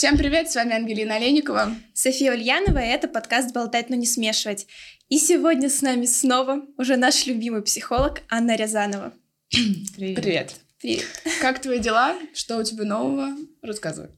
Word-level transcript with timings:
Всем 0.00 0.16
привет, 0.16 0.50
с 0.50 0.54
вами 0.54 0.74
Ангелина 0.74 1.16
Олейникова. 1.16 1.74
София 1.92 2.32
Ульянова, 2.32 2.78
и 2.78 2.88
это 2.88 3.06
подкаст 3.06 3.52
«Болтать, 3.52 3.90
но 3.90 3.96
не 3.96 4.06
смешивать». 4.06 4.66
И 5.10 5.18
сегодня 5.18 5.68
с 5.68 5.82
нами 5.82 6.06
снова 6.06 6.62
уже 6.78 6.96
наш 6.96 7.26
любимый 7.26 7.60
психолог 7.60 8.22
Анна 8.30 8.56
Рязанова. 8.56 9.12
Привет. 9.50 10.22
Привет. 10.22 10.54
Привет. 10.80 11.04
Как 11.42 11.60
твои 11.60 11.80
дела? 11.80 12.16
Что 12.32 12.56
у 12.56 12.62
тебя 12.62 12.84
нового? 12.84 13.36
Рассказывай. 13.60 14.08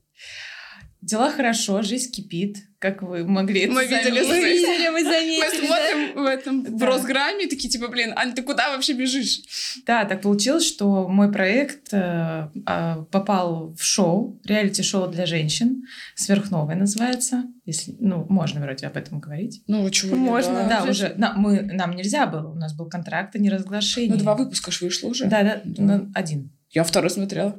Дела 1.02 1.30
хорошо, 1.32 1.82
жизнь 1.82 2.12
кипит, 2.12 2.58
как 2.78 3.02
вы 3.02 3.24
могли 3.24 3.66
Мы 3.66 3.82
это 3.82 3.96
видели, 4.08 4.22
заметить. 4.22 4.30
Мы 4.30 4.48
видели, 4.48 4.88
мы 4.90 5.02
заметили. 5.02 5.60
Мы 5.60 5.66
смотрим 5.66 6.22
в 6.22 6.26
этом 6.26 6.62
в 6.64 6.78
Да. 6.78 6.86
Росграме, 6.86 7.48
такие 7.48 7.68
типа, 7.68 7.88
блин, 7.88 8.12
Ань, 8.14 8.32
ты 8.34 8.43
куда 8.43 8.70
вообще 8.70 8.93
бежишь? 8.93 9.40
Да, 9.84 10.04
так 10.04 10.22
получилось, 10.22 10.64
что 10.64 11.08
мой 11.08 11.32
проект 11.32 11.88
э, 11.93 12.48
э, 12.66 13.04
попал 13.10 13.74
в 13.76 13.82
шоу, 13.82 14.40
реалити-шоу 14.44 15.08
для 15.08 15.26
женщин, 15.26 15.82
«Сверхновая» 16.14 16.76
называется. 16.76 17.44
Если, 17.66 17.96
ну, 17.98 18.24
можно 18.29 18.60
вроде 18.60 18.86
об 18.86 18.96
этом 18.96 19.18
говорить. 19.18 19.62
Ну, 19.66 19.90
чего 19.90 20.14
Можно. 20.14 20.68
Да, 20.68 20.82
уже 20.82 20.90
уже, 20.93 21.14
на- 21.16 21.34
мы, 21.34 21.62
нам 21.62 21.96
нельзя 21.96 22.26
было, 22.26 22.52
у 22.52 22.54
нас 22.57 22.74
был 22.76 22.88
контракт 22.88 23.34
о 23.34 23.38
неразглашении. 23.38 24.10
Ну, 24.10 24.16
два 24.18 24.36
выпуска 24.36 24.71
ж 24.71 24.80
вышло 24.82 25.08
уже. 25.08 25.24
Да, 25.26 25.43
да, 25.43 25.62
Да. 25.64 25.82
ну, 25.82 26.12
один. 26.14 26.50
Я 26.71 26.84
второй 26.84 27.10
смотрела. 27.10 27.57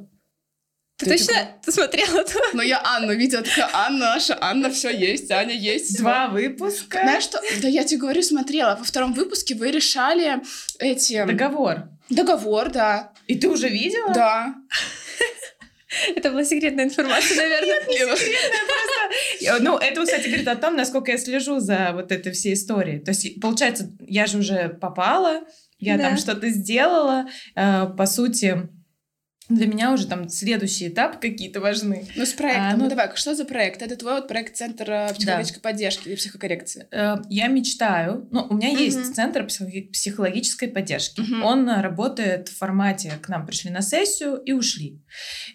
Ты, 1.04 1.10
Ты 1.10 1.18
точно 1.18 1.48
ты 1.64 1.72
смотрела 1.72 2.20
это? 2.20 2.38
Но 2.52 2.62
я 2.62 2.80
Анну 2.82 3.14
видела, 3.14 3.42
такая, 3.42 3.68
Анна 3.72 4.14
наша, 4.14 4.36
Анна, 4.40 4.70
все 4.70 4.90
есть, 4.90 5.30
Аня 5.30 5.54
есть. 5.54 5.90
всё». 5.94 5.98
Два 5.98 6.28
выпуска. 6.28 7.00
Знаешь 7.02 7.24
что? 7.24 7.40
Да 7.62 7.68
я 7.68 7.84
тебе 7.84 8.00
говорю, 8.00 8.22
смотрела. 8.22 8.76
Во 8.76 8.84
втором 8.84 9.12
выпуске 9.14 9.54
вы 9.54 9.70
решали 9.70 10.40
эти... 10.78 11.24
Договор. 11.24 11.88
Договор, 12.10 12.70
да. 12.70 13.12
И 13.26 13.34
ты 13.36 13.48
уже 13.48 13.68
видела? 13.68 14.12
Да. 14.12 14.54
Это 16.16 16.30
была 16.30 16.44
секретная 16.44 16.84
информация, 16.86 17.36
наверное. 17.36 17.80
Я- 19.40 19.58
Ну, 19.60 19.76
это, 19.78 20.02
кстати, 20.04 20.26
говорит 20.26 20.48
о 20.48 20.56
том, 20.56 20.76
насколько 20.76 21.12
я 21.12 21.18
слежу 21.18 21.60
за 21.60 21.90
вот 21.94 22.10
этой 22.10 22.32
всей 22.32 22.54
историей. 22.54 22.98
То 22.98 23.10
есть, 23.12 23.40
получается, 23.40 23.90
я 24.00 24.26
же 24.26 24.38
уже 24.38 24.70
попала, 24.80 25.42
я 25.78 25.96
Да. 25.96 26.04
там 26.08 26.16
что-то 26.18 26.48
сделала. 26.48 27.26
Э, 27.54 27.86
По 27.96 28.06
сути, 28.06 28.68
для 29.48 29.66
меня 29.66 29.92
уже 29.92 30.06
там 30.06 30.28
следующий 30.28 30.88
этап 30.88 31.20
какие-то 31.20 31.60
важны. 31.60 32.06
Ну, 32.16 32.24
с 32.24 32.32
проектом. 32.32 32.64
А, 32.66 32.76
ну, 32.76 32.84
ну- 32.84 32.90
давай, 32.90 33.10
что 33.14 33.34
за 33.34 33.44
проект? 33.44 33.82
Это 33.82 33.96
твой 33.96 34.14
вот 34.14 34.28
проект 34.28 34.56
Центра 34.56 35.10
психологической 35.16 35.60
поддержки 35.62 36.08
или 36.08 36.14
психокоррекции? 36.16 36.86
Э, 36.90 37.16
Я 37.28 37.48
мечтаю, 37.48 38.26
ну, 38.30 38.46
у 38.48 38.54
меня 38.54 38.68
Мгм. 38.70 38.78
есть 38.78 39.14
центр 39.14 39.44
психо- 39.46 39.88
психологической 39.92 40.68
поддержки. 40.68 41.20
Мгм. 41.20 41.42
Он 41.44 41.68
э, 41.68 41.80
работает 41.82 42.48
в 42.48 42.56
формате, 42.56 43.12
к 43.22 43.28
нам 43.28 43.46
пришли 43.46 43.70
на 43.70 43.82
сессию 43.82 44.36
и 44.36 44.52
ушли. 44.52 45.02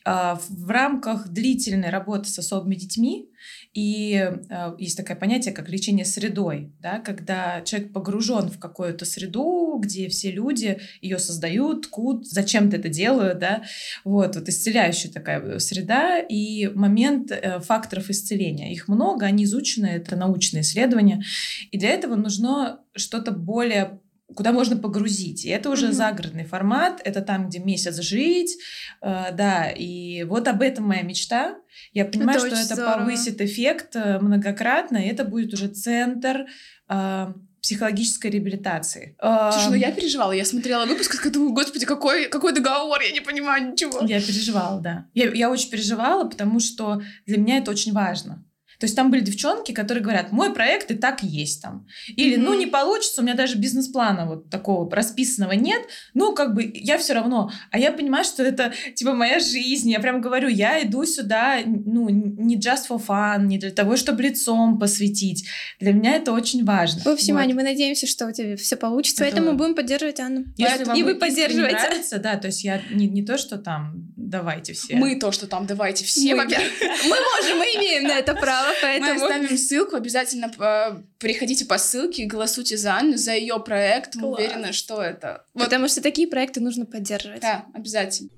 А, 0.06 0.40
в 0.50 0.70
рамках 0.70 1.30
длительной 1.30 1.90
работы 1.90 2.30
с 2.30 2.38
особыми 2.40 2.76
детьми 2.76 3.28
и 3.73 4.14
э, 4.50 4.75
есть 4.78 4.97
такое 4.97 5.16
понятие, 5.16 5.53
как 5.53 5.69
лечение 5.69 6.05
средой, 6.05 6.73
да, 6.80 7.00
когда 7.00 7.61
человек 7.61 7.94
погружен 7.94 8.50
в 8.50 8.59
какую-то 8.59 9.05
среду, 9.05 9.78
где 9.80 10.09
все 10.09 10.31
люди 10.31 10.80
ее 11.02 11.19
создают, 11.19 11.83
ткут, 11.83 12.27
зачем-то 12.27 12.77
это 12.77 12.89
делают, 12.89 13.39
да, 13.39 13.64
вот, 14.03 14.36
вот 14.36 14.50
исцеляющая 14.50 15.11
такая 15.11 15.59
среда 15.59 16.20
и 16.20 16.67
момент 16.67 17.31
э, 17.31 17.59
факторов 17.59 18.09
исцеления. 18.09 18.72
Их 18.73 18.88
много, 18.88 19.25
они 19.25 19.44
изучены, 19.44 19.88
это 19.88 20.16
научные 20.16 20.61
исследования, 20.61 21.23
и 21.72 21.77
для 21.77 21.89
этого 21.89 22.16
нужно 22.16 22.80
что-то 22.95 23.31
более 23.31 24.00
куда 24.35 24.52
можно 24.52 24.77
погрузить. 24.77 25.45
И 25.45 25.49
это 25.49 25.69
уже 25.69 25.88
Мгм. 25.88 25.95
загородный 25.95 26.45
формат, 26.45 27.02
это 27.03 27.22
там, 27.22 27.47
где 27.49 27.59
месяц 27.59 27.99
жить, 27.99 28.58
э, 29.02 29.31
да, 29.33 29.69
и 29.69 30.23
вот 30.23 30.47
об 30.47 30.61
этом 30.61 30.86
моя 30.88 31.02
мечта. 31.02 31.55
Я 31.93 32.05
понимаю, 32.05 32.37
Это 32.39 32.48
что 32.48 32.55
это 32.55 32.76
здорово. 32.76 32.93
повысит 32.99 33.42
эффект 33.42 33.95
э, 33.95 34.20
многократно, 34.20 34.98
и 34.98 35.08
это 35.08 35.23
будет 35.23 35.54
уже 35.54 35.67
центр 35.67 36.45
э, 36.89 37.33
психологической 37.61 38.31
реабилитации. 38.31 39.17
Слушай, 39.20 39.70
ну 39.70 39.76
я 39.76 39.92
переживала, 39.92 40.31
я 40.31 40.45
смотрела 40.45 40.86
выпуск, 40.86 41.25
и 41.25 41.30
думаю, 41.30 41.52
господи, 41.54 41.86
какой, 41.86 42.30
какой 42.30 42.54
договор, 42.54 43.02
я 43.02 43.11
не 43.11 43.20
понимаю 43.20 43.71
ничего. 43.71 43.99
Я 44.05 44.21
переживала, 44.21 44.80
да. 44.80 45.08
Я, 45.14 45.30
я 45.33 45.49
очень 45.49 45.70
переживала, 45.70 46.23
потому 46.30 46.59
что 46.61 47.02
для 47.25 47.37
меня 47.37 47.58
это 47.58 47.71
очень 47.71 47.92
важно. 47.92 48.45
То 48.80 48.86
есть 48.86 48.95
там 48.95 49.12
были 49.12 49.20
девчонки, 49.22 49.73
которые 49.73 50.02
говорят, 50.04 50.32
мой 50.32 50.54
проект 50.54 50.90
и 50.92 50.95
так 50.95 51.22
есть 51.22 51.62
там. 51.62 51.86
Или, 52.08 52.38
ну, 52.38 52.52
Мгм. 52.52 52.60
не 52.60 52.66
получится, 52.66 53.22
у 53.22 53.23
меня 53.26 53.34
даже 53.36 53.58
бизнес-плана 53.58 54.26
вот 54.26 54.50
такого 54.50 54.90
расписанного 54.90 55.52
нет. 55.52 55.82
Ну, 56.14 56.34
как 56.34 56.54
бы, 56.54 56.72
я 56.73 56.98
все 56.98 57.14
равно. 57.14 57.52
А 57.72 57.78
я 57.78 57.92
понимаю, 57.92 58.23
что 58.23 58.42
это, 58.44 58.72
типа, 58.95 59.14
моя 59.14 59.40
жизнь. 59.40 59.90
Я 59.92 60.00
прям 60.00 60.22
говорю, 60.22 60.48
я 60.48 60.82
иду 60.84 61.06
сюда, 61.06 61.60
ну, 61.66 62.10
не 62.10 62.56
just 62.58 62.88
for 62.90 63.02
fun, 63.06 63.45
не 63.48 63.58
для 63.58 63.72
того, 63.72 63.98
чтобы 63.98 64.23
лицом 64.23 64.80
посвятить. 64.80 65.46
Для 65.80 65.92
меня 65.94 66.16
это 66.16 66.32
очень 66.32 66.64
важно. 66.64 67.02
В 67.04 67.08
общем, 67.08 67.34
Вот. 67.36 67.42
Аня, 67.42 67.56
мы 67.56 67.64
надеемся, 67.64 68.08
что 68.08 68.28
у 68.28 68.32
тебя 68.32 68.56
все 68.56 68.76
получится, 68.78 69.23
Это- 69.26 69.36
поэтому 69.36 69.58
будем 69.58 69.76
поддерживать 69.76 70.20
Анну. 70.22 70.46
Если 70.58 70.86
вам 70.86 70.98
и 70.98 71.04
вы 71.04 71.16
поддерживаете. 71.16 71.76
нравится, 71.76 72.17
да, 72.20 72.38
то 72.38 72.48
есть 72.48 72.64
я 72.64 72.82
не, 72.92 73.08
не 73.08 73.23
то, 73.26 73.38
что 73.38 73.58
там, 73.58 74.14
давайте 74.16 74.72
все. 74.73 74.96
Мы 74.96 75.20
то, 75.20 75.32
что 75.34 75.48
там, 75.48 75.66
давайте 75.66 76.06
все, 76.06 76.34
Мы. 76.36 76.46
Мы 76.46 76.50
можем, 76.50 77.58
мы 77.58 77.66
имеем 77.76 78.04
на 78.04 78.14
это 78.14 78.34
право, 78.36 78.68
Мы 78.81 78.81
поэтому... 78.81 79.23
оставим 79.23 79.57
ссылку, 79.57 79.95
обязательно 79.95 80.52
э, 80.59 81.02
переходите 81.19 81.65
по 81.65 81.77
ссылке, 81.77 82.25
голосуйте 82.25 82.77
за 82.77 82.95
Анну, 82.95 83.17
за 83.17 83.33
ее 83.33 83.59
проект. 83.59 84.15
Мы 84.15 84.30
уверены, 84.30 84.73
что 84.73 85.02
это. 85.02 85.45
Вот, 85.53 85.65
Потому 85.65 85.87
что 85.87 86.02
такие 86.02 86.27
проекты 86.27 86.59
нужно 86.59 86.85
поддерживать. 86.85 87.41
да, 87.41 87.65
обязательно. 87.73 88.30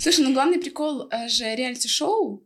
Слушай, 0.00 0.24
ну 0.24 0.32
главный 0.32 0.58
прикол 0.58 1.08
э, 1.10 1.28
же 1.28 1.54
реалити-шоу, 1.54 2.42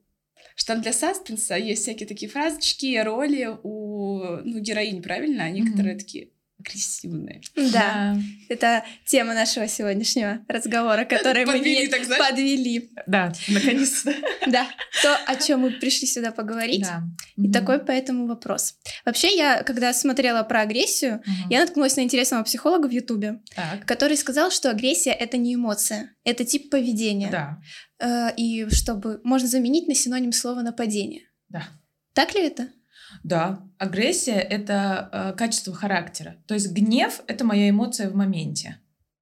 что 0.55 0.73
там 0.73 0.83
для 0.83 0.93
саспенса 0.93 1.57
есть 1.57 1.83
всякие 1.83 2.07
такие 2.07 2.31
фразочки, 2.31 2.99
роли 3.03 3.57
у 3.63 4.19
ну, 4.45 4.59
героинь, 4.59 5.03
правильно? 5.03 5.45
А 5.45 5.51
некоторые 5.51 5.97
такие 5.97 6.31
агрессивные. 6.67 7.41
Да, 7.73 8.17
это 8.49 8.85
тема 9.05 9.35
нашего 9.35 9.69
сегодняшнего 9.69 10.41
разговора, 10.49 11.05
который 11.05 11.45
мы 11.45 11.53
Подвели, 11.53 11.81
не 11.83 11.89
так 11.89 12.05
знаешь? 12.05 12.29
подвели. 12.29 12.91
Да, 13.07 13.33
наконец-то. 13.49 14.15
Да, 14.47 14.67
то, 15.03 15.17
о 15.27 15.37
чем 15.37 15.61
мы 15.61 15.71
пришли 15.73 16.07
сюда 16.07 16.33
поговорить. 16.33 16.83
Да. 16.83 17.03
И 17.37 17.51
такой 17.51 17.79
поэтому 17.79 18.27
вопрос. 18.27 18.75
Вообще, 19.05 19.37
я, 19.37 19.63
когда 19.63 19.93
смотрела 19.93 20.43
про 20.43 20.63
агрессию, 20.63 21.23
я 21.51 21.61
наткнулась 21.61 21.97
на 21.97 22.01
интересного 22.03 22.43
психолога 22.45 22.87
в 22.89 22.91
Ютубе, 22.93 23.41
который 23.87 24.17
сказал, 24.17 24.51
что 24.51 24.71
агрессия— 24.71 25.11
это 25.13 25.37
не 25.37 25.55
эмоция, 25.55 26.15
это 26.25 26.45
тип 26.45 26.71
поведения. 26.71 27.31
Да, 27.31 27.59
Э, 27.99 28.29
И 28.37 28.69
чтобы 28.71 29.21
можно 29.25 29.49
заменить 29.49 29.89
на 29.89 29.95
синоним 29.95 30.33
слова 30.33 30.61
нападение. 30.63 31.23
да. 31.49 31.67
Так 32.13 32.35
ли 32.35 32.43
это? 32.47 32.69
Да, 33.23 33.63
агрессия— 33.79 34.41
это 34.51 35.09
э, 35.13 35.33
качество 35.37 35.75
характера. 35.75 36.37
То 36.47 36.55
есть 36.55 36.73
гнев— 36.73 37.21
это 37.27 37.45
моя 37.45 37.71
эмоция 37.71 38.11
в 38.11 38.15
моменте. 38.15 38.79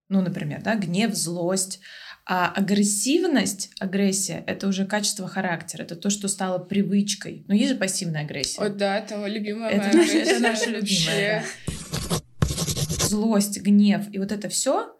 Ну, 0.09 0.21
например, 0.21 0.62
да, 0.62 0.75
гнев, 0.75 1.15
злость. 1.15 1.81
А 2.27 2.50
агрессивность, 2.50 3.71
агрессия— 3.78 4.43
это 4.47 4.66
уже 4.66 4.87
качество 4.87 5.28
характера. 5.28 5.82
Это 5.82 5.94
то, 5.97 6.09
что 6.09 6.28
стало 6.28 6.59
привычкой. 6.59 7.44
Но 7.49 7.55
есть 7.55 7.72
же 7.72 7.77
пассивная 7.77 8.22
агрессия. 8.22 8.60
Вот 8.60 8.77
да, 8.77 8.99
это 8.99 9.27
любимая 9.27 9.71
Это 9.71 9.88
моя 9.88 9.91
агрессия 9.91 10.21
это 10.21 10.41
наша 10.41 10.71
любимая, 10.71 11.44
Злость, 13.00 13.61
гнев 13.61 14.06
и 14.11 14.19
вот 14.19 14.32
это 14.32 14.49
все 14.49 14.94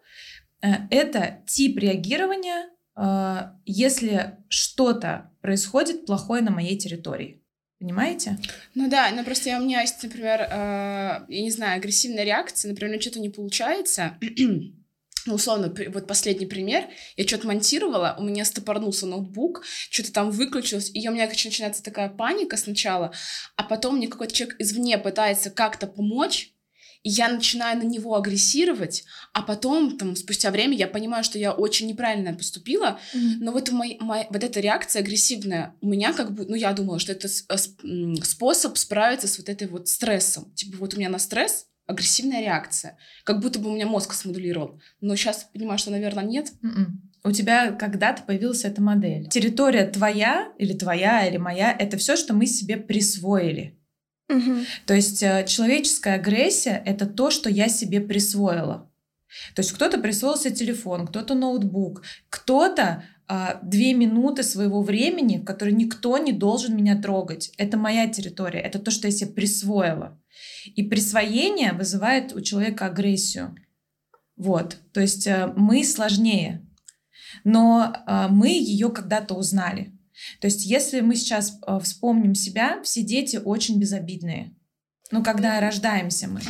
это 0.89 1.43
тип 1.47 1.77
реагирования, 1.77 2.69
э, 2.97 3.51
если 3.65 4.37
что-то 4.49 5.31
происходит 5.41 6.05
плохое 6.05 6.41
на 6.41 6.51
моей 6.51 6.77
территории. 6.77 7.43
Понимаете? 7.85 8.39
Ну 8.73 8.89
да, 8.89 9.11
но 9.11 9.23
просто 9.23 9.49
я- 9.49 9.59
у 9.59 9.63
меня 9.63 9.81
есть, 9.81 10.01
например, 10.01 10.41
э, 10.41 11.25
я 11.29 11.41
не 11.41 11.51
знаю, 11.51 11.77
агрессивная 11.77 12.23
реакция, 12.23 12.69
например, 12.69 12.99
что-то 12.99 13.19
не 13.19 13.29
получается. 13.29 14.17
Ну, 15.27 15.35
условно, 15.35 15.71
вот 15.89 16.07
последний 16.07 16.47
пример. 16.47 16.85
Я 17.15 17.27
что-то 17.27 17.45
монтировала, 17.45 18.15
у 18.17 18.23
меня 18.23 18.43
стопорнулся 18.43 19.05
ноутбук, 19.05 19.63
что-то 19.91 20.11
там 20.11 20.31
выключилось, 20.31 20.89
и 20.95 21.07
у 21.07 21.11
меня 21.11 21.27
короче, 21.27 21.49
начинается 21.49 21.83
такая 21.83 22.09
паника 22.09 22.57
сначала, 22.57 23.13
а 23.55 23.61
потом 23.63 23.97
мне 23.97 24.07
какой-то 24.07 24.33
человек 24.33 24.55
извне 24.57 24.97
пытается 24.97 25.51
как-то 25.51 25.85
помочь, 25.85 26.53
и 27.05 27.09
я 27.09 27.29
начинаю 27.29 27.77
на 27.77 27.83
него 27.83 28.15
агрессировать, 28.15 29.05
а 29.31 29.43
потом, 29.43 29.95
там, 29.95 30.15
спустя 30.15 30.49
время, 30.49 30.75
я 30.75 30.87
понимаю, 30.87 31.23
что 31.23 31.37
я 31.37 31.51
очень 31.53 31.87
неправильно 31.87 32.33
поступила, 32.33 32.99
но 33.13 33.51
вот, 33.51 33.71
мой, 33.71 33.97
мой- 34.01 34.25
вот 34.31 34.43
эта 34.43 34.59
реакция 34.59 35.03
агрессивная 35.03 35.75
у 35.81 35.87
меня 35.87 36.13
как 36.13 36.33
бы, 36.33 36.45
ну 36.47 36.55
я 36.55 36.73
думала, 36.73 36.97
что 36.97 37.11
это 37.11 37.27
э, 37.27 38.15
способ 38.23 38.75
справиться 38.77 39.27
с 39.27 39.37
вот 39.37 39.49
этой 39.49 39.67
вот 39.67 39.87
стрессом. 39.87 40.51
Типа 40.55 40.77
вот 40.77 40.95
у 40.95 40.97
меня 40.97 41.09
на 41.09 41.19
стресс 41.19 41.67
агрессивная 41.85 42.41
реакция, 42.41 42.97
как 43.23 43.39
будто 43.39 43.59
бы 43.59 43.69
у 43.69 43.75
меня 43.75 43.85
мозг 43.85 44.13
смодулировал. 44.13 44.81
Но 44.99 45.15
сейчас 45.15 45.47
понимаю, 45.53 45.77
что, 45.77 45.91
наверное, 45.91 46.23
нет. 46.23 46.51
М-м. 46.63 47.11
У 47.23 47.31
тебя 47.31 47.71
когда-то 47.71 48.23
появилась 48.23 48.65
эта 48.65 48.81
модель. 48.81 49.29
Территория 49.29 49.85
твоя 49.85 50.51
или 50.57 50.73
твоя 50.73 51.27
или 51.27 51.37
моя— 51.37 51.71
это 51.79 51.97
все, 51.97 52.15
что 52.15 52.33
мы 52.33 52.47
себе 52.47 52.77
присвоили. 52.77 53.77
Мгм. 54.27 54.65
То 54.85 54.93
есть 54.93 55.21
э, 55.21 55.45
человеческая 55.47 56.15
агрессия— 56.15 56.81
это 56.85 57.05
то, 57.05 57.29
что 57.29 57.49
я 57.49 57.69
себе 57.69 58.01
присвоила. 58.01 58.91
То 59.53 59.61
есть 59.61 59.71
кто-то 59.71 59.99
присвоил 59.99 60.37
себе 60.37 60.55
телефон, 60.55 61.07
кто-то 61.07 61.35
ноутбук, 61.35 62.03
кто-то 62.29 63.03
а, 63.27 63.59
две 63.63 63.93
минуты 63.93 64.43
своего 64.43 64.83
времени, 64.83 65.37
в 65.37 65.45
которые 65.45 65.75
никто 65.75 66.17
не 66.17 66.31
должен 66.31 66.75
меня 66.75 67.01
трогать. 67.01 67.51
Это 67.57 67.75
моя 67.77 68.07
территория, 68.07 68.59
это 68.59 68.79
то, 68.79 68.91
что 68.91 69.07
я 69.07 69.11
себе 69.11 69.31
присвоила. 69.31 70.19
И 70.75 70.83
присвоение 70.83 71.73
вызывает 71.73 72.33
у 72.33 72.41
человека 72.41 72.85
агрессию. 72.85 73.55
Вот, 74.37 74.77
то 74.93 75.01
есть 75.01 75.27
э, 75.27 75.51
мы 75.55 75.83
сложнее, 75.83 76.67
но 77.43 77.93
э, 77.95 78.27
мы 78.29 78.49
ее 78.49 78.89
когда-то 78.89 79.33
узнали. 79.33 79.94
То 80.41 80.47
есть 80.47 80.65
если 80.65 81.01
мы 81.01 81.15
сейчас 81.15 81.59
э, 81.65 81.79
вспомним 81.81 82.35
себя, 82.35 82.81
все 82.83 83.01
дети 83.01 83.37
очень 83.43 83.79
безобидные. 83.79 84.55
Ну, 85.11 85.23
когда 85.23 85.59
рождаемся 85.59 86.27
мы. 86.27 86.41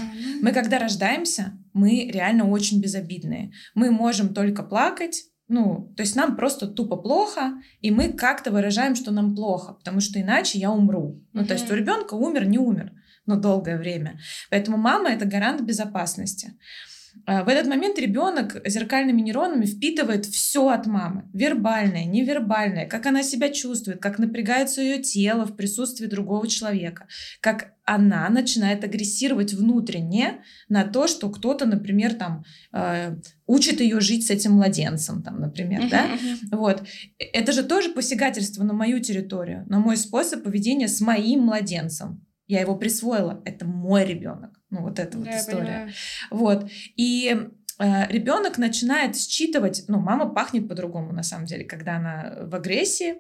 Мы, 0.41 0.51
когда 0.53 0.79
рождаемся, 0.79 1.57
мы 1.73 2.09
реально 2.09 2.50
очень 2.50 2.81
безобидные. 2.81 3.51
Мы 3.73 3.91
можем 3.91 4.33
только 4.33 4.63
плакать, 4.63 5.23
ну, 5.47 5.94
то 5.95 6.01
есть 6.01 6.15
нам 6.15 6.35
просто 6.35 6.67
тупо 6.67 6.95
плохо, 6.95 7.62
и 7.81 7.91
мы 7.91 8.13
как-то 8.13 8.51
выражаем, 8.51 8.95
что 8.95 9.12
нам 9.12 9.35
плохо, 9.35 9.73
потому 9.73 10.00
что 10.00 10.19
иначе 10.19 10.57
я 10.57 10.71
умру. 10.71 11.23
Ну, 11.33 11.41
mm-hmm. 11.41 11.45
то 11.45 11.53
есть 11.53 11.69
у 11.69 11.75
ребенка 11.75 12.15
умер, 12.15 12.45
не 12.45 12.57
умер, 12.57 12.94
но 13.25 13.35
долгое 13.35 13.77
время. 13.77 14.19
Поэтому 14.50 14.77
мама 14.77 15.09
это 15.09 15.25
гарант 15.25 15.61
безопасности. 15.61 16.53
А, 16.53 16.94
в 17.25 17.47
этот 17.47 17.67
момент 17.67 17.97
ребенок 17.97 18.62
зеркальными 18.65 19.21
нейронами 19.21 19.65
впитывает 19.65 20.25
все 20.25 20.69
от 20.69 20.85
мамы. 20.85 21.29
Вербальное, 21.33 22.06
невербальное, 22.06 22.85
как 22.85 23.06
она 23.06 23.23
себя 23.23 23.50
чувствует, 23.50 24.00
как 24.01 24.19
напрягается 24.19 24.81
ее 24.81 25.01
тело 25.01 25.45
в 25.45 25.56
присутствии 25.56 26.06
другого 26.06 26.47
человека, 26.47 27.07
как 27.41 27.73
она 27.83 28.27
начинает 28.29 28.83
агрессировать 28.83 29.53
внутренне 29.53 30.44
на 30.69 30.83
то, 30.83 31.07
что 31.07 31.29
кто-то, 31.29 31.65
например, 31.65 32.15
там 32.15 32.44
э, 32.73 33.15
учит 33.45 33.79
ее 33.79 34.00
жить 34.00 34.25
с 34.25 34.31
этим 34.31 34.53
младенцем, 34.53 35.21
там, 35.21 35.39
например, 35.39 35.81
uh-huh, 35.83 35.89
да, 35.89 36.07
uh-huh. 36.07 36.57
вот. 36.57 36.83
Это 37.18 37.51
же 37.51 37.63
тоже 37.63 37.89
посягательство 37.89 38.63
на 38.63 38.73
мою 38.73 39.00
территорию, 39.00 39.65
на 39.68 39.79
мой 39.79 39.97
способ 39.97 40.44
поведения 40.44 40.88
с 40.88 41.00
моим 41.01 41.41
младенцем. 41.41 42.25
Я 42.47 42.61
его 42.61 42.75
присвоила, 42.75 43.41
это 43.45 43.65
мой 43.65 44.06
ребенок. 44.06 44.59
Ну, 44.75 44.81
вот 44.81 45.00
эта 45.00 45.18
вот 45.18 45.27
история. 45.27 45.92
Вот. 46.31 46.69
И 46.95 47.36
э, 47.80 48.12
ребенок 48.12 48.57
начинает 48.57 49.16
считывать, 49.16 49.86
ну, 49.88 50.00
мама 50.00 50.33
пахнет 50.33 50.68
по-другому, 50.68 51.13
на 51.13 51.24
самом 51.24 51.45
деле, 51.45 51.63
когда 51.63 51.98
она 51.98 52.38
в 52.42 52.56
агрессии, 52.56 53.16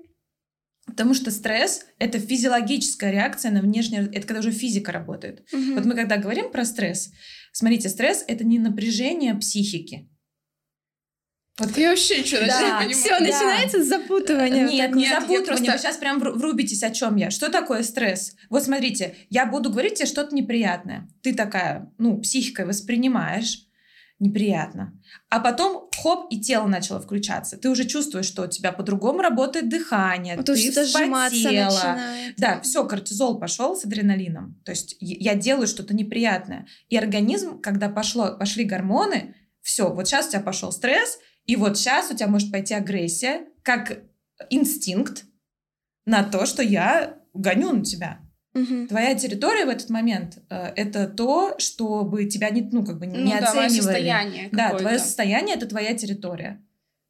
Потому 0.85 1.15
что 1.15 1.31
стресс— 1.31 1.83
это 1.99 2.19
физиологическая 2.19 3.09
реакция 3.09 3.49
на 3.49 3.59
внешнее... 3.59 4.07
Это 4.13 4.27
когда 4.27 4.39
уже 4.39 4.51
физика 4.51 4.91
работает. 4.91 5.43
Угу. 5.51 5.73
Вот 5.73 5.85
мы 5.85 5.95
когда 5.95 6.17
говорим 6.17 6.51
про 6.51 6.63
стресс, 6.63 7.11
смотрите, 7.53 7.89
стресс— 7.89 8.23
это 8.27 8.43
не 8.43 8.59
напряжение 8.59 9.33
психики. 9.33 10.07
Вот 11.57 11.77
я 11.77 11.91
вообще 11.91 12.19
ничего 12.19 12.41
да, 12.45 12.45
не 12.45 12.69
понимаю. 12.69 12.89
Все, 12.93 13.09
да. 13.09 13.19
начинается 13.19 13.83
запутывание. 13.83 14.65
Нет, 14.65 14.93
не 14.93 15.07
запутывание. 15.07 15.45
Просто... 15.45 15.71
Вы 15.71 15.77
сейчас 15.77 15.97
прям 15.97 16.19
врубитесь, 16.19 16.83
о 16.83 16.91
чем 16.91 17.15
я. 17.15 17.31
Что 17.31 17.49
такое 17.49 17.83
стресс? 17.83 18.35
Вот 18.49 18.63
смотрите, 18.63 19.15
я 19.29 19.45
буду 19.45 19.69
говорить 19.69 19.95
тебе 19.95 20.05
что-то 20.05 20.35
неприятное. 20.35 21.07
Ты 21.21 21.33
такая, 21.33 21.89
ну, 21.97 22.19
психикой 22.19 22.65
воспринимаешь 22.65 23.65
неприятно. 24.19 24.99
А 25.29 25.39
потом, 25.39 25.89
хоп, 25.95 26.27
и 26.29 26.39
тело 26.39 26.67
начало 26.67 27.01
включаться. 27.01 27.57
Ты 27.57 27.69
уже 27.69 27.85
чувствуешь, 27.85 28.25
что 28.25 28.43
у 28.43 28.47
тебя 28.47 28.71
по-другому 28.71 29.19
работает 29.19 29.69
дыхание, 29.69 30.37
вот 30.37 30.45
ты 30.45 30.55
вспотела. 30.55 31.99
Да, 32.37 32.61
все, 32.61 32.85
кортизол 32.85 33.39
пошел 33.39 33.75
с 33.75 33.85
адреналином. 33.85 34.61
То 34.63 34.71
есть 34.71 34.95
я 34.99 35.35
делаю 35.35 35.67
что-то 35.67 35.93
неприятное. 35.93 36.67
И 36.89 36.97
организм, 36.97 37.59
когда 37.59 37.89
пошло, 37.89 38.37
пошли 38.37 38.63
гормоны, 38.63 39.35
все, 39.61 39.91
вот 39.91 40.07
сейчас 40.07 40.27
у 40.27 40.31
тебя 40.31 40.41
пошел 40.41 40.71
стресс, 40.71 41.17
и 41.45 41.55
вот 41.55 41.77
сейчас 41.77 42.11
у 42.11 42.15
тебя 42.15 42.27
может 42.27 42.51
пойти 42.51 42.73
агрессия, 42.73 43.45
как 43.61 43.99
инстинкт 44.49 45.25
на 46.05 46.23
то, 46.23 46.45
что 46.45 46.61
я 46.63 47.17
гоню 47.33 47.73
на 47.73 47.83
тебя. 47.83 48.19
Угу. 48.53 48.87
Твоя 48.87 49.15
территория 49.15 49.65
в 49.65 49.69
этот 49.69 49.89
момент 49.89 50.37
э, 50.49 50.71
это 50.75 51.07
то, 51.07 51.55
чтобы 51.59 52.25
тебя 52.25 52.49
не, 52.49 52.61
ну, 52.61 52.85
как 52.85 52.99
бы 52.99 53.05
не 53.05 53.17
ну, 53.17 53.35
оценивали. 53.35 53.67
Да, 53.67 53.69
состояние 53.69 54.49
да, 54.51 54.73
твое 54.77 54.97
состояние 54.97 55.55
это 55.57 55.65
твоя 55.65 55.93
территория. 55.93 56.61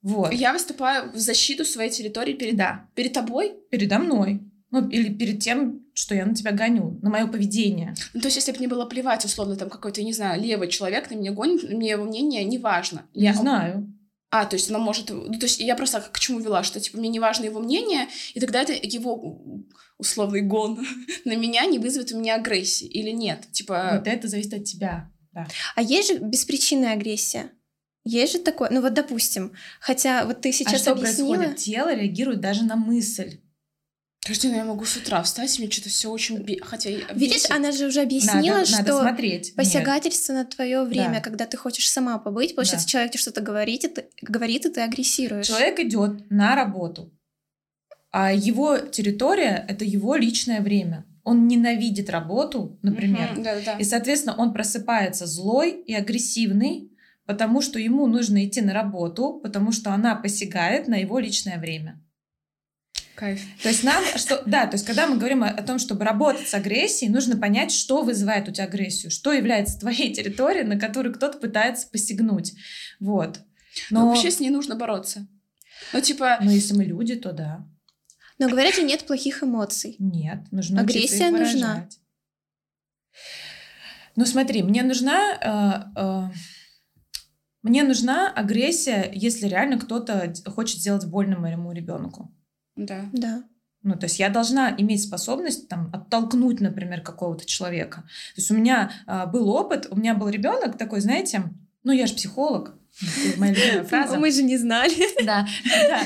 Вот. 0.01 0.33
Я 0.33 0.53
выступаю 0.53 1.11
в 1.11 1.17
защиту 1.17 1.63
своей 1.65 1.91
территории 1.91 2.33
перед, 2.33 2.55
да. 2.55 2.88
перед 2.95 3.13
тобой? 3.13 3.53
Передо 3.69 3.99
мной. 3.99 4.41
Ну, 4.71 4.88
или 4.89 5.13
перед 5.13 5.39
тем, 5.39 5.83
что 5.93 6.15
я 6.15 6.25
на 6.25 6.33
тебя 6.33 6.51
гоню, 6.51 6.99
на 7.01 7.09
мое 7.09 7.27
поведение. 7.27 7.95
Ну, 8.13 8.21
то 8.21 8.27
есть, 8.27 8.38
если 8.38 8.51
бы 8.51 8.57
мне 8.57 8.67
было 8.67 8.85
плевать, 8.85 9.23
условно, 9.23 9.55
там 9.55 9.69
какой-то, 9.69 10.03
не 10.03 10.13
знаю, 10.13 10.41
левый 10.41 10.67
человек 10.67 11.09
на 11.09 11.15
меня 11.15 11.31
гонит, 11.31 11.63
мне 11.69 11.91
его 11.91 12.03
мнение 12.03 12.43
не 12.43 12.57
важно. 12.57 13.03
Не 13.13 13.25
я... 13.25 13.33
знаю. 13.33 13.94
А, 14.37 14.45
то 14.45 14.57
есть 14.57 14.69
она 14.69 14.79
может... 14.79 15.11
Ну, 15.11 15.39
то 15.39 15.45
есть 15.45 15.61
я 15.61 15.77
просто 15.77 16.01
к 16.01 16.19
чему 16.19 16.39
вела, 16.39 16.61
что, 16.63 16.81
типа, 16.81 16.97
мне 16.97 17.07
не 17.07 17.21
важно 17.21 17.45
его 17.45 17.61
мнение, 17.61 18.09
и 18.33 18.41
тогда 18.41 18.63
это 18.63 18.73
его 18.73 19.63
условный 19.97 20.41
гон 20.41 20.85
на 21.25 21.37
меня 21.37 21.65
не 21.65 21.79
вызовет 21.79 22.11
у 22.11 22.19
меня 22.19 22.35
агрессии 22.35 22.85
или 22.85 23.11
нет. 23.11 23.45
Типа... 23.53 23.91
Вот 23.93 24.07
это 24.07 24.27
зависит 24.27 24.53
от 24.53 24.65
тебя. 24.65 25.09
Да. 25.31 25.47
А 25.75 25.81
есть 25.81 26.09
же 26.09 26.17
беспричинная 26.17 26.93
агрессия? 26.93 27.49
Есть 28.03 28.33
же 28.33 28.39
такое, 28.39 28.69
ну 28.71 28.81
вот 28.81 28.93
допустим, 28.93 29.53
хотя 29.79 30.25
вот 30.25 30.41
ты 30.41 30.51
сейчас 30.51 30.73
а 30.73 30.77
что 30.79 30.91
объяснила... 30.91 31.35
происходит? 31.35 31.57
Тело 31.57 31.95
реагирует 31.95 32.41
даже 32.41 32.65
на 32.65 32.75
мысль. 32.75 33.39
Подожди, 34.25 34.50
ну 34.50 34.56
я 34.56 34.66
могу 34.66 34.86
с 34.86 34.98
утра 34.98 35.22
встать, 35.22 35.60
мне 35.60 35.69
что-то 35.69 35.89
все 35.89 36.10
очень... 36.10 36.39
Бе... 36.39 36.57
Хотя 36.60 36.89
Видишь, 37.13 37.44
она 37.51 37.72
же 37.72 37.86
уже 37.86 38.01
объяснила, 38.01 38.56
надо, 38.56 38.66
что 38.66 38.77
надо 38.77 39.00
смотреть. 39.01 39.54
посягательство 39.54 40.33
Нет. 40.33 40.45
на 40.45 40.51
твое 40.51 40.83
время, 40.83 41.13
да. 41.13 41.22
когда 41.22 41.45
ты 41.45 41.57
хочешь 41.57 41.88
сама 41.88 42.18
побыть, 42.18 42.56
получается, 42.56 42.88
да. 42.88 42.92
человек 42.92 43.12
тебе 43.12 43.22
что-то 43.22 43.42
говорит, 43.42 43.83
и 43.83 43.88
ты, 43.88 44.06
говорит, 44.24 44.66
и 44.66 44.72
ты 44.72 44.81
агрессируешь. 44.81 45.45
Человек 45.45 45.80
идет 45.80 46.31
на 46.31 46.56
работу, 46.56 47.13
а 48.10 48.33
его 48.33 48.80
территория— 48.80 49.63
это 49.68 49.86
его 49.86 50.16
личное 50.16 50.62
время. 50.62 51.06
Он 51.24 51.48
ненавидит 51.48 52.10
работу, 52.10 52.80
например, 52.81 53.33
угу, 53.33 53.44
да, 53.44 53.60
да. 53.63 53.77
и, 53.77 53.83
соответственно, 53.83 54.36
он 54.36 54.54
просыпается 54.54 55.27
злой 55.27 55.83
и 55.86 55.94
агрессивный, 55.94 56.92
потому 57.27 57.62
что 57.62 57.77
ему 57.77 58.07
нужно 58.07 58.44
идти 58.44 58.62
на 58.62 58.74
работу, 58.74 59.39
потому 59.44 59.72
что 59.72 59.92
она 59.92 60.16
посягает 60.16 60.88
на 60.88 60.95
его 60.95 61.19
личное 61.19 61.60
время. 61.60 62.01
Кайф. 63.15 63.41
То 63.63 63.69
есть 63.69 63.83
нам, 63.83 64.03
что, 64.17 64.44
да, 64.45 64.67
то 64.67 64.75
есть 64.75 64.85
когда 64.85 65.07
мы 65.07 65.17
говорим 65.17 65.44
о, 65.44 65.47
о 65.47 65.63
том, 65.63 65.79
чтобы 65.79 66.03
работать 66.03 66.47
с 66.47 66.53
агрессией, 66.53 67.09
нужно 67.09 67.38
понять, 67.38 67.71
что 67.71 68.01
вызывает 68.01 68.50
у 68.50 68.51
тебя 68.51 68.65
агрессию, 68.65 69.09
что 69.09 69.31
является 69.31 69.79
твоей 69.79 70.13
территорией, 70.13 70.65
на 70.65 70.77
которую 70.77 71.15
кто-то 71.15 71.38
пытается 71.38 71.88
посягнуть. 71.88 72.53
Вот. 73.00 73.39
Но, 73.89 74.01
Но 74.01 74.07
вообще 74.10 74.31
с 74.31 74.39
ней 74.39 74.50
нужно 74.50 74.75
бороться. 74.75 75.27
Ну, 75.93 76.01
типа... 76.01 76.39
Ну, 76.41 76.51
если 76.51 76.74
мы 76.74 76.84
люди, 76.84 77.15
то 77.15 77.31
да. 77.31 77.65
Но 78.38 78.50
говорят 78.50 78.75
же, 78.75 78.84
нет 78.84 79.05
плохих 79.05 79.43
эмоций. 79.43 79.95
Нет, 79.98 80.51
нужно 80.51 80.81
Агрессия 80.81 81.29
нужна. 81.29 81.88
Ну, 84.15 84.25
смотри, 84.25 84.63
мне 84.63 84.84
нужна... 84.84 85.91
Э, 85.95 86.00
э, 86.00 86.29
мне 87.63 87.84
нужна 87.84 88.31
агрессия, 88.31 89.10
если 89.13 89.48
реально 89.48 89.79
кто-то 89.79 90.34
хочет 90.48 90.79
сделать 90.79 91.05
больно 91.05 91.39
моему 91.39 91.72
ребенку. 91.72 92.31
Да. 92.75 93.05
Да. 93.13 93.44
Ну, 93.84 93.96
то 93.96 94.05
есть 94.05 94.17
я 94.17 94.29
должна 94.29 94.74
иметь 94.77 95.03
способность 95.03 95.70
там 95.70 95.91
оттолкнуть, 95.94 96.60
например, 96.60 97.01
какого-то 97.01 97.46
человека. 97.46 98.01
То 98.34 98.41
есть 98.41 98.50
у 98.50 98.55
меня 98.55 98.91
э, 99.05 99.27
был 99.27 99.48
опыт, 99.50 99.88
у 99.91 99.96
меня 99.96 100.15
был 100.15 100.27
ребенок 100.27 100.77
такой, 100.77 101.01
знаете, 101.01 101.44
ну 101.84 101.91
я 101.91 102.08
же 102.08 102.15
психолог, 102.15 102.74
моя 103.38 103.53
любимая 103.53 103.84
фраза. 103.88 104.17
Мы 104.17 104.32
же 104.32 104.41
не 104.41 104.58
знали. 104.58 104.96
Да, 105.24 105.48
да. 105.88 106.00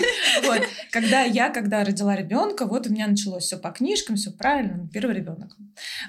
Вот, 0.44 0.62
когда 0.92 1.22
я, 1.22 1.50
когда 1.50 1.86
родила 1.86 2.16
ребенка, 2.18 2.66
вот 2.66 2.88
у 2.88 2.90
меня 2.92 3.08
началось 3.08 3.44
все 3.44 3.58
по 3.58 3.72
книжкам, 3.72 4.18
все 4.18 4.32
правильно, 4.32 4.90
первый 4.92 5.16
ребенок. 5.16 5.56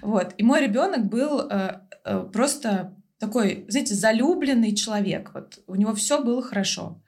Вот, 0.03 0.35
и 0.37 0.43
мой 0.43 0.61
ребенок 0.61 1.07
был 1.07 1.49
э, 1.49 1.81
э, 2.05 2.29
просто 2.33 2.97
такой, 3.21 3.67
знаете, 3.69 3.95
залюбленный 3.95 4.75
человек. 4.75 5.31
Вот 5.35 5.61
у 5.67 5.75
него 5.77 5.95
все 5.95 6.25
было 6.25 6.43
хорошо. 6.43 7.01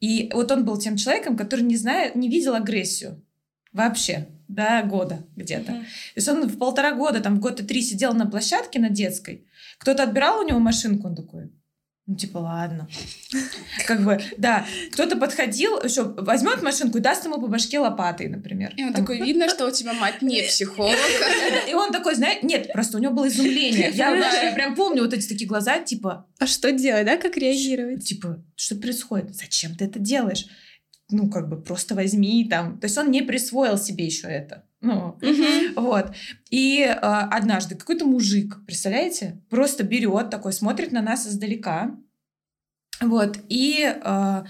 И 0.00 0.28
вот 0.34 0.50
он 0.50 0.64
был 0.64 0.76
тем 0.76 0.96
человеком, 0.96 1.36
который 1.36 1.62
не 1.62 1.76
знает, 1.76 2.16
не 2.16 2.28
видел 2.28 2.54
агрессию 2.54 3.24
вообще 3.72 4.26
до 4.48 4.82
года 4.82 5.24
где-то. 5.36 5.70
Mm-hmm. 5.70 5.82
То 5.82 6.16
есть 6.16 6.28
он 6.28 6.48
в 6.48 6.58
полтора 6.58 6.92
года, 6.92 7.20
там 7.20 7.36
в 7.36 7.40
год 7.40 7.60
и 7.60 7.64
три 7.64 7.82
сидел 7.82 8.12
на 8.14 8.26
площадке 8.26 8.80
на 8.80 8.90
детской. 8.90 9.46
Кто-то 9.78 10.02
отбирал 10.02 10.40
у 10.40 10.46
него 10.46 10.58
машинку, 10.58 11.06
он 11.06 11.14
такой, 11.14 11.52
ну, 12.10 12.16
типа, 12.16 12.38
ладно. 12.38 12.88
Как 13.86 14.04
бы, 14.04 14.20
да. 14.36 14.66
Кто-то 14.90 15.16
подходил, 15.16 15.80
еще 15.80 16.02
возьмет 16.02 16.60
машинку 16.60 16.98
и 16.98 17.00
даст 17.00 17.24
ему 17.24 17.40
по 17.40 17.46
башке 17.46 17.78
лопатой, 17.78 18.26
например. 18.26 18.74
И 18.76 18.82
он 18.82 18.92
Там. 18.92 19.02
такой, 19.02 19.20
видно, 19.20 19.48
что 19.48 19.64
у 19.64 19.70
тебя 19.70 19.92
мать 19.92 20.20
не 20.20 20.42
психолог. 20.42 20.96
И 21.70 21.72
он 21.72 21.92
такой, 21.92 22.16
знаешь, 22.16 22.42
нет, 22.42 22.72
просто 22.72 22.98
у 22.98 23.00
него 23.00 23.12
было 23.12 23.28
изумление. 23.28 23.90
Я, 23.94 24.12
я 24.42 24.52
прям 24.52 24.74
помню 24.74 25.04
вот 25.04 25.12
эти 25.12 25.28
такие 25.28 25.46
глаза, 25.46 25.78
типа... 25.78 26.26
А 26.40 26.48
что 26.48 26.72
делать, 26.72 27.06
да? 27.06 27.16
Как 27.16 27.36
реагировать? 27.36 28.04
Типа, 28.04 28.44
что 28.56 28.74
происходит? 28.74 29.36
Зачем 29.36 29.76
ты 29.76 29.84
это 29.84 30.00
делаешь? 30.00 30.46
Ну, 31.10 31.30
как 31.30 31.48
бы, 31.48 31.62
просто 31.62 31.94
возьми 31.94 32.48
там. 32.50 32.80
То 32.80 32.86
есть 32.86 32.98
он 32.98 33.12
не 33.12 33.22
присвоил 33.22 33.78
себе 33.78 34.06
еще 34.06 34.26
это. 34.26 34.64
Ну, 34.80 35.18
угу. 35.20 35.80
вот. 35.80 36.12
И 36.50 36.80
э, 36.80 36.92
однажды 36.94 37.74
какой-то 37.74 38.06
мужик, 38.06 38.64
представляете, 38.66 39.42
просто 39.50 39.84
берет 39.84 40.30
такой, 40.30 40.52
смотрит 40.52 40.90
на 40.92 41.02
нас 41.02 41.26
издалека, 41.26 41.98
вот, 43.00 43.38
и 43.48 43.82
э, 43.82 44.44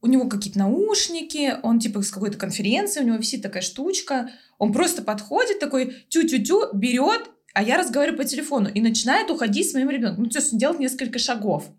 у 0.00 0.06
него 0.06 0.28
какие-то 0.28 0.58
наушники, 0.58 1.54
он 1.62 1.78
типа 1.78 2.02
с 2.02 2.10
какой-то 2.10 2.38
конференции, 2.38 3.00
у 3.00 3.04
него 3.04 3.16
висит 3.16 3.42
такая 3.42 3.62
штучка, 3.62 4.30
он 4.58 4.72
просто 4.72 5.02
подходит 5.02 5.58
такой, 5.58 6.04
тю-тю-тю, 6.08 6.70
берет, 6.74 7.30
а 7.52 7.62
я 7.62 7.76
разговариваю 7.76 8.18
по 8.18 8.24
телефону 8.24 8.68
и 8.68 8.80
начинает 8.80 9.30
уходить 9.30 9.70
с 9.70 9.74
моим 9.74 9.90
ребенком. 9.90 10.24
Ну, 10.24 10.30
то 10.30 10.38
есть 10.38 10.52
он 10.52 10.58
делает 10.58 10.80
несколько 10.80 11.18
шагов 11.18 11.70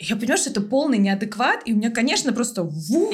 я 0.00 0.16
понимаю, 0.16 0.38
что 0.38 0.50
это 0.50 0.60
полный 0.60 0.98
неадекват, 0.98 1.62
и 1.66 1.72
у 1.72 1.76
меня, 1.76 1.90
конечно, 1.90 2.32
просто 2.32 2.64
ву. 2.64 3.12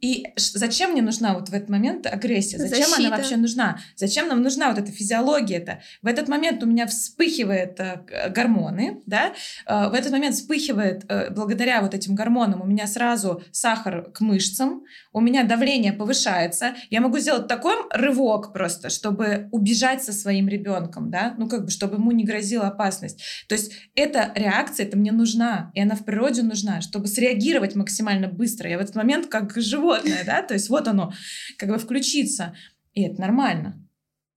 И 0.00 0.26
зачем 0.36 0.92
мне 0.92 1.02
нужна 1.02 1.34
вот 1.34 1.48
в 1.48 1.54
этот 1.54 1.68
момент 1.68 2.06
агрессия? 2.06 2.58
Зачем 2.58 2.88
Защита. 2.88 3.08
она 3.08 3.16
вообще 3.16 3.36
нужна? 3.36 3.78
Зачем 3.94 4.28
нам 4.28 4.42
нужна 4.42 4.68
вот 4.70 4.78
эта 4.78 4.90
физиология-то? 4.90 5.80
В 6.02 6.06
этот 6.06 6.28
момент 6.28 6.62
у 6.64 6.66
меня 6.66 6.86
вспыхивает 6.88 7.78
э, 7.78 8.30
гормоны, 8.30 9.02
да? 9.06 9.34
Э, 9.66 9.88
в 9.88 9.94
этот 9.94 10.10
момент 10.10 10.34
вспыхивает, 10.34 11.04
э, 11.08 11.30
благодаря 11.30 11.80
вот 11.80 11.94
этим 11.94 12.16
гормонам, 12.16 12.60
у 12.60 12.66
меня 12.66 12.88
сразу 12.88 13.42
сахар 13.52 14.10
к 14.10 14.20
мышцам, 14.20 14.82
у 15.16 15.20
меня 15.22 15.44
давление 15.44 15.94
повышается, 15.94 16.74
я 16.90 17.00
могу 17.00 17.18
сделать 17.18 17.48
такой 17.48 17.72
рывок 17.90 18.52
просто, 18.52 18.90
чтобы 18.90 19.48
убежать 19.50 20.02
со 20.02 20.12
своим 20.12 20.46
ребенком, 20.46 21.10
да? 21.10 21.34
Ну, 21.38 21.48
как 21.48 21.64
бы, 21.64 21.70
чтобы 21.70 21.94
ему 21.94 22.12
не 22.12 22.22
грозила 22.22 22.66
опасность. 22.66 23.22
То 23.48 23.54
есть 23.54 23.72
эта 23.94 24.30
реакция, 24.34 24.84
это 24.84 24.98
мне 24.98 25.12
нужна, 25.12 25.70
и 25.72 25.80
она 25.80 25.94
в 25.94 26.04
природе 26.04 26.42
нужна, 26.42 26.82
чтобы 26.82 27.06
среагировать 27.06 27.74
максимально 27.74 28.28
быстро. 28.28 28.68
Я 28.68 28.76
в 28.76 28.82
этот 28.82 28.94
момент 28.94 29.28
как 29.28 29.56
животное, 29.56 30.22
да, 30.26 30.42
то 30.42 30.52
есть 30.52 30.68
вот 30.68 30.86
оно, 30.86 31.14
как 31.56 31.70
бы 31.70 31.78
включиться. 31.78 32.54
И 32.92 33.02
это 33.02 33.18
нормально. 33.18 33.85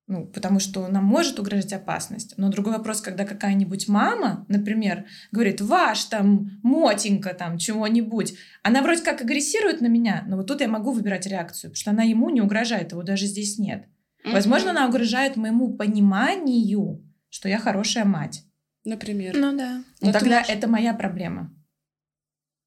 Ну, 0.09 0.25
потому 0.25 0.59
что 0.59 0.87
нам 0.87 1.05
может 1.05 1.39
угрожать 1.39 1.71
опасность. 1.71 2.33
Но 2.35 2.49
другой 2.49 2.73
вопрос, 2.73 2.99
когда 2.99 3.25
какая-нибудь 3.25 3.87
мама, 3.87 4.43
например, 4.47 5.05
говорит, 5.31 5.61
ваш 5.61 6.05
там 6.05 6.59
мотенька 6.63 7.35
там 7.35 7.59
чего-нибудь, 7.59 8.33
она 8.63 8.81
вроде 8.81 9.03
как 9.03 9.21
агрессирует 9.21 9.81
на 9.81 9.85
меня, 9.85 10.23
но 10.27 10.37
вот 10.37 10.47
тут 10.47 10.61
я 10.61 10.67
могу 10.67 10.93
выбирать 10.93 11.27
реакцию, 11.27 11.69
потому 11.69 11.79
что 11.79 11.91
она 11.91 12.01
ему 12.01 12.31
не 12.31 12.41
угрожает, 12.41 12.91
его 12.91 13.03
даже 13.03 13.27
здесь 13.27 13.59
нет. 13.59 13.85
Возможно, 14.25 14.71
она 14.71 14.87
угрожает 14.87 15.37
моему 15.37 15.75
пониманию, 15.75 17.07
что 17.29 17.47
я 17.47 17.59
хорошая 17.59 18.03
мать. 18.03 18.43
Например. 18.85 19.37
Ну 19.37 19.55
да. 19.55 19.83
Но, 20.01 20.11
тогда 20.11 20.39
можешь... 20.39 20.49
это 20.49 20.67
моя 20.67 20.95
проблема 20.95 21.53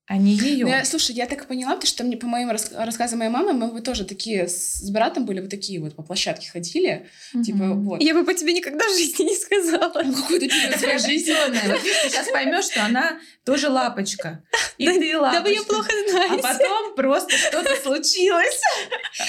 а 0.07 0.17
не 0.17 0.33
ее. 0.33 0.67
Ну, 0.67 0.71
я, 0.71 0.85
слушай, 0.85 1.15
я 1.15 1.27
так 1.27 1.47
поняла, 1.47 1.75
потому 1.75 1.87
что 1.87 2.03
мне 2.03 2.17
по 2.17 2.27
моим 2.27 2.51
рас 2.51 2.73
рассказам 2.73 3.21
моей 3.21 3.31
мамы, 3.31 3.53
мы 3.53 3.71
вот 3.71 3.85
тоже 3.85 4.05
такие 4.05 4.49
с, 4.49 4.79
с 4.79 4.91
братом 4.91 5.25
были 5.25 5.41
вот 5.41 5.49
такие 5.49 5.81
вот 5.81 5.95
по 5.95 6.03
площадке 6.03 6.51
ходили, 6.51 7.09
угу. 7.33 7.45
типа 7.45 7.75
вот. 7.75 8.03
Я 8.03 8.15
бы 8.15 8.25
по 8.25 8.35
тебе 8.35 8.53
никогда 8.53 8.85
в 8.85 8.97
жизни 8.97 9.25
не 9.25 9.37
сказала. 9.37 10.03
Ну, 10.05 10.15
какой-то 10.15 10.49
типа 10.49 10.99
жизнь. 10.99 11.33
Вот 11.33 11.83
ты 11.83 11.89
сейчас 12.09 12.29
поймешь, 12.31 12.65
что 12.65 12.85
она 12.85 13.21
тоже 13.45 13.69
лапочка. 13.69 14.43
И 14.77 14.87
ты 14.87 15.17
лапочка. 15.17 15.41
Да 15.41 15.49
вы 15.49 15.55
ее 15.55 15.63
плохо 15.63 15.91
знаете. 16.11 16.35
А 16.35 16.53
потом 16.53 16.95
просто 16.97 17.37
что-то 17.37 17.77
случилось. 17.77 18.61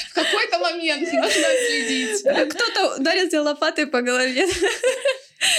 В 0.10 0.14
какой-то 0.14 0.58
момент 0.60 1.12
нужно 1.14 1.30
следить. 1.30 2.22
Кто-то 2.50 2.96
ударил 3.00 3.30
тебя 3.30 3.44
лопатой 3.44 3.86
по 3.86 4.02
голове. 4.02 4.48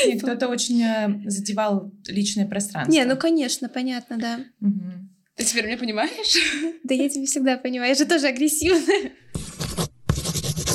Нет, 0.07 0.23
кто-то 0.23 0.49
очень 0.49 0.83
э, 0.83 1.29
задевал 1.29 1.93
личное 2.07 2.47
пространство. 2.47 2.93
Не, 2.93 3.05
ну 3.05 3.17
конечно, 3.17 3.69
понятно, 3.69 4.17
да. 4.19 4.41
Угу. 4.61 4.93
Ты 5.37 5.45
теперь 5.45 5.67
меня 5.67 5.79
понимаешь? 5.79 6.37
Да 6.85 6.95
я 6.95 7.09
тебя 7.09 7.27
всегда 7.27 7.57
понимаю, 7.57 7.91
я 7.91 7.95
же 7.95 8.05
тоже 8.05 8.29
агрессивная. 8.29 9.13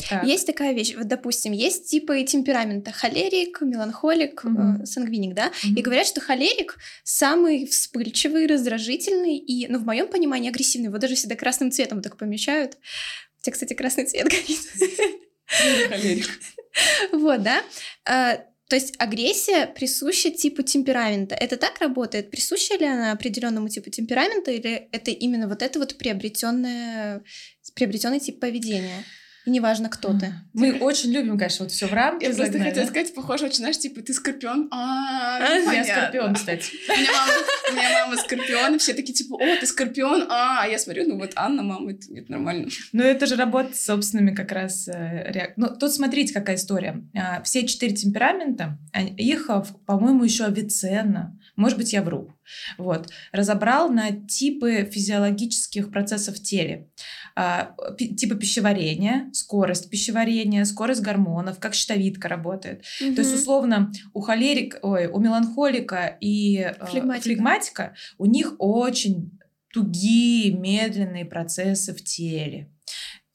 Так. 0.10 0.26
Есть 0.26 0.48
такая 0.48 0.74
вещь, 0.74 0.96
вот, 0.96 1.08
допустим, 1.08 1.52
есть 1.52 1.88
типы 1.88 2.24
темперамента 2.24 2.92
холерик, 2.92 3.62
меланхолик, 3.62 4.44
mm-hmm. 4.44 4.82
э, 4.82 4.86
сангвиник, 4.88 5.36
да, 5.36 5.50
mm-hmm. 5.50 5.76
и 5.76 5.82
говорят, 5.84 6.08
что 6.08 6.20
холерик 6.20 6.78
самый 7.04 7.68
вспыльчивый, 7.68 8.48
раздражительный 8.48 9.38
и, 9.38 9.68
ну, 9.68 9.78
в 9.78 9.86
моем 9.86 10.08
понимании, 10.08 10.50
агрессивный. 10.50 10.88
Его 10.88 10.98
даже 10.98 11.14
всегда 11.14 11.36
красным 11.36 11.72
цветом 11.72 12.02
так 12.02 12.18
помечают. 12.18 12.80
У 13.40 13.44
тебя, 13.44 13.54
кстати, 13.54 13.74
красный 13.76 14.06
цвет 14.06 14.28
горит. 14.28 14.60
Холерик. 15.90 16.28
Вот, 17.12 17.44
да. 17.44 17.64
То 18.70 18.76
есть 18.76 18.94
агрессия 19.00 19.66
присуща 19.66 20.30
типу 20.30 20.62
темперамента. 20.62 21.34
Это 21.34 21.58
так 21.58 21.80
работает? 21.82 22.30
Присуща 22.30 22.78
ли 22.78 22.86
она 22.86 23.12
определенному 23.12 23.68
типу 23.68 23.90
темперамента, 23.90 24.52
или 24.52 24.88
это 24.92 25.10
именно 25.10 25.48
вот 25.48 25.64
это 25.64 25.80
вот 25.80 25.98
приобретенное, 25.98 27.24
приобретенный 27.74 28.20
тип 28.20 28.40
поведения? 28.40 29.04
И 29.50 29.52
неважно, 29.52 29.90
кто 29.90 30.14
ты. 30.14 30.32
Мы 30.54 30.78
очень 30.78 31.12
любим, 31.12 31.36
конечно, 31.36 31.66
вот 31.66 31.72
все 31.72 31.88
в 31.88 31.94
рамки 31.94 32.24
Я 32.24 32.36
просто 32.36 32.60
хотела 32.60 32.86
сказать, 32.86 33.16
похоже, 33.16 33.46
очень, 33.46 33.58
знаешь, 33.58 33.80
типа, 33.80 34.04
ты 34.04 34.14
скорпион. 34.14 34.68
А, 34.70 35.40
я 35.40 35.84
скорпион, 35.84 36.36
кстати. 36.36 36.72
У 36.88 37.74
меня 37.74 38.06
мама, 38.06 38.22
скорпион, 38.22 38.78
все 38.78 38.94
такие, 38.94 39.16
типа, 39.16 39.38
о, 39.38 39.56
ты 39.60 39.66
скорпион, 39.66 40.28
а, 40.30 40.68
я 40.68 40.78
смотрю, 40.78 41.08
ну 41.08 41.18
вот 41.18 41.32
Анна, 41.36 41.64
мама, 41.64 41.94
это, 41.94 42.32
нормально. 42.32 42.68
Ну, 42.94 43.02
это 43.02 43.26
же 43.26 43.38
работа 43.38 43.76
с 43.76 43.86
собственными 43.86 44.36
как 44.36 44.52
раз 44.52 44.88
э, 44.88 45.32
реак... 45.32 45.54
Ну, 45.56 45.76
тут 45.76 45.92
смотрите, 45.92 46.32
какая 46.32 46.58
история. 46.58 47.02
А, 47.16 47.42
все 47.42 47.66
четыре 47.66 47.96
темперамента, 47.96 48.78
их, 49.18 49.50
по-моему, 49.88 50.26
еще 50.26 50.46
Авиценна, 50.46 51.40
может 51.56 51.78
быть, 51.78 51.92
я 51.92 52.04
вру, 52.04 52.36
вот, 52.78 53.10
разобрал 53.32 53.90
на 53.90 54.12
типы 54.12 54.88
физиологических 54.92 55.92
процессов 55.92 56.36
в 56.36 56.44
теле. 56.44 56.90
А, 57.42 57.74
типа 57.98 58.36
пищеварения, 58.36 59.30
скорость 59.32 59.90
пищеварения, 59.90 60.66
скорость 60.66 61.00
гормонов, 61.00 61.58
как 61.58 61.74
щитовидка 61.74 62.28
работает. 62.28 62.84
Угу. 63.00 63.16
То 63.16 63.22
есть, 63.22 63.34
условно, 63.34 63.94
у 64.14 64.20
холерик, 64.20 64.78
ой, 64.82 65.08
у 65.08 65.22
меланхолика 65.22 66.18
и 66.20 66.58
э, 66.58 66.86
флегматика. 66.86 67.24
флегматика 67.24 67.96
у 68.18 68.26
них 68.26 68.56
очень 68.60 69.40
тугие, 69.72 70.52
медленные 70.52 71.24
процессы 71.24 71.94
в 71.94 72.04
теле 72.04 72.68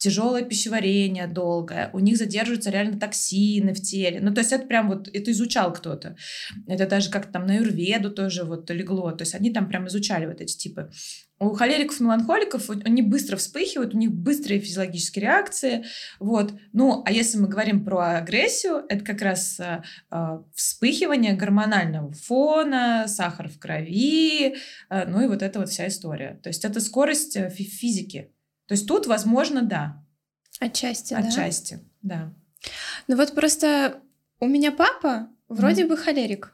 тяжелое 0.04 0.42
пищеварение 0.42 1.26
долгое, 1.26 1.88
у 1.94 1.98
них 1.98 2.18
задерживаются 2.18 2.68
реально 2.68 3.00
токсины 3.00 3.72
в 3.72 3.80
теле. 3.80 4.20
Ну, 4.20 4.34
то 4.34 4.40
есть 4.40 4.52
это 4.52 4.66
прям 4.66 4.88
вот, 4.88 5.08
это 5.08 5.30
изучал 5.30 5.72
кто-то. 5.72 6.14
Это 6.66 6.86
даже 6.86 7.10
как-то 7.10 7.32
там 7.32 7.46
на 7.46 7.56
Юрведу 7.56 8.10
тоже 8.10 8.44
вот 8.44 8.68
легло. 8.68 9.12
То 9.12 9.22
есть 9.22 9.34
они 9.34 9.50
там 9.50 9.66
прям 9.66 9.86
изучали 9.86 10.26
вот 10.26 10.42
эти 10.42 10.58
типы. 10.58 10.90
У 11.44 11.54
холериков 11.54 12.00
меланхоликов 12.00 12.70
они 12.70 13.02
быстро 13.02 13.36
вспыхивают, 13.36 13.94
у 13.94 13.98
них 13.98 14.10
быстрые 14.10 14.60
физиологические 14.60 15.22
реакции. 15.22 15.84
Вот. 16.18 16.54
Ну, 16.72 17.02
а 17.04 17.12
если 17.12 17.38
мы 17.38 17.48
говорим 17.48 17.84
про 17.84 18.16
агрессию, 18.16 18.84
это 18.88 19.04
как 19.04 19.20
раз 19.20 19.60
э, 19.60 19.82
э 20.10 20.38
вспыхивание 20.54 21.34
гормонального 21.34 22.12
фона, 22.12 23.04
сахар 23.08 23.48
в 23.48 23.58
крови, 23.58 24.56
э, 24.88 25.06
ну 25.06 25.22
и 25.22 25.26
вот 25.26 25.42
эта 25.42 25.58
вот 25.58 25.68
вся 25.68 25.86
история. 25.88 26.40
То 26.42 26.48
есть 26.48 26.64
это 26.64 26.80
скорость 26.80 27.36
э, 27.36 27.50
физики. 27.50 28.32
То 28.66 28.72
есть 28.72 28.88
тут, 28.88 29.06
возможно, 29.06 29.62
да. 29.62 30.02
Отчасти, 30.60 31.12
Отчасти, 31.12 31.80
да. 32.00 32.32
да. 32.62 32.70
Ну 33.08 33.16
вот 33.16 33.34
просто 33.34 34.00
у 34.40 34.46
меня 34.46 34.72
папа 34.72 35.28
вроде 35.48 35.84
mm. 35.84 35.88
бы 35.88 35.96
холерик. 35.98 36.53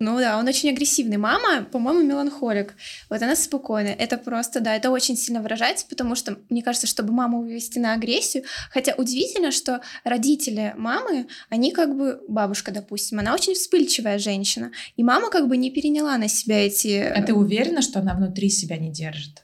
Ну 0.00 0.16
да, 0.20 0.38
он 0.38 0.46
очень 0.46 0.70
агрессивный. 0.70 1.16
Мама, 1.16 1.64
по-моему, 1.64 2.04
меланхолик. 2.04 2.76
Вот 3.10 3.20
она 3.20 3.34
спокойная. 3.34 3.94
Это 3.94 4.16
просто, 4.16 4.60
да, 4.60 4.76
это 4.76 4.90
очень 4.90 5.16
сильно 5.16 5.42
выражается, 5.42 5.86
потому 5.88 6.14
что, 6.14 6.38
мне 6.50 6.62
кажется, 6.62 6.86
чтобы 6.86 7.12
маму 7.12 7.40
вывести 7.40 7.80
на 7.80 7.94
агрессию, 7.94 8.44
хотя 8.70 8.94
удивительно, 8.96 9.50
что 9.50 9.80
родители 10.04 10.72
мамы, 10.76 11.26
они 11.48 11.72
как 11.72 11.96
бы, 11.96 12.20
бабушка, 12.28 12.70
допустим, 12.70 13.18
она 13.18 13.34
очень 13.34 13.54
вспыльчивая 13.54 14.20
женщина, 14.20 14.70
и 14.96 15.02
мама 15.02 15.30
как 15.30 15.48
бы 15.48 15.56
не 15.56 15.72
переняла 15.72 16.16
на 16.16 16.28
себя 16.28 16.64
эти... 16.64 17.00
А 17.00 17.20
ты 17.20 17.34
уверена, 17.34 17.82
что 17.82 17.98
она 17.98 18.14
внутри 18.14 18.50
себя 18.50 18.76
не 18.76 18.92
держит? 18.92 19.42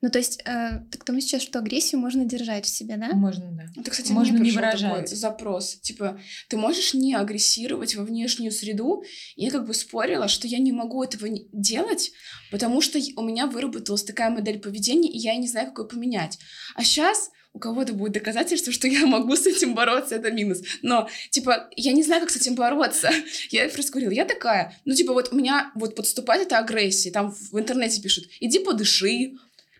Ну, 0.00 0.10
то 0.10 0.18
есть, 0.18 0.40
э, 0.44 0.80
ты 0.90 0.98
к 0.98 1.04
тому 1.04 1.20
сейчас, 1.20 1.42
что 1.42 1.58
агрессию 1.58 2.00
можно 2.00 2.24
держать 2.24 2.66
в 2.66 2.68
себе, 2.68 2.96
да? 2.96 3.08
Можно, 3.14 3.50
да. 3.52 3.80
Это, 3.80 3.90
кстати, 3.90 4.12
можно 4.12 4.36
не 4.38 4.52
выражать. 4.52 5.04
Такой 5.04 5.16
запрос. 5.16 5.76
Типа, 5.80 6.20
ты 6.48 6.56
можешь 6.56 6.94
не 6.94 7.14
агрессировать 7.14 7.96
во 7.96 8.04
внешнюю 8.04 8.52
среду? 8.52 9.02
И 9.34 9.44
я 9.44 9.50
как 9.50 9.66
бы 9.66 9.74
спорила, 9.74 10.28
что 10.28 10.46
я 10.46 10.58
не 10.58 10.72
могу 10.72 11.02
этого 11.02 11.28
делать, 11.52 12.12
потому 12.50 12.80
что 12.80 12.98
у 13.16 13.22
меня 13.22 13.46
выработалась 13.46 14.04
такая 14.04 14.30
модель 14.30 14.60
поведения, 14.60 15.10
и 15.10 15.18
я 15.18 15.36
не 15.36 15.48
знаю, 15.48 15.68
какой 15.68 15.88
поменять. 15.88 16.38
А 16.74 16.84
сейчас 16.84 17.30
у 17.56 17.58
кого-то 17.58 17.94
будет 17.94 18.12
доказательство, 18.12 18.70
что 18.70 18.86
я 18.86 19.06
могу 19.06 19.34
с 19.34 19.46
этим 19.46 19.74
бороться, 19.74 20.14
это 20.14 20.30
минус. 20.30 20.60
Но, 20.82 21.08
типа, 21.30 21.70
я 21.74 21.92
не 21.92 22.02
знаю, 22.02 22.20
как 22.20 22.30
с 22.30 22.36
этим 22.36 22.54
бороться. 22.54 23.10
Я 23.50 23.66
просто 23.70 23.92
говорила, 23.92 24.12
я 24.12 24.24
такая, 24.26 24.76
ну, 24.84 24.94
типа, 24.94 25.14
вот 25.14 25.32
у 25.32 25.36
меня 25.36 25.72
вот 25.74 25.94
подступает 25.94 26.46
эта 26.46 26.58
агрессия, 26.58 27.10
там 27.10 27.30
в 27.30 27.58
интернете 27.58 28.02
пишут, 28.02 28.26
иди 28.40 28.58
подыши, 28.58 29.36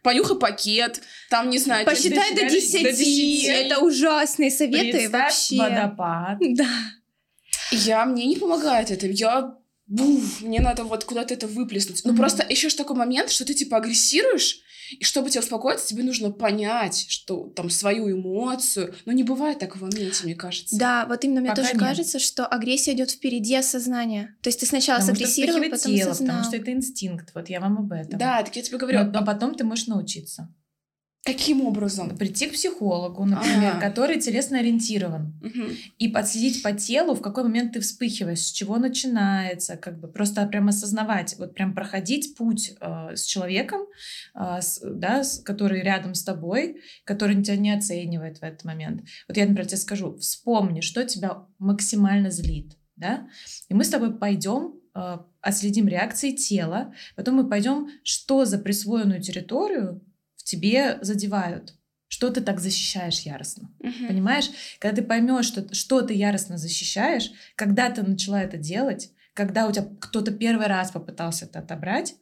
понюхай 0.06 0.38
пакет, 0.38 1.02
там, 1.28 1.50
не 1.50 1.58
знаю... 1.58 1.84
Посчитай 1.84 2.32
до 2.32 2.48
10. 2.48 2.82
до 2.84 2.92
10. 2.92 3.44
Это 3.48 3.80
ужасные 3.80 4.52
советы 4.52 4.98
Представь 4.98 5.12
вообще. 5.12 5.56
водопад. 5.56 6.38
Да. 6.40 6.68
Я, 7.72 8.04
мне 8.04 8.26
не 8.26 8.36
помогает 8.36 8.92
это. 8.92 9.08
Я 9.08 9.56
буф, 9.86 10.40
мне 10.42 10.60
надо 10.60 10.84
вот 10.84 11.04
куда-то 11.04 11.34
это 11.34 11.46
выплеснуть. 11.46 12.02
Ну, 12.04 12.12
Мгм. 12.12 12.18
просто 12.18 12.44
еще 12.48 12.68
ж 12.68 12.74
такой 12.74 12.96
момент, 12.96 13.30
что 13.30 13.44
ты, 13.44 13.54
типа, 13.54 13.76
агрессируешь, 13.76 14.60
и 14.98 15.02
чтобы 15.04 15.30
тебя 15.30 15.40
успокоиться, 15.40 15.88
тебе 15.88 16.04
нужно 16.04 16.30
понять, 16.30 17.06
что 17.08 17.48
там 17.48 17.70
свою 17.70 18.08
эмоцию. 18.10 18.94
Но 19.04 19.10
не 19.12 19.24
бывает 19.24 19.58
так 19.58 19.76
в 19.76 19.80
моменте, 19.82 20.22
мне 20.24 20.36
кажется. 20.36 20.76
Да, 20.78 21.06
вот 21.06 21.24
именно 21.24 21.40
мне 21.40 21.50
Пока 21.50 21.62
тоже 21.62 21.74
нет. 21.74 21.82
кажется, 21.82 22.18
что 22.20 22.46
агрессия 22.46 22.92
идет 22.92 23.10
впереди 23.10 23.56
осознания. 23.56 24.36
То 24.42 24.48
есть 24.48 24.60
ты 24.60 24.66
сначала 24.66 25.00
Потому 25.00 25.16
что 25.16 25.26
сагрессировал, 25.26 25.60
потом 25.70 25.92
тело, 25.96 26.10
осознал. 26.12 26.36
потому 26.36 26.44
что 26.44 26.56
это 26.62 26.70
инстинкт. 26.72 27.30
Вот 27.34 27.48
я 27.48 27.60
вам 27.60 27.78
об 27.78 27.90
этом. 27.92 28.16
Да, 28.18 28.42
так 28.44 28.54
я 28.54 28.62
тебе 28.62 28.78
говорю, 28.78 29.04
Но, 29.06 29.10
но 29.20 29.24
потом 29.26 29.56
ты 29.56 29.64
можешь 29.64 29.88
научиться. 29.88 30.54
Каким 31.26 31.60
образом? 31.66 32.16
Прийти 32.16 32.46
к 32.46 32.52
психологу, 32.52 33.24
например, 33.24 33.72
Ага. 33.76 33.80
который 33.80 34.20
телесно 34.20 34.58
ориентирован. 34.60 35.32
Мгм. 35.42 35.70
и 35.98 36.08
подследить 36.08 36.62
по 36.62 36.72
телу, 36.72 37.14
в 37.14 37.20
какой 37.22 37.42
момент 37.44 37.72
ты 37.72 37.80
вспыхиваешь, 37.80 38.40
с 38.40 38.50
чего 38.52 38.76
начинается, 38.78 39.76
как 39.76 39.98
бы 40.00 40.08
просто 40.08 40.46
прям 40.46 40.68
осознавать, 40.68 41.36
вот 41.38 41.54
прям 41.54 41.74
проходить 41.74 42.36
путь 42.36 42.72
э, 42.80 43.16
с 43.16 43.22
человеком, 43.24 43.82
э, 44.34 44.60
с- 44.60 44.80
да, 44.84 45.22
с- 45.24 45.40
который 45.40 45.82
рядом 45.82 46.14
с 46.14 46.22
тобой, 46.24 46.80
который 47.04 47.42
тебя 47.42 47.56
не 47.56 47.72
оценивает 47.72 48.38
в 48.38 48.42
этот 48.42 48.64
момент. 48.64 49.02
Вот 49.28 49.36
я, 49.36 49.44
например, 49.44 49.66
тебе 49.66 49.76
скажу, 49.78 50.16
вспомни, 50.18 50.80
что 50.80 51.04
тебя 51.04 51.44
максимально 51.58 52.30
злит, 52.30 52.76
да, 52.96 53.28
и 53.68 53.74
мы 53.74 53.82
с 53.84 53.88
тобой 53.88 54.16
пойдем 54.16 54.74
э, 54.98 55.18
отследим 55.42 55.88
реакции 55.88 56.30
тела, 56.32 56.94
потом 57.16 57.34
мы 57.36 57.48
пойдем, 57.48 57.88
что 58.02 58.44
за 58.46 58.58
присвоенную 58.58 59.20
территорию 59.20 60.00
в 60.46 60.48
тебе 60.48 60.98
задевают, 61.02 61.74
что 62.06 62.30
ты 62.30 62.40
так 62.40 62.60
защищаешь 62.60 63.18
яростно. 63.20 63.68
Мгм. 63.80 64.06
Понимаешь, 64.06 64.48
когда 64.78 64.96
ты 64.96 65.02
поймешь, 65.02 65.46
что, 65.46 65.74
что 65.74 66.02
ты 66.02 66.14
яростно 66.14 66.56
защищаешь, 66.56 67.32
когда 67.56 67.90
ты 67.90 68.02
начала 68.04 68.40
это 68.40 68.56
делать, 68.56 69.10
когда 69.34 69.66
у 69.66 69.72
тебя 69.72 69.88
кто-то 70.00 70.30
первый 70.30 70.68
раз 70.68 70.92
попытался 70.92 71.46
это 71.46 71.58
отобрать, 71.58 72.14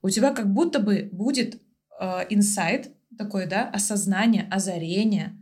у 0.00 0.10
тебя 0.10 0.32
как 0.32 0.52
будто 0.52 0.78
бы 0.78 1.08
будет 1.10 1.60
э, 2.00 2.20
инсайт 2.30 2.92
такой, 3.18 3.46
да, 3.46 3.68
осознание, 3.68 4.46
озарение. 4.48 5.36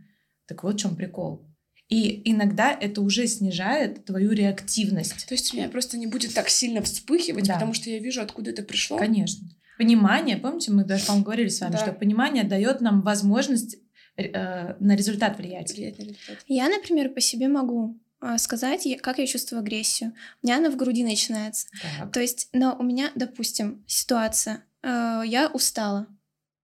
Так 0.47 0.63
вот 0.63 0.75
в 0.75 0.79
чем 0.79 0.95
прикол. 0.95 1.47
И 1.89 2.23
иногда 2.25 2.71
это 2.73 3.01
уже 3.01 3.27
снижает 3.27 4.05
твою 4.05 4.31
реактивность. 4.31 5.27
То 5.27 5.35
есть 5.35 5.53
у 5.53 5.57
меня 5.57 5.69
просто 5.69 5.97
не 5.99 6.07
будет 6.07 6.33
так 6.33 6.49
сильно 6.49 6.81
вспыхивать, 6.81 7.45
Да. 7.45 7.53
потому 7.53 7.75
что 7.75 7.91
я 7.91 7.99
вижу, 7.99 8.21
откуда 8.21 8.49
это 8.49 8.63
пришло. 8.63 8.97
Конечно. 8.97 9.47
Понимание, 9.81 10.37
помните, 10.37 10.71
мы 10.71 10.83
даже, 10.83 11.05
по-моему, 11.05 11.25
говорили 11.25 11.49
с 11.49 11.59
вами, 11.59 11.71
Да. 11.71 11.77
что 11.79 11.91
понимание 11.91 12.43
дает 12.43 12.81
нам 12.81 13.01
возможность 13.01 13.77
э, 14.15 14.75
на 14.79 14.95
результат 14.95 15.37
влиять. 15.39 15.73
Влияет 15.73 15.97
на 15.97 16.03
результат. 16.03 16.37
Я, 16.47 16.69
например, 16.69 17.09
по 17.09 17.19
себе 17.19 17.47
могу 17.47 17.97
а, 18.19 18.37
сказать, 18.37 18.87
как 19.01 19.17
я 19.17 19.25
чувствую 19.25 19.61
агрессию. 19.61 20.13
У 20.43 20.45
меня 20.47 20.57
она 20.57 20.69
в 20.69 20.75
груди 20.75 21.03
начинается. 21.03 21.67
Так. 21.81 22.11
То 22.11 22.19
есть, 22.19 22.49
но 22.53 22.75
у 22.77 22.83
меня, 22.83 23.09
допустим, 23.15 23.83
ситуация. 23.87 24.63
э, 24.83 25.23
я 25.25 25.49
устала, 25.51 26.05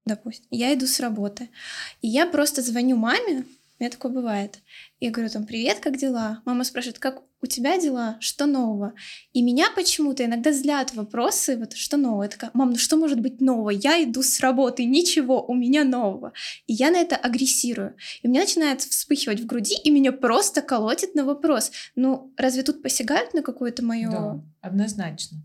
допустим. 0.06 0.46
Я 0.52 0.72
иду 0.76 0.86
с 0.86 1.00
работы. 1.00 1.50
И 2.02 2.08
я 2.08 2.28
просто 2.28 2.62
звоню 2.62 2.98
маме, 2.98 3.46
у 3.80 3.84
меня 3.84 3.92
такое 3.92 4.12
бывает. 4.12 4.60
И 5.00 5.10
говорю 5.10 5.30
там, 5.30 5.46
привет, 5.46 5.80
как 5.80 5.98
дела? 5.98 6.42
Мама 6.46 6.64
спрашивает, 6.64 6.98
как 6.98 7.22
у 7.42 7.46
тебя 7.46 7.80
дела? 7.80 8.18
Что 8.20 8.48
нового? 8.48 8.94
И 9.34 9.44
меня 9.44 9.68
почему-то 9.76 10.26
иногда 10.26 10.52
злят 10.52 10.96
вопросы, 10.96 11.58
вот 11.58 11.74
что 11.74 11.98
нового? 11.98 12.24
Я 12.24 12.30
такая, 12.30 12.50
мам, 12.56 12.72
ну 12.72 12.78
что 12.78 12.98
может 12.98 13.20
быть 13.20 13.40
нового? 13.40 13.70
Я 13.70 14.04
иду 14.04 14.24
с 14.24 14.40
работы, 14.40 14.84
ничего, 14.86 15.46
у 15.46 15.54
меня 15.54 15.84
нового. 15.84 16.34
И 16.66 16.74
я 16.74 16.90
на 16.90 16.98
это 16.98 17.16
агрессирую. 17.16 17.96
И 18.24 18.28
у 18.28 18.32
меня 18.32 18.42
начинает 18.42 18.82
вспыхивать 18.82 19.42
в 19.42 19.46
груди, 19.46 19.76
и 19.76 19.92
меня 19.92 20.12
просто 20.12 20.64
колотит 20.64 21.14
на 21.14 21.24
вопрос. 21.24 21.72
Ну, 21.96 22.34
разве 22.38 22.64
тут 22.64 22.82
посягают 22.82 23.36
на 23.36 23.44
какое-то 23.44 23.86
мое... 23.86 24.10
Да, 24.10 24.42
однозначно. 24.62 25.38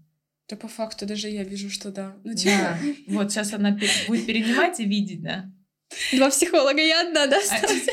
Да 0.49 0.57
по 0.57 0.69
факту 0.69 1.07
даже 1.07 1.29
я 1.29 1.45
вижу, 1.45 1.71
что 1.71 1.91
да. 1.91 2.15
Ну, 2.25 2.33
Да. 2.33 2.37
типа, 2.37 2.79
Вот 3.09 3.33
сейчас 3.33 3.53
она 3.53 3.79
будет 4.09 4.25
перенимать 4.25 4.81
и 4.81 4.85
видеть, 4.85 5.23
да. 5.23 5.51
Два 6.13 6.31
психолога, 6.31 6.81
я 6.81 7.03
одна, 7.09 7.27
да? 7.27 7.39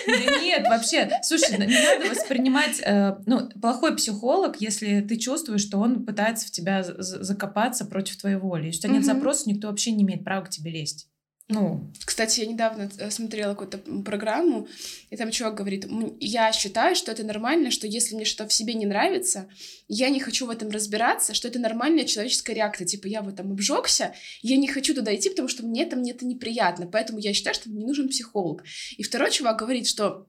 Да 0.08 0.42
нет, 0.42 0.68
вообще, 0.68 1.10
слушай, 1.24 1.58
не 1.58 1.68
надо 1.68 2.10
воспринимать, 2.10 2.80
э, 2.84 3.16
ну, 3.26 3.50
плохой 3.62 3.96
психолог, 3.96 4.58
если 4.60 5.02
ты 5.02 5.18
чувствуешь, 5.18 5.62
что 5.62 5.80
он 5.80 6.06
пытается 6.06 6.48
в 6.48 6.52
тебя 6.52 6.84
закопаться 6.84 7.86
против 7.86 8.18
твоей 8.18 8.38
воли. 8.38 8.72
Тебя 8.72 8.94
нет 8.94 9.06
запроса, 9.06 9.50
никто 9.50 9.68
вообще 9.68 9.92
не 9.92 10.04
имеет 10.04 10.24
права 10.24 10.46
к 10.46 10.50
тебе 10.50 10.72
лезть. 10.72 11.08
Ну, 11.52 11.92
Кстати, 12.06 12.42
я 12.42 12.46
недавно 12.46 12.92
э, 13.00 13.10
смотрела 13.10 13.56
какую-то 13.56 13.80
программу, 14.04 14.68
и 15.10 15.18
там 15.18 15.32
чувак 15.32 15.56
говорит, 15.56 15.86
«М, 15.86 16.16
я 16.20 16.52
считаю, 16.52 16.96
что 16.96 17.12
это 17.12 17.24
нормально, 17.24 17.72
что 17.72 17.88
если 17.88 18.14
мне 18.14 18.24
что-то 18.24 18.50
в 18.50 18.54
себе 18.54 18.76
не 18.76 18.86
нравится, 18.86 19.50
я 19.88 20.10
не 20.10 20.20
хочу 20.20 20.46
в 20.46 20.52
этом 20.52 20.70
разбираться, 20.70 21.34
что 21.34 21.48
это 21.48 21.58
нормальная 21.58 22.06
человеческая 22.06 22.54
реакция. 22.54 22.86
Типа, 22.86 23.08
я 23.08 23.24
вот 23.24 23.36
там 23.36 23.52
обжегся, 23.52 24.14
я 24.44 24.58
не 24.58 24.68
хочу 24.68 24.94
туда 24.94 25.16
идти, 25.16 25.32
потому 25.32 25.48
что 25.48 25.66
мне 25.66 25.88
там 25.88 26.04
это 26.04 26.24
неприятно, 26.24 26.86
поэтому 26.86 27.18
я 27.18 27.34
считаю, 27.34 27.56
что 27.56 27.70
мне 27.70 27.84
нужен 27.84 28.10
психолог. 28.10 28.64
И 28.98 29.02
второй 29.02 29.32
чувак 29.32 29.58
говорит, 29.58 29.88
что 29.88 30.28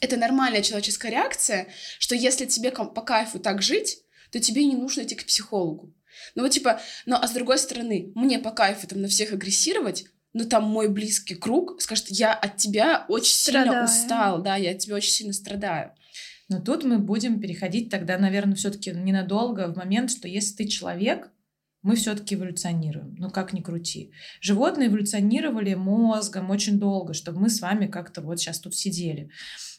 это 0.00 0.16
нормальная 0.16 0.62
человеческая 0.62 1.12
реакция, 1.12 1.68
что 2.00 2.16
если 2.16 2.44
тебе 2.44 2.72
по 2.72 3.02
кайфу 3.02 3.38
так 3.38 3.62
жить, 3.62 3.98
то 4.32 4.40
тебе 4.40 4.64
не 4.64 4.74
нужно 4.74 5.02
идти 5.02 5.14
к 5.14 5.26
психологу. 5.26 5.94
Ну 6.34 6.42
вот 6.42 6.50
типа, 6.50 6.80
ну 7.06 7.14
а 7.14 7.28
с 7.28 7.30
другой 7.30 7.58
стороны, 7.58 8.10
мне 8.16 8.40
по 8.40 8.50
кайфу 8.50 8.88
там 8.88 9.00
на 9.02 9.08
всех 9.08 9.32
агрессировать, 9.32 10.06
но 10.36 10.44
там 10.44 10.64
мой 10.64 10.90
близкий 10.90 11.34
круг 11.34 11.80
скажет, 11.80 12.08
я 12.10 12.34
от 12.34 12.58
тебя 12.58 13.06
очень 13.08 13.32
сильно 13.32 13.62
Страдаю. 13.62 13.84
устал, 13.86 14.42
да, 14.42 14.56
я 14.56 14.72
от 14.72 14.78
тебя 14.78 14.96
очень 14.96 15.10
сильно 15.10 15.32
страдаю. 15.32 15.92
но 16.50 16.60
тут 16.60 16.84
мы 16.84 16.98
будем 16.98 17.40
переходить 17.40 17.88
тогда, 17.88 18.18
наверное, 18.18 18.54
все-таки 18.54 18.90
ненадолго 18.90 19.72
в 19.72 19.78
момент, 19.78 20.10
что 20.10 20.28
если 20.28 20.56
ты 20.56 20.68
человек, 20.68 21.30
мы 21.80 21.96
все-таки 21.96 22.34
эволюционируем. 22.34 23.14
Ну, 23.18 23.30
как 23.30 23.54
ни 23.54 23.62
крути. 23.62 24.12
Животные 24.42 24.88
эволюционировали 24.88 25.72
мозгом 25.72 26.50
очень 26.50 26.78
долго, 26.78 27.14
чтобы 27.14 27.40
мы 27.40 27.48
с 27.48 27.62
вами 27.62 27.86
как-то 27.86 28.20
вот 28.20 28.38
сейчас 28.38 28.60
тут 28.60 28.76
сидели. 28.76 29.30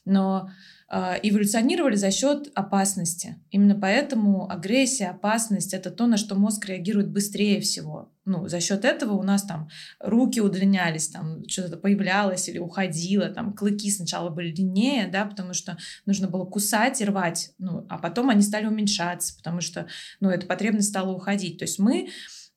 Но 0.06 0.50
эволюционировали 0.90 1.96
за 1.96 2.12
счет 2.12 2.50
опасности. 2.56 3.36
Именно 3.52 3.76
поэтому 3.76 4.50
агрессия, 4.50 5.08
опасность 5.08 5.74
это 5.74 5.92
то, 5.92 6.08
на 6.08 6.16
что 6.16 6.36
мозг 6.36 6.66
реагирует 6.66 7.10
быстрее 7.10 7.60
всего. 7.60 8.14
Ну, 8.24 8.48
за 8.48 8.60
счет 8.60 8.86
этого 8.86 9.14
у 9.14 9.24
нас 9.24 9.44
там 9.44 9.70
руки 10.00 10.42
удлинялись, 10.42 11.10
там 11.10 11.48
что-то 11.48 11.78
появлялось 11.78 12.48
или 12.50 12.58
уходило, 12.58 13.30
там 13.30 13.54
клыки 13.54 13.90
сначала 13.90 14.30
были 14.30 14.52
длиннее, 14.52 15.08
да, 15.08 15.26
потому 15.26 15.54
что 15.54 15.78
нужно 16.06 16.28
было 16.28 16.46
кусать 16.46 17.02
и 17.02 17.06
рвать, 17.06 17.52
ну, 17.58 17.86
а 17.90 17.98
потом 17.98 18.30
они 18.30 18.42
стали 18.42 18.66
уменьшаться, 18.66 19.36
потому 19.38 19.62
что, 19.62 19.88
ну, 20.20 20.30
эта 20.30 20.46
потребность 20.46 20.90
стала 20.90 21.14
уходить. 21.14 21.58
То 21.58 21.64
есть 21.64 21.80
мы 21.80 22.10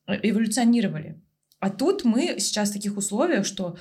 э, 0.07 0.19
эволюционировали. 0.23 1.21
А 1.61 1.71
тут 1.71 2.05
мы 2.05 2.39
сейчас 2.39 2.71
в 2.71 2.75
таких 2.75 2.97
условиях, 2.97 3.45
что 3.45 3.77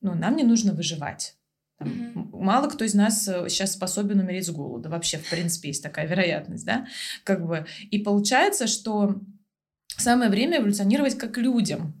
ну, 0.00 0.14
нам 0.14 0.36
не 0.36 0.44
нужно 0.44 0.72
выживать. 0.72 1.36
Там, 1.82 1.92
м- 2.14 2.30
Мало 2.32 2.68
кто 2.68 2.84
из 2.84 2.94
нас 2.94 3.28
э, 3.28 3.48
сейчас 3.48 3.72
способен 3.74 4.18
умереть 4.20 4.46
с 4.46 4.50
голода. 4.50 4.88
Вообще, 4.88 5.18
в 5.18 5.28
принципе, 5.30 5.68
есть 5.68 5.82
такая 5.82 6.06
вероятность, 6.06 6.64
да? 6.64 6.86
Как 7.24 7.46
бы. 7.46 7.66
И 7.90 7.98
получается, 7.98 8.66
что 8.66 9.20
самое 9.96 10.30
время 10.30 10.58
эволюционировать 10.58 11.16
как 11.16 11.36
людям. 11.38 11.94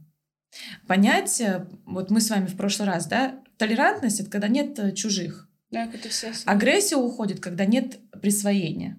Понять, 0.86 1.40
э, 1.40 1.66
вот 1.86 2.10
мы 2.10 2.20
с 2.20 2.28
вами 2.30 2.46
в 2.46 2.56
прошлый 2.56 2.88
раз, 2.88 3.06
да, 3.06 3.40
толерантность— 3.56 4.20
это 4.20 4.30
когда 4.30 4.48
нет 4.48 4.78
э, 4.78 4.92
чужих. 4.92 5.48
Да, 5.70 5.84
это 5.92 6.08
все... 6.10 6.32
Агрессия 6.44 6.96
уходит, 6.96 7.40
когда 7.40 7.64
нет 7.64 7.98
присвоения. 8.20 8.98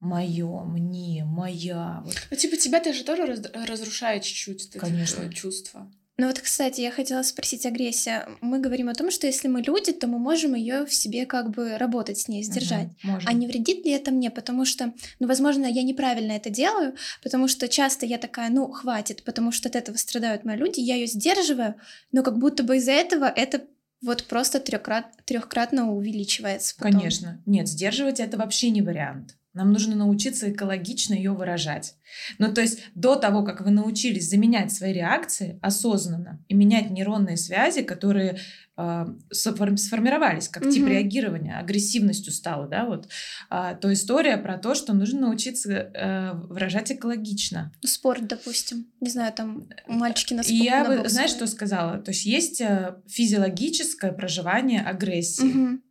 Мое, 0.00 0.64
мне, 0.64 1.22
моя. 1.24 2.00
Вот. 2.04 2.16
Ну, 2.30 2.36
типа, 2.36 2.56
тебя-то 2.56 2.92
же 2.92 3.04
тоже 3.04 3.24
раз- 3.26 3.52
разрушает 3.54 4.24
чуть-чуть 4.24 4.62
вот 4.64 4.70
эти 4.74 4.78
Конечно. 4.78 5.22
э, 5.22 5.30
чувства. 5.30 5.88
Ну 6.18 6.26
вот, 6.26 6.38
кстати, 6.40 6.82
я 6.82 6.90
хотела 6.90 7.22
спросить 7.22 7.64
агрессия. 7.64 8.28
Мы 8.42 8.58
говорим 8.60 8.90
о 8.90 8.94
том, 8.94 9.10
что 9.10 9.26
если 9.26 9.48
мы 9.48 9.62
люди, 9.62 9.92
то 9.92 10.06
мы 10.06 10.18
можем 10.18 10.54
ее 10.54 10.84
в 10.84 10.92
себе 10.92 11.24
как 11.24 11.50
бы 11.50 11.78
работать 11.78 12.18
с 12.18 12.28
ней, 12.28 12.42
сдержать. 12.42 12.88
Мгм, 13.02 13.12
можно. 13.12 13.30
А 13.30 13.32
не 13.32 13.46
вредит 13.46 13.86
ли 13.86 13.92
это 13.92 14.10
мне? 14.10 14.30
Потому 14.30 14.66
что, 14.66 14.92
ну, 15.20 15.26
возможно, 15.26 15.64
я 15.64 15.82
неправильно 15.82 16.32
это 16.32 16.50
делаю, 16.50 16.94
потому 17.22 17.48
что 17.48 17.66
часто 17.66 18.04
я 18.04 18.18
такая, 18.18 18.50
ну, 18.50 18.70
хватит, 18.70 19.24
потому 19.24 19.52
что 19.52 19.68
от 19.70 19.76
этого 19.76 19.96
страдают 19.96 20.44
мои 20.44 20.56
люди, 20.56 20.80
я 20.80 20.96
ее 20.96 21.06
сдерживаю, 21.06 21.76
но 22.12 22.22
как 22.22 22.38
будто 22.38 22.62
бы 22.62 22.76
из-за 22.76 22.92
этого 22.92 23.24
это 23.24 23.62
вот 24.02 24.24
просто 24.24 24.60
трехкрат, 24.60 25.06
трехкратно 25.24 25.92
увеличивается. 25.92 26.74
потом. 26.76 26.98
Конечно. 27.00 27.40
Нет, 27.46 27.68
сдерживать 27.68 28.20
это 28.20 28.36
вообще 28.36 28.70
не 28.70 28.82
вариант. 28.82 29.36
Нам 29.54 29.72
нужно 29.72 29.94
научиться 29.96 30.50
экологично 30.50 31.14
ее 31.14 31.32
выражать. 31.32 31.94
Ну, 32.38 32.52
то 32.52 32.60
есть 32.62 32.80
до 32.94 33.16
того, 33.16 33.42
как 33.44 33.60
вы 33.60 33.70
научились 33.70 34.30
заменять 34.30 34.72
свои 34.72 34.92
реакции 34.92 35.58
осознанно 35.62 36.42
и 36.48 36.54
менять 36.54 36.90
нейронные 36.90 37.36
связи, 37.36 37.82
которые 37.82 38.38
э, 38.78 39.06
сформировались 39.30 40.48
как 40.48 40.64
тип 40.70 40.82
Мгм. 40.84 40.92
реагирования, 40.92 41.58
агрессивностью 41.58 42.32
стало, 42.32 42.66
да, 42.68 42.86
вот, 42.86 43.08
а, 43.50 43.74
то 43.74 43.92
история 43.92 44.38
про 44.38 44.56
то, 44.56 44.74
что 44.74 44.94
нужно 44.94 45.20
научиться 45.22 45.70
э, 45.72 46.32
выражать 46.32 46.90
экологично. 46.90 47.72
Спорт, 47.84 48.26
допустим. 48.26 48.86
Не 49.00 49.10
знаю, 49.10 49.32
там 49.34 49.68
мальчики 49.86 50.32
на 50.34 50.40
И 50.40 50.44
спорт. 50.44 50.60
я, 50.62 50.84
на 50.88 50.96
бокс 50.96 51.12
знаешь, 51.12 51.30
что 51.30 51.46
сказала? 51.46 51.98
То 51.98 52.10
есть 52.12 52.24
есть 52.24 52.60
э, 52.62 52.96
физиологическое 53.08 54.12
проживание 54.12 54.80
агрессии. 54.80 55.42
Мгм. 55.44 55.82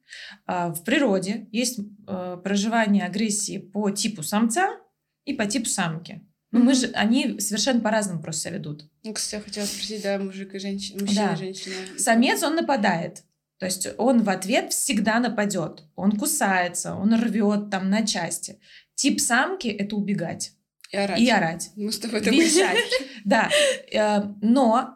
А, 0.46 0.70
В 0.74 0.84
природе 0.84 1.48
есть 1.52 1.80
э, 2.08 2.38
проживание 2.44 3.06
агрессии 3.06 3.58
по 3.58 3.90
типу 3.92 4.24
самца 4.24 4.78
и 5.26 5.34
по 5.34 5.46
типу 5.46 5.66
самки. 5.68 6.22
Ну, 6.52 6.62
мы 6.64 6.74
же, 6.74 6.88
они 6.94 7.40
совершенно 7.40 7.80
по-разному 7.80 8.22
просто 8.22 8.42
себя 8.50 8.58
ведут. 8.58 8.90
Ну, 9.04 9.14
кстати, 9.14 9.36
я 9.36 9.42
хотела 9.46 9.66
спросить, 9.66 10.04
да, 10.04 10.18
мужик 10.20 10.54
и 10.54 10.60
женщина, 10.60 11.02
мужчина 11.02 11.28
Да. 11.30 11.34
и 11.34 11.38
женщина. 11.38 11.76
Самец, 11.98 12.44
он 12.44 12.56
нападает. 12.56 13.24
То 13.58 13.66
есть 13.68 13.88
он 13.98 14.24
в 14.24 14.30
ответ 14.30 14.74
всегда 14.74 15.20
нападет. 15.20 15.84
Он 15.96 16.12
кусается, 16.18 16.96
он 16.96 17.14
рвет 17.14 17.70
там 17.70 17.90
на 17.90 18.06
части. 18.06 18.60
Тип 18.96 19.22
самки— 19.22 19.68
это 19.70 19.96
убегать 19.96 20.54
И 20.92 20.98
орать. 20.98 21.20
и 21.22 21.30
орать. 21.30 21.70
Мы 21.76 21.92
с 21.92 22.00
тобой 22.00 22.22
Визжать. 22.22 22.78
Да. 23.24 23.50
Э, 23.94 24.24
Но 24.42 24.96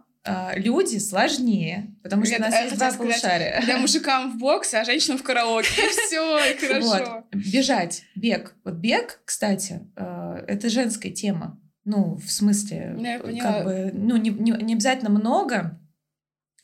люди 0.55 0.97
сложнее, 0.97 1.95
потому 2.03 2.25
что 2.25 2.37
у 2.37 2.39
нас 2.39 2.53
есть 2.63 2.75
два 2.77 2.91
полушария. 2.91 3.59
Когда 3.59 3.77
мужикам 3.79 4.31
в 4.33 4.37
бокс, 4.37 4.73
а 4.73 4.83
женщинам 4.83 5.17
в 5.17 5.23
караоке. 5.23 5.67
Все, 6.07 6.39
хорошо. 6.59 6.87
Вот. 6.87 7.25
Бежать, 7.33 8.03
бег. 8.15 8.55
Вот 8.63 8.75
бег, 8.75 9.21
кстати, 9.25 9.81
э, 9.95 10.43
это 10.47 10.69
женская 10.69 11.11
тема. 11.11 11.59
Ну, 11.83 12.15
в 12.15 12.31
смысле, 12.31 12.95
Да, 12.99 13.07
я 13.09 13.15
э, 13.17 13.19
поняла. 13.19 13.51
как 13.53 13.63
бы, 13.65 13.91
ну, 13.93 14.17
не, 14.17 14.29
не- 14.31 14.63
не 14.63 14.73
обязательно 14.73 15.11
много, 15.11 15.79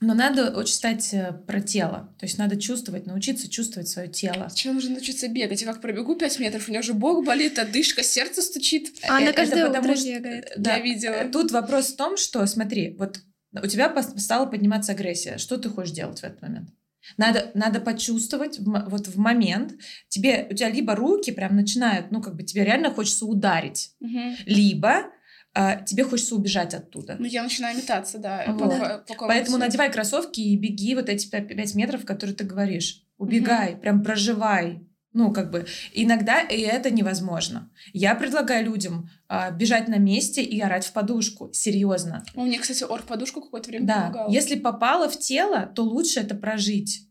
но 0.04 0.16
надо 0.16 0.58
очень 0.58 0.74
стать 0.74 1.14
э, 1.14 1.32
про 1.46 1.62
тело. 1.62 2.16
То 2.18 2.26
есть 2.26 2.40
надо 2.40 2.60
чувствовать, 2.60 3.06
научиться 3.06 3.48
чувствовать 3.48 3.88
свое 3.88 4.08
тело. 4.08 4.48
Сначала 4.50 4.74
нужно 4.74 4.92
научиться 4.96 5.28
бегать. 5.28 5.62
Я 5.62 5.68
как 5.72 5.80
пробегу 5.80 6.16
5 6.16 6.40
метров, 6.40 6.68
у 6.68 6.72
меня 6.72 6.80
уже 6.80 6.96
бок 6.96 7.24
болит, 7.24 7.60
одышка, 7.60 8.02
сердце 8.02 8.42
стучит. 8.42 8.96
А 9.04 9.08
Э, 9.08 9.18
она 9.18 9.26
это 9.28 9.34
каждое 9.34 9.70
утро 9.70 9.82
бегает. 9.82 10.54
Да, 10.58 10.78
Я 10.78 10.82
видела. 10.84 11.14
э, 11.14 11.30
Тут 11.30 11.52
вопрос 11.52 11.94
в 11.94 11.98
том, 11.98 12.18
что, 12.18 12.44
смотри, 12.48 12.96
вот 12.98 13.20
у 13.54 13.68
тебя 13.68 13.94
стала 14.18 14.46
подниматься 14.46 14.92
агрессия. 14.94 15.38
Что 15.38 15.58
ты 15.58 15.70
хочешь 15.70 15.94
делать 15.94 16.20
в 16.20 16.24
этот 16.24 16.42
момент? 16.42 16.70
Надо, 17.18 17.52
надо 17.56 17.82
почувствовать 17.82 18.60
вот 18.60 19.08
в 19.08 19.18
момент. 19.18 19.74
Тебе, 20.08 20.48
у 20.50 20.54
тебя 20.54 20.70
либо 20.70 20.96
руки 20.96 21.32
прям 21.32 21.56
начинают, 21.56 22.12
ну, 22.12 22.22
как 22.22 22.36
бы 22.36 22.44
тебе 22.44 22.64
реально 22.64 22.92
хочется 22.92 23.26
ударить, 23.26 23.92
Мгм. 24.00 24.36
либо 24.46 25.06
а, 25.54 25.78
тебе 25.78 26.06
хочется 26.06 26.36
убежать 26.36 26.74
оттуда. 26.74 27.18
Ну, 27.20 27.26
я 27.26 27.44
начинаю 27.44 27.76
метаться, 27.76 28.20
да. 28.20 28.46
Вот. 28.48 28.60
по- 29.08 29.16
по-. 29.16 29.28
Поэтому 29.28 29.58
надевай 29.58 29.92
кроссовки 29.92 30.40
и 30.40 30.56
беги 30.56 30.96
вот 30.96 31.10
эти 31.10 31.28
5 31.30 31.76
метров, 31.76 32.06
которые 32.06 32.36
ты 32.36 32.46
говоришь. 32.46 33.04
Убегай, 33.18 33.76
прям 33.76 34.02
проживай. 34.02 34.88
Ну, 35.14 35.34
как 35.34 35.52
бы, 35.52 35.66
иногда 35.94 36.40
и 36.40 36.62
это 36.62 36.90
невозможно. 36.90 37.70
Я 37.92 38.16
предлагаю 38.16 38.66
людям 38.66 39.10
а, 39.28 39.52
бежать 39.52 39.90
на 39.90 39.98
месте 39.98 40.42
и 40.42 40.60
орать 40.62 40.86
в 40.86 40.94
подушку. 40.94 41.50
Серьезно. 41.52 42.24
У 42.34 42.46
меня, 42.46 42.60
кстати, 42.60 42.84
орг 42.84 43.04
подушку 43.06 43.42
какое-то 43.42 43.70
время 43.70 43.88
Да, 43.88 44.02
помогал. 44.04 44.32
если 44.32 44.56
попало 44.56 45.10
в 45.10 45.20
тело, 45.20 45.66
то 45.76 45.84
лучше 45.84 46.22
это 46.22 46.34
прожить. 46.36 47.08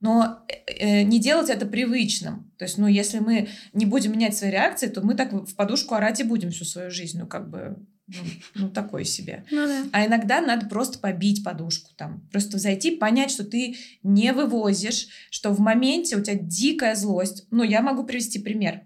Но 0.00 0.44
э, 0.48 0.72
э, 0.78 1.02
не 1.02 1.18
делать 1.18 1.48
это 1.48 1.64
привычным. 1.66 2.52
То 2.58 2.66
есть, 2.66 2.78
ну, 2.78 2.86
если 2.86 3.18
мы 3.18 3.48
не 3.72 3.86
будем 3.86 4.12
менять 4.12 4.36
свои 4.36 4.50
реакции, 4.50 4.88
то 4.88 5.00
мы 5.00 5.14
так 5.14 5.32
в 5.32 5.56
подушку 5.56 5.94
орать 5.94 6.20
и 6.20 6.24
будем 6.24 6.50
всю 6.50 6.64
свою 6.64 6.90
жизнь. 6.90 7.18
Ну, 7.18 7.26
как 7.26 7.48
бы, 7.50 7.78
ну, 8.08 8.20
ну 8.54 8.70
такое 8.70 9.04
себе. 9.04 9.44
Ну 9.50 9.66
да. 9.66 9.84
А 9.92 10.06
иногда 10.06 10.40
надо 10.40 10.66
просто 10.66 10.98
побить 10.98 11.44
подушку 11.44 11.90
там. 11.96 12.26
Просто 12.32 12.58
зайти, 12.58 12.96
понять, 12.96 13.30
что 13.30 13.44
ты 13.44 13.76
не 14.02 14.32
вывозишь, 14.32 15.08
что 15.30 15.50
в 15.50 15.60
моменте 15.60 16.16
у 16.16 16.22
тебя 16.22 16.36
дикая 16.36 16.94
злость. 16.94 17.46
Ну, 17.50 17.62
я 17.62 17.82
могу 17.82 18.04
привести 18.04 18.38
пример. 18.38 18.82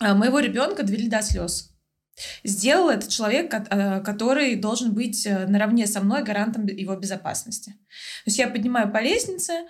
А, 0.00 0.14
Моего 0.14 0.40
ребенка 0.40 0.82
довели 0.82 1.08
до 1.08 1.22
слез. 1.22 1.70
Сделал 2.44 2.90
этот 2.90 3.08
человек, 3.08 3.52
э, 3.52 4.00
который 4.02 4.54
должен 4.54 4.92
быть 4.92 5.26
э, 5.26 5.46
наравне 5.46 5.86
со 5.86 6.00
мной 6.00 6.22
гарантом 6.22 6.66
его 6.66 6.94
безопасности. 6.94 7.70
То 7.70 8.26
есть 8.26 8.38
я 8.38 8.48
поднимаю 8.48 8.92
по 8.92 9.02
лестнице, 9.02 9.64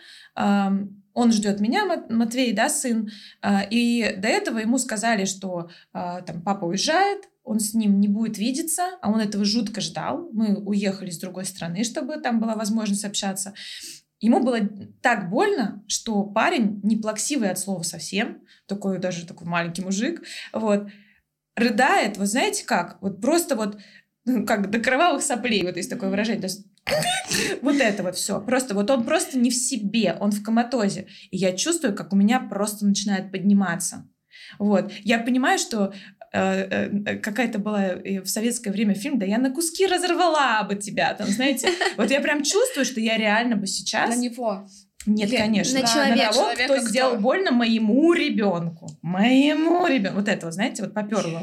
он 1.14 1.33
ждет 1.33 1.61
меня, 1.61 1.87
Мат- 1.87 2.11
Матвей, 2.11 2.53
да, 2.53 2.68
сын, 2.68 3.11
а, 3.40 3.62
и 3.62 4.14
до 4.16 4.29
этого 4.29 4.59
ему 4.59 4.79
сказали, 4.79 5.24
что 5.24 5.70
а, 5.92 6.20
там 6.22 6.42
папа 6.42 6.66
уезжает, 6.66 7.31
он 7.44 7.61
с 7.61 7.72
ним 7.74 8.00
не 8.00 8.09
будет 8.09 8.37
видеться, 8.37 8.98
а 9.00 9.11
он 9.11 9.20
этого 9.20 9.44
жутко 9.44 9.81
ждал. 9.81 10.29
Мы 10.33 10.57
уехали 10.57 11.11
с 11.11 11.18
другой 11.18 11.44
страны, 11.44 11.85
чтобы 11.85 12.16
там 12.16 12.40
была 12.40 12.57
возможность 12.57 13.05
общаться. 13.05 13.55
Ему 14.20 14.40
было 14.42 14.59
так 15.03 15.29
больно, 15.29 15.85
что 15.87 16.22
парень, 16.24 16.81
не 16.83 16.96
плаксивый 16.96 17.50
от 17.50 17.59
слова 17.59 17.83
совсем, 17.83 18.42
такой 18.66 18.98
даже 18.98 19.27
такой 19.27 19.46
маленький 19.46 19.83
мужик, 19.83 20.22
вот, 20.53 20.88
рыдает, 21.57 22.16
вот 22.16 22.27
знаете 22.29 22.64
как, 22.64 23.00
вот 23.03 23.20
просто 23.20 23.55
вот 23.55 23.79
ну, 24.24 24.44
как 24.46 24.70
до 24.70 24.78
кровавых 24.78 25.22
соплей, 25.22 25.62
вот 25.62 25.76
есть 25.76 25.90
такое 25.90 26.10
выражение, 26.10 26.40
то 26.40 26.46
есть 26.46 26.66
вот 27.62 27.76
это 27.76 28.02
вот 28.02 28.16
все. 28.16 28.40
Просто 28.40 28.74
вот 28.74 28.90
он 28.90 29.04
просто 29.04 29.38
не 29.38 29.50
в 29.50 29.54
себе, 29.54 30.16
он 30.20 30.30
в 30.30 30.42
коматозе. 30.42 31.06
И 31.30 31.37
я 31.37 31.52
чувствую, 31.52 31.94
как 31.94 32.12
у 32.12 32.16
меня 32.16 32.40
просто 32.40 32.87
начинает 32.87 33.30
подниматься. 33.32 34.08
Вот. 34.58 34.92
Я 35.02 35.18
понимаю, 35.18 35.58
что 35.58 35.92
э, 36.32 36.40
э, 36.40 37.18
какая-то 37.18 37.58
была 37.58 37.84
э, 37.84 38.20
в 38.20 38.26
советское 38.26 38.70
время 38.70 38.94
фильм, 38.94 39.18
да 39.18 39.26
я 39.26 39.38
на 39.38 39.50
куски 39.50 39.87
разорвала 39.87 40.62
бы 40.64 40.74
тебя, 40.74 41.14
там, 41.14 41.26
знаете. 41.28 41.68
Вот 41.96 42.10
я 42.10 42.20
прям 42.20 42.42
чувствую, 42.42 42.84
что 42.84 43.00
я 43.00 43.16
реально 43.16 43.56
бы 43.56 43.66
сейчас... 43.66 44.14
На 44.14 44.20
него. 44.20 44.66
Нет, 45.06 45.28
Или 45.28 45.37
конечно. 45.37 45.80
на 45.80 45.87
человека. 45.87 46.32
того, 46.32 46.34
Человека 46.34 46.64
кто 46.64 46.76
кто? 46.76 46.88
сделал 46.88 47.16
больно 47.18 47.50
моему 47.50 48.12
ребенку. 48.14 48.88
Моему 49.02 49.87
ребенку. 49.87 50.18
Вот 50.18 50.28
это, 50.28 50.46
вот, 50.46 50.54
знаете, 50.54 50.82
вот 50.82 50.94
поперло. 50.94 51.42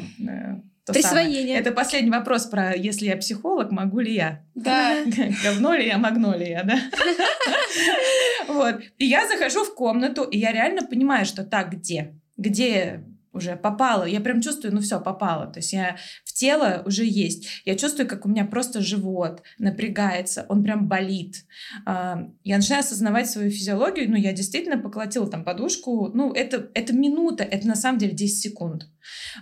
То 0.91 1.01
самое. 1.01 1.25
Присвоение. 1.25 1.57
Это 1.57 1.71
последний 1.71 2.11
вопрос 2.11 2.45
про 2.45 2.75
если 2.75 3.07
я 3.07 3.17
психолог, 3.17 3.71
могу 3.71 3.99
ли 3.99 4.13
я? 4.13 4.43
Да. 4.55 5.03
Говно 5.43 5.73
ли 5.73 5.87
я, 5.87 5.97
могно 5.97 6.35
ли 6.35 6.49
я, 6.49 6.63
да? 6.63 6.77
Вот. 8.47 8.81
И 8.97 9.05
я 9.05 9.27
захожу 9.27 9.63
в 9.63 9.73
комнату, 9.75 10.23
и 10.23 10.37
я 10.37 10.51
реально 10.51 10.85
понимаю, 10.85 11.25
что 11.25 11.43
так, 11.43 11.71
где? 11.71 12.13
Где 12.37 13.03
уже 13.33 13.55
попало? 13.55 14.03
Я 14.03 14.21
прям 14.21 14.41
чувствую, 14.41 14.73
ну 14.73 14.81
все, 14.81 14.99
попало. 14.99 15.47
То 15.47 15.59
есть 15.59 15.73
я 15.73 15.97
в 16.23 16.33
тело 16.33 16.83
уже 16.85 17.05
есть. 17.05 17.47
Я 17.65 17.75
чувствую, 17.75 18.07
как 18.07 18.25
у 18.25 18.29
меня 18.29 18.45
просто 18.45 18.81
живот 18.81 19.41
напрягается, 19.57 20.45
он 20.49 20.63
прям 20.63 20.87
болит. 20.87 21.45
А, 21.85 22.27
Я 22.43 22.57
начинаю 22.57 22.81
осознавать 22.81 23.29
свою 23.29 23.51
физиологию, 23.51 24.09
ну 24.09 24.17
я 24.17 24.33
действительно 24.33 24.77
поколотила 24.77 25.27
там 25.29 25.43
подушку, 25.43 26.09
ну 26.13 26.33
это, 26.33 26.69
это 26.73 26.93
минута, 26.93 27.43
это 27.43 27.67
на 27.67 27.75
самом 27.75 27.99
деле 27.99 28.13
10 28.13 28.41
секунд. 28.41 28.87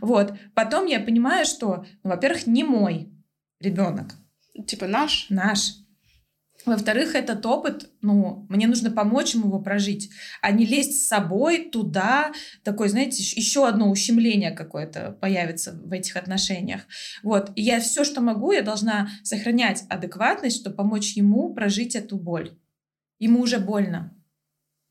Вот. 0.02 0.34
Потом 0.54 0.86
я 0.86 1.00
понимаю, 1.00 1.46
что, 1.46 1.86
ну, 2.04 2.10
во-первых, 2.12 2.48
не 2.48 2.64
мой 2.64 3.12
ребенок, 3.60 4.16
Типа 4.68 4.88
наш. 4.88 5.28
наш. 5.30 5.76
Во-вторых, 6.70 7.16
этот 7.16 7.46
опыт, 7.46 7.90
ну, 8.02 8.46
мне 8.50 8.68
нужно 8.68 8.92
помочь 8.92 9.34
ему 9.34 9.48
его 9.48 9.60
прожить, 9.60 10.12
а 10.42 10.52
не 10.52 10.66
лезть 10.66 11.00
с 11.00 11.08
собой 11.08 11.70
туда, 11.70 12.32
такое, 12.64 12.90
знаете, 12.90 13.24
еще 13.24 13.68
одно 13.68 13.90
ущемление 13.90 14.52
какое-то 14.52 15.18
появится 15.20 15.74
в 15.74 15.92
этих 15.92 16.16
отношениях. 16.16 16.82
Вот, 17.24 17.52
и 17.56 17.62
я 17.64 17.80
все, 17.80 18.04
что 18.04 18.22
могу, 18.22 18.52
я 18.52 18.62
должна 18.62 19.10
сохранять 19.24 19.84
адекватность, 19.90 20.62
чтобы 20.62 20.76
помочь 20.76 21.14
ему 21.14 21.54
прожить 21.54 21.96
эту 21.96 22.18
боль. 22.18 22.52
Ему 23.18 23.42
уже 23.42 23.60
больно. 23.60 24.16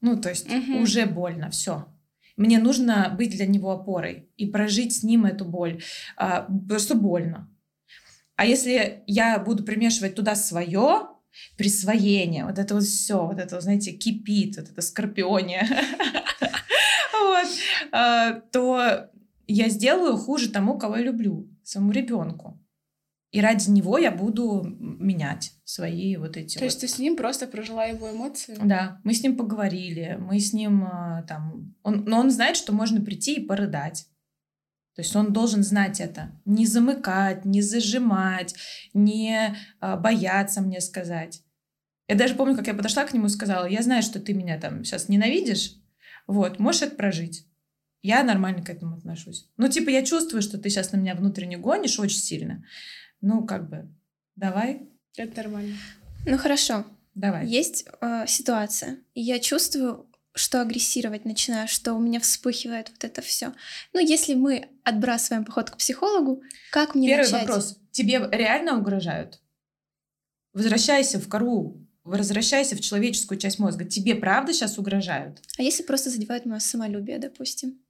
Ну, 0.00 0.20
то 0.20 0.28
есть 0.28 0.48
Мгм. 0.52 0.82
уже 0.82 1.06
больно, 1.06 1.50
все. 1.50 1.86
Мне 2.36 2.58
нужно 2.58 3.14
быть 3.16 3.30
для 3.30 3.46
него 3.46 3.70
опорой 3.70 4.28
и 4.36 4.46
прожить 4.46 4.94
с 4.96 5.02
ним 5.02 5.24
эту 5.24 5.44
боль, 5.44 5.82
а, 6.16 6.46
просто 6.68 6.94
больно. 6.94 7.48
А 8.36 8.46
если 8.46 9.02
я 9.06 9.38
буду 9.40 9.64
примешивать 9.64 10.14
туда 10.14 10.36
свое 10.36 11.08
присвоение, 11.56 12.44
вот 12.44 12.58
это 12.58 12.74
вот 12.74 12.84
все, 12.84 13.26
вот 13.26 13.38
это, 13.38 13.60
знаете, 13.60 13.92
кипит, 13.92 14.56
вот 14.56 14.70
это 14.70 14.82
скорпионе, 14.82 15.68
а, 17.92 18.32
то 18.52 19.08
я 19.46 19.68
сделаю 19.68 20.16
хуже 20.16 20.50
тому, 20.50 20.78
кого 20.78 20.96
я 20.96 21.02
люблю, 21.02 21.48
своему 21.62 21.92
ребенку. 21.92 22.60
И 23.30 23.42
ради 23.42 23.70
него 23.70 23.98
я 23.98 24.10
буду 24.10 24.62
менять 24.64 25.52
свои 25.64 26.16
вот 26.16 26.38
эти 26.38 26.54
То 26.54 26.60
вот 26.60 26.64
есть 26.64 26.80
ты 26.80 26.88
с 26.88 26.98
ним 26.98 27.14
просто 27.14 27.46
прожила 27.46 27.84
его 27.84 28.10
эмоции? 28.10 28.56
да, 28.62 29.00
мы 29.04 29.12
с 29.12 29.22
ним 29.22 29.36
поговорили, 29.36 30.16
мы 30.18 30.40
с 30.40 30.54
ним 30.54 30.84
а, 30.84 31.24
там, 31.28 31.74
он, 31.82 32.04
но 32.06 32.20
он 32.20 32.30
знает, 32.30 32.56
что 32.56 32.72
можно 32.72 33.02
прийти 33.02 33.34
и 33.34 33.44
порыдать. 33.46 34.06
То 34.98 35.02
есть 35.02 35.14
он 35.14 35.32
должен 35.32 35.62
знать 35.62 36.00
это, 36.00 36.32
не 36.44 36.66
замыкать, 36.66 37.44
не 37.44 37.62
зажимать, 37.62 38.56
не 38.94 39.56
а, 39.78 39.96
бояться 39.96 40.60
мне 40.60 40.80
сказать. 40.80 41.40
Я 42.08 42.16
даже 42.16 42.34
помню, 42.34 42.56
как 42.56 42.66
я 42.66 42.74
подошла 42.74 43.04
к 43.04 43.12
нему 43.12 43.26
и 43.26 43.28
сказала, 43.28 43.66
я 43.66 43.80
знаю, 43.82 44.02
что 44.02 44.18
ты 44.18 44.34
меня 44.34 44.58
там 44.58 44.82
сейчас 44.82 45.08
ненавидишь, 45.08 45.76
вот, 46.26 46.58
можешь 46.58 46.82
это 46.82 46.96
прожить. 46.96 47.46
Я 48.02 48.24
нормально 48.24 48.64
к 48.64 48.70
этому 48.70 48.96
отношусь. 48.96 49.48
Ну, 49.56 49.68
типа, 49.68 49.90
я 49.90 50.04
чувствую, 50.04 50.42
что 50.42 50.58
ты 50.58 50.68
сейчас 50.68 50.90
на 50.90 50.96
меня 50.96 51.14
внутренне 51.14 51.58
гонишь 51.58 52.00
очень 52.00 52.18
сильно. 52.18 52.64
Ну, 53.20 53.46
как 53.46 53.70
бы, 53.70 53.88
давай, 54.34 54.88
Это 55.16 55.44
нормально. 55.44 55.76
Ну 56.26 56.38
хорошо. 56.38 56.84
давай. 57.14 57.46
Есть 57.46 57.86
э, 58.00 58.24
ситуация, 58.26 58.98
и 59.14 59.20
я 59.20 59.38
чувствую, 59.38 60.10
что 60.34 60.60
агрессировать 60.60 61.24
начинаю, 61.24 61.68
что 61.68 61.94
у 61.94 62.00
меня 62.00 62.20
вспыхивает 62.20 62.90
вот 62.90 63.04
это 63.04 63.22
все. 63.22 63.52
Ну, 63.92 64.00
если 64.00 64.34
мы 64.34 64.68
отбрасываем 64.84 65.44
поход 65.44 65.70
к 65.70 65.76
психологу, 65.76 66.42
как 66.70 66.94
мне 66.94 67.08
Первый 67.08 67.30
начать? 67.30 67.48
вопрос. 67.48 67.78
Тебе 67.90 68.28
реально 68.30 68.78
угрожают? 68.78 69.40
Возвращайся 70.52 71.18
в 71.18 71.28
кору, 71.28 71.86
возвращайся 72.04 72.76
в 72.76 72.80
человеческую 72.80 73.38
часть 73.38 73.58
мозга. 73.58 73.84
Тебе 73.84 74.14
правда 74.14 74.52
сейчас 74.52 74.78
угрожают? 74.78 75.40
А 75.58 75.62
если 75.62 75.82
просто 75.82 76.10
задевают 76.10 76.46
мое 76.46 76.60
самолюбие, 76.60 77.18
допустим? 77.18 77.80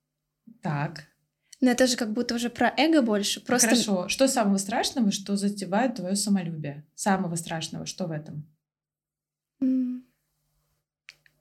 Так. 0.62 1.05
Но 1.61 1.70
это 1.70 1.87
же 1.87 1.96
как 1.96 2.12
будто 2.12 2.35
уже 2.35 2.51
про 2.51 2.72
эго 2.77 3.03
больше. 3.03 3.40
Просто... 3.40 3.68
Хорошо. 3.70 4.09
Что 4.09 4.29
самого 4.29 4.59
страшного, 4.59 5.11
что 5.11 5.37
задевает 5.37 5.96
твое 5.96 6.14
самолюбие? 6.14 6.87
Самого 6.94 7.35
страшного, 7.35 7.85
что 7.87 8.07
в 8.07 8.12
этом? 8.12 8.48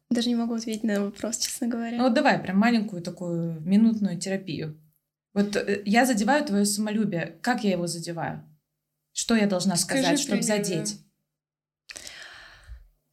Даже 0.10 0.30
не 0.30 0.36
могу 0.36 0.54
ответить 0.54 0.84
на 0.84 1.02
вопрос, 1.04 1.38
честно 1.38 1.68
говоря. 1.68 1.98
Ну 1.98 2.04
вот 2.04 2.14
давай 2.14 2.40
прям 2.40 2.58
маленькую 2.58 3.02
такую 3.02 3.60
минутную 3.62 4.18
терапию. 4.20 4.80
Вот 5.34 5.56
э, 5.56 5.82
я 5.86 6.06
задеваю 6.06 6.46
твое 6.46 6.66
самолюбие. 6.66 7.38
Как 7.42 7.64
я 7.64 7.72
его 7.72 7.88
задеваю? 7.88 8.44
Что 9.12 9.36
я 9.36 9.48
должна 9.48 9.76
Скажи 9.76 10.02
сказать, 10.04 10.20
чтобы 10.20 10.40
примерно. 10.42 10.64
задеть? 10.64 11.02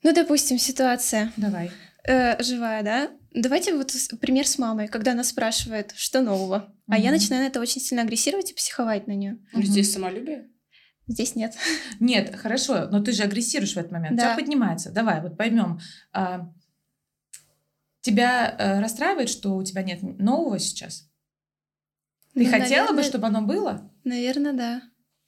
Ну, 0.03 0.13
допустим, 0.15 0.59
ситуация 0.59 1.33
Давай. 1.37 1.71
э, 2.07 2.43
живая, 2.43 2.83
да? 2.83 3.11
Давайте 3.33 3.75
вот 3.75 3.93
пример 4.21 4.47
с 4.47 4.59
мамой, 4.59 4.87
когда 4.87 5.13
она 5.13 5.25
спрашивает, 5.25 5.93
что 5.97 6.21
нового. 6.23 6.73
А 6.89 6.99
я 6.99 7.11
начинаю 7.11 7.43
на 7.43 7.49
это 7.49 7.59
очень 7.61 7.81
сильно 7.81 8.03
агрессировать 8.05 8.51
и 8.53 8.55
психовать 8.55 9.07
на 9.09 9.13
нее. 9.13 9.39
Ну, 9.53 9.63
Здесь 9.63 9.93
самолюбие. 9.93 10.49
Здесь 11.07 11.35
нет. 11.35 11.55
Нет, 12.01 12.37
хорошо, 12.37 12.89
но 12.91 13.03
ты 13.03 13.13
же 13.13 13.25
агрессируешь 13.25 13.75
в 13.75 13.79
этот 13.79 13.91
момент. 13.93 14.15
У 14.15 14.17
Да. 14.17 14.23
тебя 14.35 14.37
поднимается. 14.37 14.91
Давай, 14.93 15.21
вот 15.21 15.37
поймем. 15.37 15.81
А, 16.13 16.53
тебя 18.05 18.55
э, 18.59 18.81
расстраивает, 18.81 19.31
что 19.31 19.57
у 19.57 19.62
тебя 19.64 19.83
нет 19.83 20.03
нового 20.03 20.59
сейчас? 20.59 21.09
Ты 22.35 22.45
Ну, 22.45 22.51
хотела 22.51 22.88
бы, 22.88 22.93
наверное- 22.97 23.03
чтобы 23.05 23.27
оно 23.29 23.43
было? 23.43 23.90
Наверное, 24.05 24.53
да. 24.53 24.83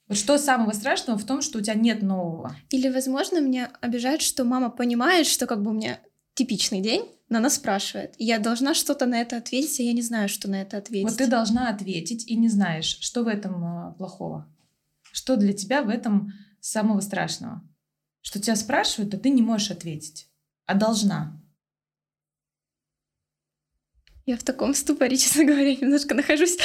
Вот 0.08 0.18
что 0.18 0.38
самого 0.38 0.72
страшного 0.72 1.18
в 1.18 1.24
том, 1.24 1.40
что 1.42 1.58
у 1.58 1.60
тебя 1.62 1.74
нет 1.74 2.02
нового? 2.02 2.54
Или, 2.70 2.88
возможно, 2.88 3.40
меня 3.40 3.72
обижает, 3.80 4.22
что 4.22 4.44
мама 4.44 4.70
понимает, 4.70 5.26
что 5.26 5.46
как 5.46 5.62
бы 5.62 5.70
у 5.70 5.74
меня 5.74 5.98
типичный 6.34 6.80
день, 6.80 7.08
но 7.28 7.38
она 7.38 7.48
спрашивает. 7.50 8.14
И 8.18 8.24
я 8.24 8.38
должна 8.38 8.74
что-то 8.74 9.06
на 9.06 9.20
это 9.20 9.36
ответить, 9.38 9.80
а 9.80 9.82
я 9.82 9.92
не 9.92 10.02
знаю, 10.02 10.28
что 10.28 10.48
на 10.50 10.60
это 10.62 10.76
ответить. 10.76 11.08
Вот 11.08 11.16
ты 11.18 11.26
должна 11.26 11.70
ответить 11.70 12.28
и 12.28 12.36
не 12.36 12.48
знаешь, 12.48 12.98
что 13.00 13.24
в 13.24 13.28
этом 13.28 13.64
э, 13.64 13.94
плохого. 13.94 14.46
Что 15.12 15.36
для 15.36 15.54
тебя 15.54 15.82
в 15.82 15.88
этом 15.88 16.32
самого 16.60 17.00
страшного? 17.00 17.62
Что 18.20 18.40
тебя 18.40 18.54
спрашивают, 18.54 19.14
а 19.14 19.18
ты 19.18 19.30
не 19.30 19.42
можешь 19.42 19.70
ответить, 19.70 20.28
а 20.66 20.74
должна. 20.74 21.40
Я 24.26 24.36
в 24.36 24.42
таком 24.42 24.74
ступоре, 24.74 25.16
честно 25.16 25.44
говоря, 25.44 25.74
немножко 25.74 26.14
нахожусь. 26.14 26.58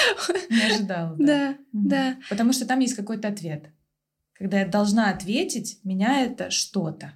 Не 0.50 0.74
ожидала. 0.74 1.16
Да, 1.18 1.58
да. 1.72 2.18
Потому 2.30 2.54
что 2.54 2.66
там 2.66 2.80
есть 2.80 2.96
какой-то 2.96 3.28
ответ. 3.28 3.72
Когда 4.34 4.60
я 4.60 4.68
должна 4.68 5.12
ответить, 5.12 5.80
меня 5.84 6.26
это 6.26 6.50
что-то. 6.50 7.14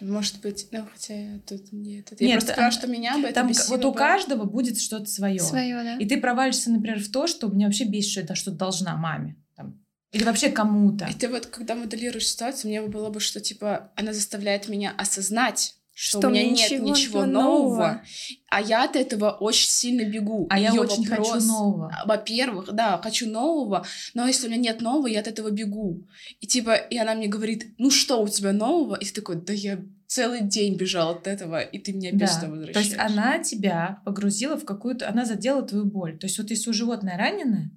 Может 0.00 0.40
быть, 0.40 0.68
ну 0.70 0.86
хотя 0.90 1.40
тут 1.46 1.72
нет. 1.72 2.12
Это 2.12 2.22
Нет, 2.22 2.30
я 2.30 2.36
просто 2.36 2.52
сказала, 2.52 2.72
что 2.72 2.86
меня 2.86 3.18
бы 3.18 3.24
это 3.24 3.34
Там 3.34 3.48
бесило 3.48 3.76
вот 3.76 3.84
у 3.84 3.92
каждого 3.92 4.44
будет 4.44 4.80
что-то 4.80 5.06
свое. 5.06 5.40
Свое, 5.40 5.82
да. 5.82 5.96
И 5.96 6.06
ты 6.06 6.20
провалишься, 6.20 6.70
например, 6.70 7.02
в 7.02 7.10
то, 7.10 7.26
что 7.26 7.48
меня 7.48 7.66
вообще 7.66 7.84
бесит, 7.84 8.12
что 8.12 8.20
я 8.20 8.34
что-то 8.34 8.56
должна 8.56 8.96
маме. 8.96 9.36
там. 9.56 9.84
Или 10.12 10.24
вообще 10.24 10.50
кому-то. 10.50 11.06
И 11.06 11.14
ты 11.14 11.28
вот, 11.28 11.46
когда 11.46 11.74
моделируешь 11.74 12.28
ситуацию, 12.28 12.70
мне 12.70 12.82
было 12.82 13.10
бы, 13.10 13.20
что, 13.20 13.40
типа, 13.40 13.92
она 13.96 14.12
заставляет 14.12 14.68
меня 14.68 14.92
осознать, 14.96 15.76
что, 15.92 16.18
Что 16.18 16.28
у 16.28 16.30
меня 16.30 16.44
нет 16.44 16.70
ничего 16.70 16.88
ничего 16.88 17.24
нового. 17.26 17.42
нового, 17.68 18.02
а 18.48 18.60
я 18.62 18.84
от 18.84 18.96
этого 18.96 19.30
очень 19.32 19.68
сильно 19.68 20.04
бегу. 20.08 20.46
А 20.48 20.58
я 20.58 20.70
Её 20.70 20.82
очень 20.82 21.04
хочу 21.04 21.22
вопрос- 21.22 21.46
нового. 21.46 21.90
а, 21.94 22.06
Во-первых, 22.06 22.72
да, 22.72 22.98
хочу 23.02 23.28
нового, 23.28 23.84
но 24.14 24.26
если 24.26 24.46
у 24.46 24.50
меня 24.50 24.60
нет 24.60 24.80
нового, 24.80 25.06
я 25.08 25.20
от 25.20 25.26
этого 25.28 25.50
бегу. 25.50 26.06
И 26.40 26.46
типа, 26.46 26.74
и 26.74 26.96
она 26.96 27.14
мне 27.14 27.26
говорит, 27.26 27.74
ну 27.78 27.90
что 27.90 28.22
у 28.22 28.28
тебя 28.28 28.52
нового? 28.52 28.94
И 28.94 29.04
ты 29.04 29.12
такой, 29.12 29.36
да 29.36 29.52
я 29.52 29.78
целый 30.06 30.40
день 30.42 30.74
бежал 30.76 31.10
от 31.12 31.26
этого, 31.26 31.60
и 31.60 31.78
ты 31.78 31.92
меня 31.92 32.08
опять 32.08 32.20
Да. 32.20 32.26
сюда 32.28 32.46
То 32.46 32.50
возвращаешь. 32.52 32.86
есть 32.86 32.98
она 32.98 33.38
тебя 33.38 34.00
погрузила 34.04 34.56
в 34.56 34.64
какую-то... 34.64 35.08
Она 35.08 35.24
задела 35.24 35.62
твою 35.62 35.84
боль. 35.84 36.18
То 36.18 36.26
есть 36.26 36.38
вот 36.38 36.50
если 36.50 36.70
у 36.70 36.72
животное 36.72 37.16
раненое, 37.16 37.70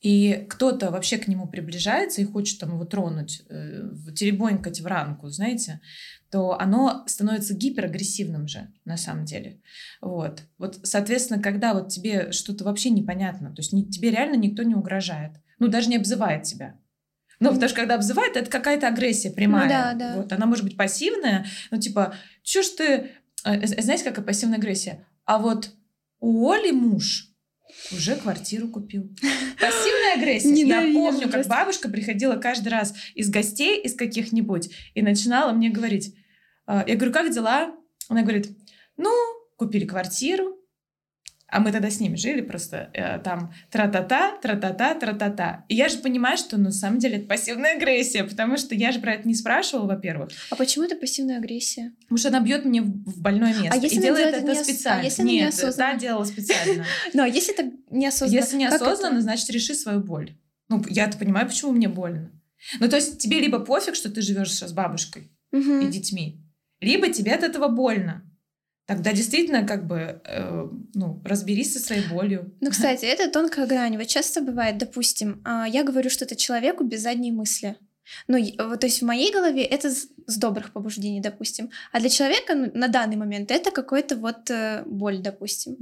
и 0.00 0.46
кто-то 0.48 0.90
вообще 0.90 1.18
к 1.18 1.28
нему 1.28 1.46
приближается 1.46 2.20
и 2.22 2.24
хочет 2.24 2.58
там 2.58 2.70
его 2.70 2.84
тронуть, 2.84 3.42
э, 3.50 3.90
теребонькать 4.16 4.80
в 4.80 4.86
ранку, 4.86 5.28
знаете, 5.28 5.80
то 6.30 6.58
оно 6.58 7.04
становится 7.06 7.54
гиперагрессивным 7.54 8.48
же, 8.48 8.72
на 8.84 8.96
самом 8.96 9.24
деле. 9.24 9.60
Вот. 10.00 10.42
Вот, 10.58 10.78
соответственно, 10.84 11.42
когда 11.42 11.74
вот 11.74 11.88
тебе 11.88 12.32
что-то 12.32 12.64
вообще 12.64 12.90
непонятно, 12.90 13.50
то 13.50 13.60
есть 13.60 13.72
не- 13.72 13.84
тебе 13.84 14.10
реально 14.10 14.36
никто 14.36 14.62
не 14.62 14.74
угрожает, 14.74 15.32
ну, 15.58 15.68
даже 15.68 15.88
не 15.90 15.96
обзывает 15.96 16.44
тебя. 16.44 16.76
Ну, 17.40 17.48
потому 17.50 17.68
что 17.68 17.76
когда 17.80 17.94
обзывает, 17.94 18.36
это 18.36 18.50
какая-то 18.50 18.86
агрессия 18.88 19.30
прямая. 19.30 19.64
Ну 19.64 19.70
да, 19.70 19.94
да. 19.94 20.16
Вот. 20.16 20.32
Она 20.32 20.46
может 20.46 20.62
быть 20.64 20.76
пассивная, 20.76 21.46
ну, 21.70 21.78
типа, 21.80 22.14
чё 22.42 22.62
ж 22.62 22.66
ты... 22.76 22.84
э, 23.44 23.66
Знаете, 23.82 24.04
какая 24.04 24.24
пассивная 24.24 24.58
агрессия? 24.58 25.06
А 25.24 25.38
вот 25.38 25.70
у 26.20 26.50
Оли 26.50 26.70
муж 26.70 27.29
уже 27.92 28.16
квартиру 28.16 28.68
купил. 28.68 29.10
Пассивная 29.60 30.14
агрессия. 30.16 30.48
Я 30.48 30.54
Ненавижу 30.54 30.98
помню, 30.98 31.28
как 31.30 31.46
бабушка 31.46 31.88
приходила 31.88 32.36
каждый 32.36 32.68
раз 32.68 32.94
из 33.14 33.30
гостей, 33.30 33.80
из 33.80 33.94
каких-нибудь, 33.94 34.70
и 34.94 35.02
начинала 35.02 35.52
мне 35.52 35.70
говорить. 35.70 36.14
э, 36.66 36.84
Я 36.86 36.96
говорю, 36.96 37.12
как 37.12 37.32
дела? 37.32 37.74
Она 38.08 38.22
говорит, 38.22 38.48
ну, 38.96 39.10
купили 39.56 39.84
квартиру, 39.86 40.59
а 41.50 41.60
мы 41.60 41.72
тогда 41.72 41.90
с 41.90 42.00
ними 42.00 42.16
жили 42.16 42.40
просто 42.40 42.90
э, 42.94 43.18
там 43.18 43.52
тра-та-та, 43.70 44.38
тра-та-та, 44.42 44.94
тра-та-та. 44.94 45.64
И 45.68 45.74
я 45.74 45.88
же 45.88 45.98
понимаю, 45.98 46.38
что 46.38 46.56
на 46.58 46.70
самом 46.72 46.98
деле 46.98 47.18
это 47.18 47.26
пассивная 47.26 47.76
агрессия, 47.76 48.24
потому 48.24 48.56
что 48.56 48.74
я 48.74 48.92
же 48.92 49.00
про 49.00 49.14
это 49.14 49.26
не 49.26 49.34
спрашивала, 49.34 49.86
во-первых. 49.86 50.30
А 50.50 50.56
почему 50.56 50.84
это 50.84 50.96
пассивная 50.96 51.38
агрессия? 51.38 51.92
Потому 52.02 52.18
что 52.18 52.28
она 52.28 52.40
бьет 52.40 52.64
мне 52.64 52.82
в 52.82 53.20
больное 53.20 53.54
место. 53.54 53.78
если 53.80 53.98
и 53.98 54.02
делает 54.02 54.34
это 54.34 54.46
неос- 54.46 54.60
а 54.60 54.64
специально. 54.64 55.02
если 55.04 55.22
она 55.22 55.30
Нет, 55.30 55.42
неосознанно? 55.46 55.92
та 55.92 55.98
делала 55.98 56.24
специально. 56.24 56.84
Ну, 57.14 57.22
а 57.22 57.28
если 57.28 57.54
это 57.54 57.72
неосознанно? 57.90 58.40
Если 58.40 58.56
неосознанно, 58.56 59.20
значит, 59.20 59.50
реши 59.50 59.74
свою 59.74 60.00
боль. 60.00 60.36
Ну, 60.68 60.82
я-то 60.88 61.18
понимаю, 61.18 61.48
почему 61.48 61.72
мне 61.72 61.88
больно. 61.88 62.30
Ну, 62.78 62.88
то 62.88 62.96
есть 62.96 63.18
тебе 63.18 63.40
либо 63.40 63.58
пофиг, 63.58 63.94
что 63.94 64.10
ты 64.10 64.22
живешь 64.22 64.52
с 64.52 64.72
бабушкой 64.72 65.32
и 65.52 65.86
детьми, 65.88 66.44
либо 66.80 67.08
тебе 67.08 67.34
от 67.34 67.42
этого 67.42 67.68
больно. 67.68 68.22
Тогда 68.90 69.12
действительно, 69.12 69.64
как 69.64 69.86
бы, 69.86 70.20
э, 70.24 70.68
ну, 70.94 71.22
разберись 71.24 71.74
со 71.74 71.78
своей 71.78 72.08
болью. 72.08 72.52
Ну, 72.60 72.70
кстати, 72.70 73.04
это 73.04 73.30
тонкая 73.30 73.68
грань. 73.68 73.96
Вот 73.96 74.08
часто 74.08 74.40
бывает, 74.40 74.78
допустим, 74.78 75.40
а, 75.44 75.64
я 75.68 75.84
говорю 75.84 76.10
что-то 76.10 76.34
человеку 76.34 76.82
без 76.82 77.02
задней 77.02 77.30
мысли. 77.30 77.76
Ну, 78.28 78.38
то 78.56 78.86
есть 78.86 79.02
в 79.02 79.04
моей 79.04 79.32
голове 79.32 79.62
это 79.62 79.90
с 79.90 80.36
добрых 80.36 80.72
побуждений, 80.72 81.20
допустим. 81.20 81.70
А 81.92 82.00
для 82.00 82.08
человека 82.08 82.54
ну, 82.54 82.70
на 82.74 82.88
данный 82.88 83.16
момент 83.16 83.50
это 83.50 83.70
какой-то 83.70 84.16
вот 84.16 84.50
э, 84.50 84.82
боль, 84.86 85.18
допустим. 85.18 85.76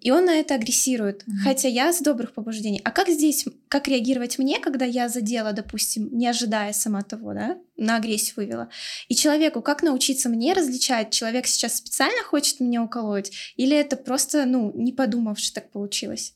И 0.00 0.10
он 0.10 0.26
на 0.26 0.34
это 0.34 0.54
агрессирует. 0.54 1.26
Мгм. 1.26 1.38
Хотя 1.44 1.68
я 1.68 1.92
с 1.92 2.00
добрых 2.00 2.32
побуждений. 2.32 2.80
А 2.84 2.90
как 2.90 3.08
здесь, 3.08 3.44
как 3.68 3.88
реагировать 3.88 4.38
мне, 4.38 4.60
когда 4.60 4.84
я 4.84 5.08
задела, 5.08 5.52
допустим, 5.52 6.08
не 6.12 6.26
ожидая 6.26 6.72
сама 6.72 7.02
того, 7.02 7.34
да, 7.34 7.58
на 7.76 7.96
агрессию 7.96 8.34
вывела? 8.36 8.68
И 9.08 9.14
человеку, 9.14 9.62
как 9.62 9.82
научиться 9.82 10.28
мне 10.28 10.52
различать, 10.52 11.10
человек 11.10 11.46
сейчас 11.46 11.76
специально 11.76 12.22
хочет 12.22 12.60
меня 12.60 12.82
уколоть, 12.82 13.32
или 13.56 13.76
это 13.76 13.96
просто, 13.96 14.44
ну, 14.44 14.72
не 14.74 14.92
подумавши 14.92 15.52
так 15.52 15.70
получилось? 15.70 16.34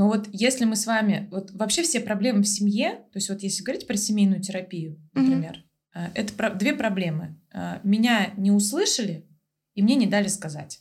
Но 0.00 0.08
вот 0.08 0.28
если 0.32 0.64
мы 0.64 0.76
с 0.76 0.86
вами... 0.86 1.28
Вот 1.30 1.50
вообще 1.50 1.82
все 1.82 2.00
проблемы 2.00 2.42
в 2.42 2.48
семье, 2.48 3.04
то 3.12 3.18
есть 3.18 3.28
вот 3.28 3.42
если 3.42 3.62
говорить 3.62 3.86
про 3.86 3.98
семейную 3.98 4.40
терапию, 4.40 4.98
например, 5.12 5.62
э, 5.94 6.06
это 6.14 6.32
про- 6.32 6.48
две 6.54 6.72
проблемы. 6.72 7.38
Э, 7.52 7.80
Меня 7.82 8.32
не 8.38 8.50
услышали, 8.50 9.28
и 9.74 9.82
мне 9.82 9.96
не 9.96 10.06
дали 10.06 10.28
сказать. 10.28 10.80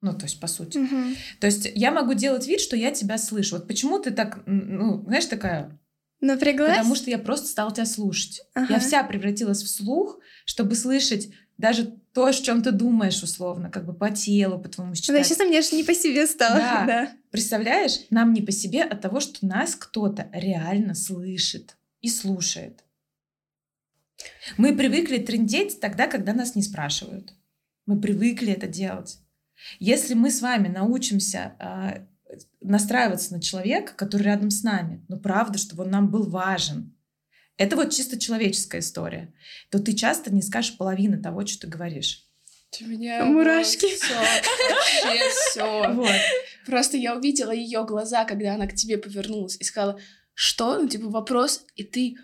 Ну, 0.00 0.14
то 0.14 0.24
есть, 0.24 0.40
по 0.40 0.46
сути. 0.46 0.78
Мгм. 0.78 1.16
То 1.38 1.48
есть 1.48 1.70
я 1.74 1.92
могу 1.92 2.14
делать 2.14 2.46
вид, 2.46 2.60
что 2.62 2.76
я 2.76 2.92
тебя 2.92 3.18
слышу. 3.18 3.56
Вот 3.56 3.68
почему 3.68 3.98
ты 3.98 4.10
так, 4.10 4.42
ну, 4.46 5.02
знаешь, 5.04 5.26
такая... 5.26 5.78
Напряглась? 6.22 6.78
Потому 6.78 6.94
что 6.94 7.10
я 7.10 7.18
просто 7.18 7.48
стала 7.48 7.70
тебя 7.74 7.84
слушать. 7.84 8.40
Ага. 8.54 8.72
Я 8.72 8.80
вся 8.80 9.04
превратилась 9.04 9.62
в 9.62 9.68
слух, 9.68 10.18
чтобы 10.46 10.76
слышать 10.76 11.28
даже 11.58 11.94
то, 12.14 12.24
о 12.24 12.32
чем 12.32 12.62
ты 12.62 12.70
думаешь, 12.70 13.22
условно, 13.22 13.70
как 13.70 13.84
бы 13.84 13.92
по 13.92 14.10
телу, 14.10 14.58
по 14.58 14.68
твоему 14.70 14.92
Да, 14.92 14.96
считать. 14.96 15.26
сейчас 15.26 15.46
мне 15.46 15.58
аж 15.58 15.72
не 15.72 15.84
по 15.84 15.94
себе 15.94 16.26
стало. 16.26 16.58
Да. 16.58 16.84
Да. 16.86 17.10
Представляешь, 17.36 18.06
нам 18.08 18.32
не 18.32 18.40
по 18.40 18.50
себе 18.50 18.82
от 18.82 19.02
того, 19.02 19.20
что 19.20 19.44
нас 19.44 19.74
кто-то 19.74 20.30
реально 20.32 20.94
слышит 20.94 21.76
и 22.00 22.08
слушает. 22.08 22.82
Мы 24.56 24.74
привыкли 24.74 25.18
трындеть 25.18 25.78
тогда, 25.78 26.06
когда 26.06 26.32
нас 26.32 26.54
не 26.54 26.62
спрашивают. 26.62 27.34
Мы 27.84 28.00
привыкли 28.00 28.54
это 28.54 28.66
делать. 28.66 29.18
Если 29.78 30.14
мы 30.14 30.30
с 30.30 30.40
вами 30.40 30.68
научимся 30.68 31.54
а, 31.58 32.06
настраиваться 32.62 33.34
на 33.34 33.42
человека, 33.42 33.92
который 33.92 34.22
рядом 34.22 34.48
с 34.48 34.62
нами, 34.62 35.04
ну 35.08 35.18
правда, 35.18 35.58
чтобы 35.58 35.84
он 35.84 35.90
нам 35.90 36.10
был 36.10 36.30
важен, 36.30 36.96
это 37.58 37.76
вот 37.76 37.92
чисто 37.92 38.18
человеческая 38.18 38.78
история, 38.78 39.34
то 39.68 39.78
ты 39.78 39.92
часто 39.92 40.32
не 40.32 40.40
скажешь 40.40 40.78
половины 40.78 41.18
того, 41.18 41.44
что 41.44 41.66
ты 41.66 41.66
говоришь. 41.66 42.26
У 42.80 42.84
меня 42.84 43.24
Мурашки. 43.24 43.94
Все, 43.94 44.14
вообще 44.14 45.30
все. 45.30 45.92
Вот. 45.92 46.10
Просто 46.66 46.96
я 46.96 47.16
увидела 47.16 47.52
ее 47.52 47.84
глаза, 47.84 48.24
когда 48.24 48.54
она 48.54 48.66
к 48.66 48.74
тебе 48.74 48.98
повернулась 48.98 49.56
и 49.58 49.64
сказала, 49.64 49.98
что? 50.34 50.78
Ну, 50.78 50.88
типа, 50.88 51.08
вопрос, 51.08 51.64
и 51.76 51.84
ты 51.84 52.16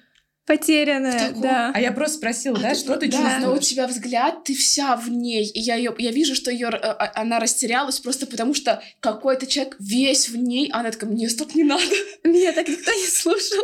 Потерянная, 0.45 1.31
да. 1.37 1.71
А 1.73 1.81
я 1.81 1.93
просто 1.93 2.17
спросила, 2.17 2.59
да, 2.59 2.75
что 2.75 2.97
ты 2.97 3.07
да, 3.09 3.17
чувствуешь? 3.17 3.43
но 3.43 3.55
у 3.55 3.59
тебя 3.59 3.87
взгляд, 3.87 4.43
ты 4.43 4.55
вся 4.55 4.97
в 4.97 5.09
ней. 5.09 5.47
И 5.47 5.61
я, 5.61 5.77
ее, 5.77 5.95
я 5.99 6.11
вижу, 6.11 6.35
что 6.35 6.51
ее, 6.51 6.67
она 6.67 7.39
растерялась 7.39 8.01
просто 8.01 8.27
потому, 8.27 8.53
что 8.53 8.83
какой-то 8.99 9.47
человек 9.47 9.77
весь 9.79 10.29
в 10.29 10.37
ней, 10.37 10.69
а 10.73 10.81
она 10.81 10.91
такая, 10.91 11.11
мне 11.11 11.29
так 11.29 11.55
не 11.55 11.63
надо. 11.63 11.85
Меня 12.25 12.53
так 12.53 12.67
никто 12.67 12.93
не 12.93 13.07
слушал. 13.07 13.63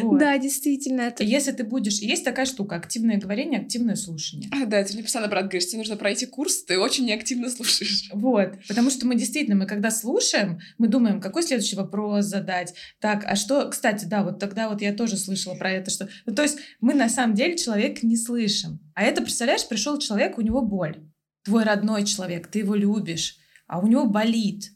Вот. 0.00 0.18
Да, 0.18 0.38
действительно. 0.38 1.02
Это... 1.02 1.22
Если 1.22 1.52
ты 1.52 1.64
будешь... 1.64 1.98
Есть 1.98 2.24
такая 2.24 2.46
штука, 2.46 2.76
активное 2.76 3.18
говорение, 3.18 3.60
активное 3.60 3.96
слушание. 3.96 4.48
А, 4.52 4.64
да, 4.64 4.82
ты 4.82 4.94
мне 4.94 5.02
постоянно, 5.02 5.30
брат, 5.30 5.44
говоришь, 5.44 5.66
тебе 5.66 5.78
нужно 5.78 5.96
пройти 5.96 6.26
курс, 6.26 6.64
ты 6.64 6.78
очень 6.78 7.04
неактивно 7.06 7.50
слушаешь. 7.50 8.08
Вот, 8.12 8.54
потому 8.68 8.90
что 8.90 9.06
мы 9.06 9.16
действительно, 9.16 9.56
мы 9.56 9.66
когда 9.66 9.90
слушаем, 9.90 10.60
мы 10.78 10.88
думаем, 10.88 11.20
какой 11.20 11.42
следующий 11.42 11.76
вопрос 11.76 12.26
задать. 12.26 12.74
Так, 13.00 13.24
а 13.26 13.36
что... 13.36 13.68
Кстати, 13.68 14.04
да, 14.06 14.22
вот 14.22 14.38
тогда 14.38 14.68
вот 14.68 14.80
я 14.80 14.92
тоже 14.92 15.16
слышала 15.16 15.54
про 15.54 15.70
это, 15.70 15.90
что... 15.90 16.08
Ну, 16.26 16.34
то 16.34 16.42
есть 16.42 16.58
мы 16.80 16.94
на 16.94 17.08
самом 17.08 17.34
деле 17.34 17.56
человека 17.56 18.06
не 18.06 18.16
слышим. 18.16 18.80
А 18.94 19.02
это, 19.02 19.22
представляешь, 19.22 19.66
пришел 19.68 19.98
человек, 19.98 20.38
у 20.38 20.42
него 20.42 20.62
боль. 20.62 21.02
Твой 21.44 21.64
родной 21.64 22.04
человек, 22.04 22.46
ты 22.46 22.60
его 22.60 22.74
любишь, 22.74 23.36
а 23.66 23.80
у 23.80 23.86
него 23.86 24.06
болит. 24.06 24.70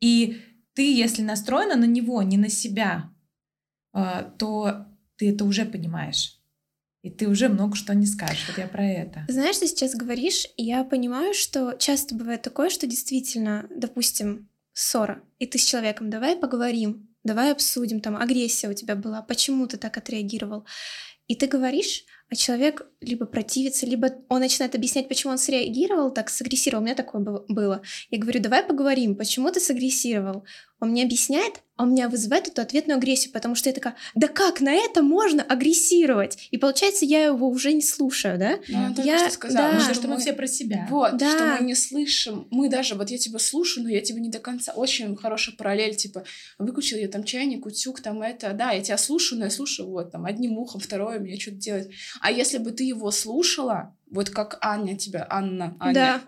И 0.00 0.42
ты, 0.74 0.94
если 0.94 1.22
настроена 1.22 1.76
на 1.76 1.86
него, 1.86 2.22
не 2.22 2.36
на 2.36 2.50
себя, 2.50 3.10
то 4.38 4.86
ты 5.16 5.30
это 5.30 5.44
уже 5.44 5.64
понимаешь. 5.64 6.38
И 7.02 7.10
ты 7.10 7.28
уже 7.28 7.48
много 7.48 7.76
что 7.76 7.94
не 7.94 8.06
скажешь. 8.06 8.46
Вот 8.48 8.58
я 8.58 8.66
про 8.66 8.84
это. 8.84 9.24
Знаешь, 9.28 9.58
ты 9.58 9.68
сейчас 9.68 9.94
говоришь, 9.94 10.46
и 10.56 10.64
я 10.64 10.82
понимаю, 10.82 11.34
что 11.34 11.74
часто 11.78 12.16
бывает 12.16 12.42
такое, 12.42 12.68
что 12.68 12.86
действительно, 12.86 13.68
допустим, 13.70 14.48
ссора, 14.72 15.22
и 15.38 15.46
ты 15.46 15.58
с 15.58 15.64
человеком, 15.64 16.10
давай 16.10 16.36
поговорим, 16.36 17.08
давай 17.22 17.52
обсудим, 17.52 18.00
там, 18.00 18.16
агрессия 18.16 18.68
у 18.68 18.74
тебя 18.74 18.96
была, 18.96 19.22
почему 19.22 19.66
ты 19.66 19.76
так 19.76 19.96
отреагировал. 19.96 20.66
И 21.28 21.34
ты 21.34 21.46
говоришь, 21.46 22.04
а 22.28 22.34
человек 22.34 22.86
либо 23.00 23.24
противится, 23.24 23.86
либо 23.86 24.10
он 24.28 24.40
начинает 24.40 24.74
объяснять, 24.74 25.08
почему 25.08 25.32
он 25.32 25.38
среагировал 25.38 26.10
так, 26.12 26.28
сагрессировал. 26.28 26.82
У 26.82 26.86
меня 26.86 26.96
такое 26.96 27.22
было. 27.22 27.82
Я 28.10 28.18
говорю, 28.18 28.40
давай 28.40 28.64
поговорим, 28.64 29.16
почему 29.16 29.50
ты 29.50 29.60
сагрессировал? 29.60 30.44
Он 30.80 30.90
мне 30.90 31.04
объясняет, 31.04 31.62
а 31.76 31.84
у 31.84 31.86
меня 31.86 32.08
вызывает 32.08 32.48
эту 32.48 32.60
ответную 32.60 32.98
агрессию, 32.98 33.32
потому 33.32 33.54
что 33.54 33.68
я 33.68 33.74
такая, 33.74 33.96
да 34.14 34.28
как 34.28 34.60
на 34.60 34.72
это 34.72 35.02
можно 35.02 35.42
агрессировать? 35.42 36.48
И 36.50 36.58
получается, 36.58 37.04
я 37.04 37.24
его 37.24 37.48
уже 37.48 37.72
не 37.72 37.82
слушаю, 37.82 38.38
да? 38.38 38.58
Ну, 38.68 38.94
я 39.02 39.18
что 39.18 39.30
сказала, 39.30 39.72
да. 39.72 39.80
что, 39.80 39.94
что 39.94 40.08
мы 40.08 40.18
все 40.18 40.34
про 40.34 40.46
себя. 40.46 40.86
Вот, 40.90 41.16
да. 41.16 41.30
что 41.34 41.56
мы 41.58 41.66
не 41.66 41.74
слышим. 41.74 42.46
Мы 42.50 42.68
даже, 42.68 42.94
вот 42.94 43.10
я 43.10 43.16
тебя 43.18 43.38
слушаю, 43.38 43.84
но 43.84 43.90
я 43.90 44.00
тебя 44.02 44.20
не 44.20 44.30
до 44.30 44.38
конца. 44.38 44.72
Очень 44.72 45.16
хорошая 45.16 45.56
параллель, 45.56 45.96
типа, 45.96 46.24
выключил 46.58 46.98
я 46.98 47.08
там 47.08 47.24
чайник, 47.24 47.64
утюг, 47.64 48.00
там 48.00 48.20
это, 48.20 48.52
да, 48.52 48.72
я 48.72 48.82
тебя 48.82 48.98
слушаю, 48.98 49.38
но 49.38 49.46
я 49.46 49.50
слушаю 49.50 49.88
вот 49.88 50.12
там 50.12 50.26
одним 50.26 50.58
ухом, 50.58 50.80
второе, 50.80 51.20
мне 51.20 51.38
что-то 51.38 51.56
делать. 51.56 51.88
А 52.20 52.30
если 52.30 52.58
бы 52.58 52.70
ты 52.70 52.84
его 52.84 53.10
слушала, 53.10 53.95
вот 54.10 54.30
как 54.30 54.58
Аня 54.60 54.96
тебя, 54.96 55.26
Анна, 55.28 55.76
Аня, 55.80 55.94
да. 55.94 56.22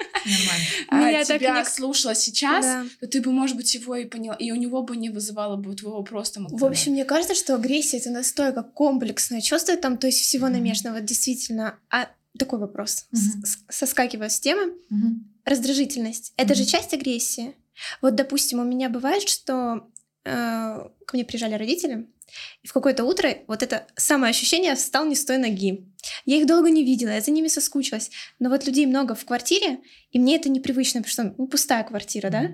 а 0.88 1.24
тебя 1.24 1.60
не... 1.60 1.64
слушала 1.64 2.14
сейчас, 2.14 2.64
да. 2.64 2.84
то 3.00 3.06
ты 3.06 3.20
бы, 3.20 3.30
может 3.30 3.56
быть, 3.56 3.72
его 3.74 3.94
и 3.94 4.04
поняла, 4.04 4.34
и 4.34 4.50
у 4.50 4.56
него 4.56 4.82
бы 4.82 4.96
не 4.96 5.10
вызывало 5.10 5.56
бы 5.56 5.74
твоего 5.74 6.02
просто. 6.02 6.40
В 6.48 6.64
общем, 6.64 6.92
мне 6.92 7.04
кажется, 7.04 7.34
что 7.34 7.54
агрессия 7.54 7.98
это 7.98 8.10
настолько 8.10 8.62
комплексное 8.62 9.40
чувство, 9.40 9.76
там, 9.76 9.96
то 9.96 10.06
есть 10.06 10.20
всего 10.20 10.46
mm-hmm. 10.46 10.52
намешано, 10.52 10.92
вот 10.92 11.04
действительно. 11.04 11.78
А 11.90 12.08
такой 12.36 12.58
вопрос, 12.58 13.06
mm-hmm. 13.12 13.46
соскакивая 13.68 14.28
с 14.28 14.40
темы, 14.40 14.74
mm-hmm. 14.90 15.14
раздражительность, 15.44 16.32
это 16.36 16.54
mm-hmm. 16.54 16.56
же 16.56 16.64
часть 16.64 16.94
агрессии. 16.94 17.54
Вот, 18.02 18.16
допустим, 18.16 18.58
у 18.58 18.64
меня 18.64 18.88
бывает, 18.88 19.28
что 19.28 19.88
э, 20.24 20.88
ко 21.06 21.14
мне 21.14 21.24
приезжали 21.24 21.54
родители, 21.54 22.08
и 22.62 22.66
в 22.66 22.72
какое-то 22.72 23.04
утро 23.04 23.38
вот 23.46 23.62
это 23.62 23.86
самое 23.96 24.30
ощущение 24.30 24.74
встал 24.74 25.06
не 25.06 25.14
с 25.14 25.24
той 25.24 25.38
ноги. 25.38 25.86
Я 26.24 26.36
их 26.36 26.46
долго 26.46 26.70
не 26.70 26.84
видела, 26.84 27.10
я 27.10 27.20
за 27.20 27.30
ними 27.30 27.48
соскучилась. 27.48 28.10
Но 28.38 28.50
вот 28.50 28.66
людей 28.66 28.86
много 28.86 29.14
в 29.14 29.24
квартире, 29.24 29.78
и 30.10 30.18
мне 30.18 30.36
это 30.36 30.48
непривычно, 30.48 31.02
потому 31.02 31.12
что 31.12 31.34
ну, 31.38 31.48
пустая 31.48 31.84
квартира, 31.84 32.30
да? 32.30 32.50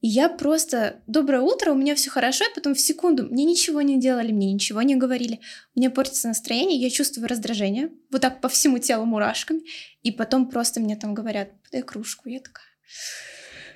И 0.00 0.08
я 0.08 0.28
просто 0.28 1.02
доброе 1.06 1.40
утро, 1.40 1.72
у 1.72 1.74
меня 1.74 1.94
все 1.94 2.10
хорошо, 2.10 2.44
и 2.44 2.54
потом 2.54 2.74
в 2.74 2.80
секунду 2.80 3.24
мне 3.24 3.44
ничего 3.44 3.82
не 3.82 3.98
делали, 4.00 4.32
мне 4.32 4.52
ничего 4.52 4.82
не 4.82 4.96
говорили. 4.96 5.40
У 5.74 5.80
меня 5.80 5.90
портится 5.90 6.28
настроение, 6.28 6.78
я 6.78 6.90
чувствую 6.90 7.28
раздражение, 7.28 7.90
вот 8.10 8.20
так 8.20 8.40
по 8.40 8.48
всему 8.48 8.78
телу 8.78 9.04
мурашками, 9.06 9.62
и 10.02 10.12
потом 10.12 10.48
просто 10.48 10.80
мне 10.80 10.96
там 10.96 11.14
говорят, 11.14 11.50
подай 11.62 11.82
кружку, 11.82 12.28
я 12.28 12.40
такая... 12.40 12.64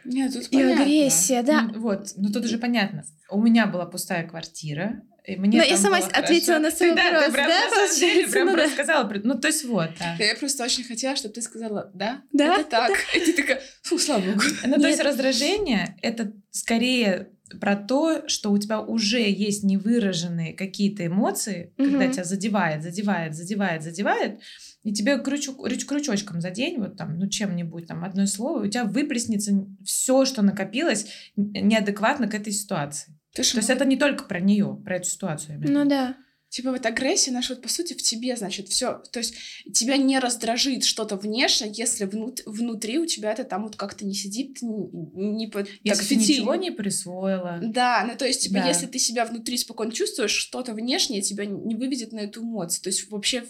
Нет, 0.05 0.33
тут 0.33 0.49
и 0.49 0.57
понятно. 0.57 0.83
агрессия, 0.83 1.43
да. 1.43 1.63
Ну, 1.63 1.81
вот, 1.81 2.13
ну 2.17 2.33
тут 2.33 2.45
уже 2.45 2.59
понятно. 2.59 3.05
У 3.31 3.41
меня 3.41 3.67
была 3.67 3.87
пустая 3.87 4.27
квартира, 4.27 5.03
и 5.25 5.37
мне 5.37 5.59
Но 5.59 5.65
я 5.65 5.77
сама 5.77 5.99
ответила 5.99 6.57
хорошо. 6.57 6.59
на 6.59 6.71
свой 6.71 6.91
ты, 6.97 6.97
вопрос, 6.97 7.13
да? 7.13 7.27
Ты 7.27 7.33
прям, 7.33 7.49
да, 7.49 7.65
на 7.65 7.71
самом 7.71 8.01
деле, 8.01 8.29
прям 8.29 8.47
ну, 8.47 8.57
рассказала. 8.57 9.05
Да. 9.05 9.21
Ну, 9.23 9.35
то 9.39 9.49
есть 9.49 9.65
вот. 9.65 9.91
Да. 9.99 10.25
Я 10.25 10.35
просто 10.35 10.65
очень 10.65 10.85
хотела, 10.85 11.17
чтобы 11.17 11.35
ты 11.35 11.43
сказала 11.43 11.91
«да, 11.95 12.23
да 12.33 12.57
это 12.57 12.65
так». 12.65 12.91
Да. 12.91 13.19
И 13.19 13.25
ты 13.25 13.33
такая 13.33 13.63
«фу, 13.83 13.99
слава 13.99 14.21
богу». 14.21 14.43
Ну, 14.67 14.81
то 14.81 14.89
есть 14.89 15.01
раздражение— 15.01 15.97
это 16.03 16.33
скорее 16.51 17.29
про 17.61 17.77
то, 17.77 18.29
что 18.29 18.51
у 18.51 18.59
тебя 18.59 18.81
уже 18.81 19.21
есть 19.21 19.63
невыраженные 19.63 20.55
какие-то 20.55 21.07
эмоции, 21.07 21.73
угу. 21.79 21.91
когда 21.91 22.09
тебя 22.09 22.25
задевает, 22.25 22.83
задевает, 22.83 23.35
задевает, 23.35 23.83
задевает, 23.83 24.41
и 24.83 24.93
тебе 24.93 25.19
крючок, 25.19 25.65
крючочком 25.65 26.41
за 26.41 26.51
день, 26.51 26.79
вот 26.79 26.97
там, 26.97 27.19
ну, 27.19 27.29
чем-нибудь, 27.29 27.87
там, 27.87 28.05
одно 28.05 28.27
слово, 28.27 28.65
у 28.65 28.67
тебя 28.67 28.85
выплеснется 28.85 29.67
все, 29.85 30.25
что 30.25 30.43
накопилось 30.43 31.07
неадекватно 31.37 32.27
к 32.27 32.35
этой 32.35 32.53
ситуации. 32.53 33.15
Ты 33.33 33.43
То 33.43 33.57
есть 33.59 33.71
это 33.71 33.85
не 33.85 33.97
только 33.97 34.25
про 34.25 34.41
нее, 34.41 34.79
про 34.85 34.97
эту 34.97 35.09
ситуацию. 35.09 35.61
Ну 35.63 35.85
да. 35.87 36.17
Типа 36.53 36.71
вот 36.71 36.85
агрессия 36.85 37.31
наша 37.31 37.55
вот 37.55 37.63
по 37.63 37.69
сути 37.71 37.95
в 37.95 38.03
тебе, 38.03 38.37
значит, 38.37 38.69
все. 38.69 39.03
То 39.11 39.21
есть 39.21 39.35
тебя 39.73 39.97
не 39.97 40.19
раздражит 40.19 40.85
что-то 40.85 41.17
внешне, 41.17 41.73
если 41.75 42.05
внут 42.05 42.43
внутри 42.45 42.99
у 42.99 43.07
тебя 43.07 43.33
это 43.33 43.45
там 43.45 43.63
вот 43.63 43.77
как-то 43.77 44.05
не 44.05 44.13
сидит, 44.13 44.61
не, 44.61 45.35
не 45.35 45.47
под... 45.47 45.67
Если 45.83 46.05
ты 46.05 46.17
ничего 46.17 46.55
не 46.55 46.71
присвоила. 46.71 47.59
Да, 47.63 48.05
ну 48.07 48.19
то 48.19 48.27
есть, 48.27 48.43
типа, 48.43 48.57
да. 48.57 48.69
если 48.69 48.85
ты 48.85 48.99
себя 48.99 49.25
внутри 49.25 49.57
спокойно 49.57 49.93
чувствуешь, 49.93 50.31
что-то 50.31 50.75
внешнее 50.75 51.23
тебя 51.23 51.47
не 51.47 51.75
выведет 51.75 52.13
на 52.13 52.21
эту 52.21 52.43
эмоцию. 52.43 52.83
То 52.83 52.91
есть 52.91 53.11
вообще 53.11 53.45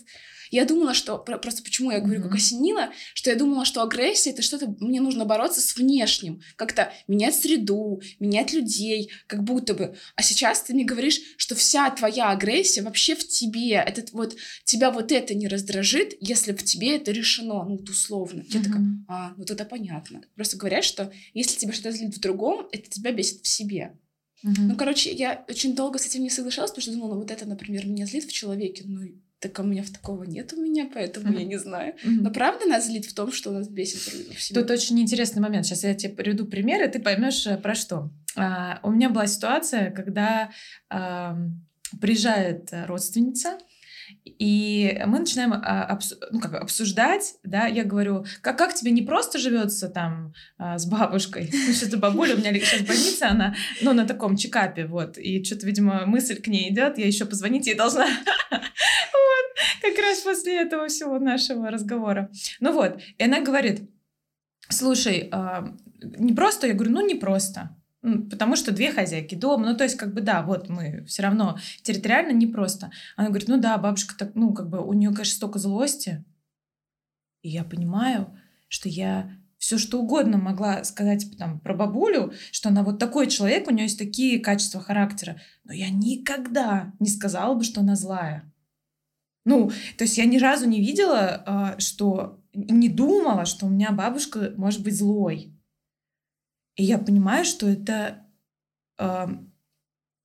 я 0.53 0.67
думала, 0.67 0.93
что... 0.93 1.19
Просто 1.19 1.63
почему 1.63 1.91
я 1.91 2.01
говорю, 2.01 2.21
mm-hmm. 2.21 2.25
как 2.25 2.35
осенило, 2.35 2.91
что 3.15 3.31
я 3.31 3.37
думала, 3.37 3.65
что 3.65 3.83
агрессия— 3.83 4.31
это 4.33 4.43
что-то... 4.43 4.77
Мне 4.81 5.01
нужно 5.01 5.25
бороться 5.25 5.61
с 5.61 5.77
внешним. 5.77 6.43
Как-то 6.57 6.93
менять 7.09 7.35
среду, 7.35 8.03
менять 8.21 8.53
людей, 8.53 9.11
как 9.27 9.43
будто 9.45 9.75
бы. 9.75 9.97
А 10.15 10.23
сейчас 10.23 10.63
ты 10.63 10.75
мне 10.75 10.85
говоришь, 10.85 11.21
что 11.39 11.55
вся 11.55 11.91
твоя 11.91 12.31
агрессия 12.31 12.83
вообще 12.83 13.15
в 13.15 13.27
тебе. 13.27 13.77
Этот 13.77 14.13
вот... 14.13 14.37
Тебя 14.65 14.91
вот 14.91 15.11
это 15.11 15.35
не 15.35 15.49
раздражит, 15.49 16.15
если 16.21 16.53
в 16.53 16.63
тебе 16.63 16.97
это 16.97 17.13
решено, 17.13 17.65
ну, 17.65 17.79
вот 17.79 17.89
условно. 17.89 18.41
Mm-hmm. 18.41 18.59
Я 18.59 18.63
такая, 18.63 18.83
а, 19.09 19.35
ну, 19.37 19.45
тогда 19.45 19.65
понятно. 19.65 20.23
Просто 20.35 20.59
говорят, 20.59 20.85
что 20.85 21.11
если 21.33 21.59
тебя 21.59 21.73
что-то 21.73 21.93
злит 21.93 22.15
в 22.15 22.21
другом, 22.21 22.69
это 22.73 22.91
тебя 22.91 23.13
бесит 23.13 23.43
в 23.43 23.49
себе. 23.49 23.99
Mm-hmm. 24.45 24.55
Ну, 24.59 24.77
короче, 24.77 25.13
я 25.13 25.45
очень 25.49 25.75
долго 25.75 25.99
с 25.99 26.07
этим 26.07 26.23
не 26.23 26.31
соглашалась, 26.31 26.73
потому 26.73 26.83
что 26.83 26.93
думала, 26.93 27.15
ну, 27.15 27.21
вот 27.21 27.31
это, 27.31 27.47
например, 27.47 27.87
меня 27.87 28.07
злит 28.07 28.25
в 28.25 28.33
человеке, 28.33 28.85
ну, 28.87 29.01
так 29.43 29.59
у 29.59 29.65
меня 29.65 29.83
в 29.83 29.91
такого 29.91 30.23
нет 30.23 30.53
у 30.53 30.63
меня, 30.63 30.89
поэтому 30.93 31.33
mm-hmm. 31.33 31.39
я 31.39 31.45
не 31.45 31.59
знаю. 31.59 31.95
Mm-hmm. 31.95 32.21
Но 32.21 32.31
правда 32.31 32.67
нас 32.67 32.87
злит 32.87 33.07
в 33.07 33.15
том, 33.15 33.33
что 33.33 33.51
у 33.51 33.53
нас 33.53 33.69
бесит 33.69 33.99
в 33.99 34.41
себе? 34.41 34.61
Тут 34.61 34.71
очень 34.71 35.01
интересный 35.01 35.43
момент. 35.43 35.67
Сейчас 35.67 35.83
я 35.83 35.95
тебе 35.95 36.15
приведу 36.15 36.47
пример, 36.47 36.81
и 36.83 36.91
ты 36.91 37.01
поймешь 37.01 37.45
э, 37.49 37.57
про 37.57 37.75
что. 37.75 38.11
А, 38.37 38.79
у 38.85 38.93
меня 38.93 39.11
была 39.11 39.27
ситуация, 39.27 39.91
когда 39.91 40.51
а, 40.89 41.37
приезжает 42.01 42.71
родственница, 42.87 43.59
и 44.25 45.03
мы 45.07 45.21
начинаем 45.21 45.53
а, 45.53 45.99
ну, 46.31 46.41
как, 46.41 46.55
обсуждать, 46.55 47.35
да, 47.45 47.67
я 47.67 47.85
говорю, 47.85 48.25
как, 48.41 48.59
как 48.59 48.75
тебе 48.75 48.91
не 48.91 49.03
просто 49.03 49.39
живется 49.39 49.89
там 49.89 50.35
а, 50.59 50.79
с 50.79 50.87
бабушкой, 50.87 51.51
ну, 51.67 51.73
что-то 51.73 51.97
бабуля, 51.97 52.35
у 52.35 52.39
меня 52.39 52.53
сейчас 52.55 52.83
больница, 52.83 53.31
она, 53.31 53.55
ну, 53.81 53.93
на 53.93 54.07
таком 54.07 54.37
чекапе, 54.37 54.87
вот, 54.87 55.19
и 55.19 55.45
что-то, 55.45 55.67
видимо, 55.67 56.07
мысль 56.07 56.41
к 56.41 56.47
ней 56.49 56.73
идет, 56.73 56.99
я 56.99 57.07
еще 57.07 57.25
позвонить 57.25 57.67
ей 57.67 57.75
должна, 57.75 58.07
вот, 58.51 59.47
как 59.81 59.99
раз 59.99 60.21
после 60.21 60.61
этого 60.61 60.89
всего 60.89 61.19
нашего 61.19 61.71
разговора. 61.71 62.31
Ну 62.61 62.73
вот, 62.73 63.01
и 63.19 63.25
она 63.25 63.41
говорит, 63.41 63.89
слушай, 64.69 65.29
а, 65.33 65.75
не 66.03 66.33
просто, 66.33 66.67
я 66.67 66.75
говорю, 66.75 66.93
ну, 66.93 67.07
не 67.07 67.15
просто, 67.15 67.77
Потому 68.03 68.57
что 68.57 68.73
две 68.73 68.93
хозяйки 68.93 69.37
дома, 69.37 69.67
ну 69.67 69.77
то 69.77 69.85
есть 69.85 69.97
как 69.97 70.13
бы 70.13 70.21
да, 70.21 70.43
вот 70.43 70.69
мы 70.69 71.05
все 71.05 71.23
равно 71.23 71.59
территориально 71.83 72.33
непросто. 72.33 72.91
Она 73.17 73.29
говорит, 73.29 73.49
ну 73.49 73.61
да, 73.61 73.79
бабушка 73.79 74.17
так, 74.19 74.35
ну 74.35 74.53
как 74.53 74.69
бы 74.69 74.85
у 74.85 74.93
нее, 74.93 75.11
конечно, 75.11 75.37
столько 75.37 75.61
злости. 75.61 76.25
И 77.43 77.51
я 77.51 77.63
понимаю, 77.63 78.37
что 78.69 78.89
я 78.89 79.31
все 79.63 79.79
что 79.79 80.01
угодно 80.01 80.39
могла 80.39 80.83
сказать 80.83 81.25
там, 81.39 81.61
про 81.61 81.75
бабулю, 81.75 82.33
что 82.51 82.71
она 82.71 82.83
вот 82.83 82.99
такой 82.99 83.29
человек, 83.29 83.69
у 83.69 83.71
нее 83.71 83.85
есть 83.85 83.99
такие 83.99 84.41
качества 84.41 84.81
характера, 84.81 85.41
но 85.63 85.73
я 85.73 85.89
никогда 85.89 86.93
не 86.99 87.09
сказала 87.09 87.55
бы, 87.55 87.63
что 87.63 87.81
она 87.81 87.95
злая. 87.95 88.53
Ну, 89.45 89.71
то 89.97 90.03
есть 90.03 90.19
я 90.19 90.25
ни 90.25 90.39
разу 90.39 90.69
не 90.69 90.81
видела, 90.81 91.43
а, 91.47 91.79
что 91.79 92.41
не 92.55 92.89
думала, 92.89 93.45
что 93.45 93.67
у 93.67 93.69
меня 93.69 93.93
бабушка 93.93 94.53
может 94.57 94.83
быть 94.83 94.97
злой. 94.97 95.52
И 96.77 96.85
я 96.85 96.99
понимаю, 96.99 97.45
что 97.45 97.69
это 97.69 98.27
э, 98.99 99.27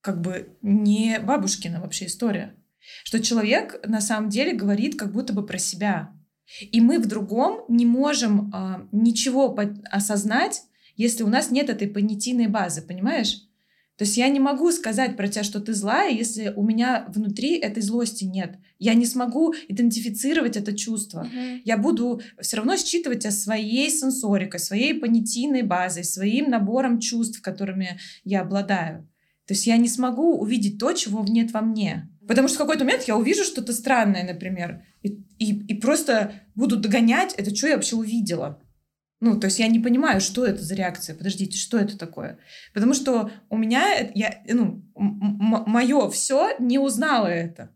как 0.02 0.22
бы 0.22 0.58
не 0.62 1.20
бабушкина 1.20 1.82
вообще 1.82 2.06
история. 2.06 2.56
Что 3.04 3.22
человек 3.22 3.86
на 3.86 4.00
самом 4.00 4.30
деле 4.30 4.54
говорит 4.54 4.98
как 4.98 5.12
будто 5.12 5.34
бы 5.34 5.46
про 5.46 5.58
себя. 5.58 6.14
И 6.60 6.80
мы 6.80 7.00
в 7.00 7.08
другом 7.08 7.66
не 7.68 7.86
можем 7.86 8.52
э, 8.54 8.88
ничего 8.92 9.56
осознать, 9.92 10.64
если 10.96 11.24
у 11.24 11.28
нас 11.28 11.52
нет 11.52 11.70
этой 11.70 11.88
понятийной 11.90 12.48
базы, 12.48 12.82
понимаешь? 12.82 13.42
То 13.98 14.04
есть 14.04 14.16
я 14.16 14.30
не 14.30 14.40
могу 14.40 14.72
сказать 14.72 15.18
про 15.18 15.28
тебя, 15.28 15.44
что 15.44 15.60
ты 15.60 15.74
злая, 15.74 16.12
если 16.12 16.54
у 16.56 16.64
меня 16.64 17.06
внутри 17.10 17.58
этой 17.58 17.82
злости 17.82 18.26
нет. 18.26 18.58
Я 18.78 18.94
не 18.94 19.08
смогу 19.08 19.56
идентифицировать 19.68 20.56
это 20.56 20.78
чувство. 20.78 21.24
Мгм. 21.24 21.62
Я 21.66 21.78
буду 21.78 22.22
все 22.40 22.58
равно 22.58 22.78
считывать 22.78 23.22
тебя 23.22 23.32
своей 23.32 23.90
сенсорикой, 23.90 24.60
своей 24.60 24.94
понятийной 24.94 25.64
базой, 25.64 26.04
своим 26.04 26.52
набором 26.52 27.00
чувств, 27.00 27.42
которыми 27.42 28.00
я 28.24 28.42
обладаю. 28.42 29.10
То 29.48 29.56
есть 29.56 29.66
я 29.66 29.78
не 29.78 29.88
смогу 29.88 30.38
увидеть 30.38 30.78
то, 30.78 30.94
чего 30.94 31.26
нет 31.28 31.52
во 31.52 31.62
мне. 31.62 32.08
Потому 32.28 32.50
что 32.50 32.58
в 32.58 32.60
какой-то 32.60 32.84
момент 32.84 33.06
я 33.08 33.18
увижу 33.18 33.44
что-то 33.44 33.74
странное, 33.74 34.24
например, 34.24 34.84
и, 35.02 35.24
и, 35.40 35.54
и 35.68 35.74
просто 35.74 36.34
буду 36.54 36.76
догонять, 36.76 37.34
это 37.36 37.56
что 37.56 37.68
я 37.68 37.76
вообще 37.76 37.96
увидела. 37.96 38.62
Ну, 39.20 39.40
то 39.40 39.46
есть 39.46 39.60
я 39.60 39.68
не 39.68 39.80
понимаю, 39.80 40.22
что 40.22 40.46
это 40.46 40.62
за 40.62 40.76
реакция. 40.76 41.16
Подождите, 41.16 41.58
что 41.58 41.78
это 41.80 41.98
такое? 41.98 42.38
Потому 42.74 42.94
что 42.94 43.32
у 43.50 43.58
меня, 43.58 44.02
э, 44.02 44.12
я, 44.14 44.42
ну, 44.48 44.84
мое 44.96 46.10
все 46.10 46.52
не 46.60 46.78
узнало 46.78 47.28
это. 47.28 47.72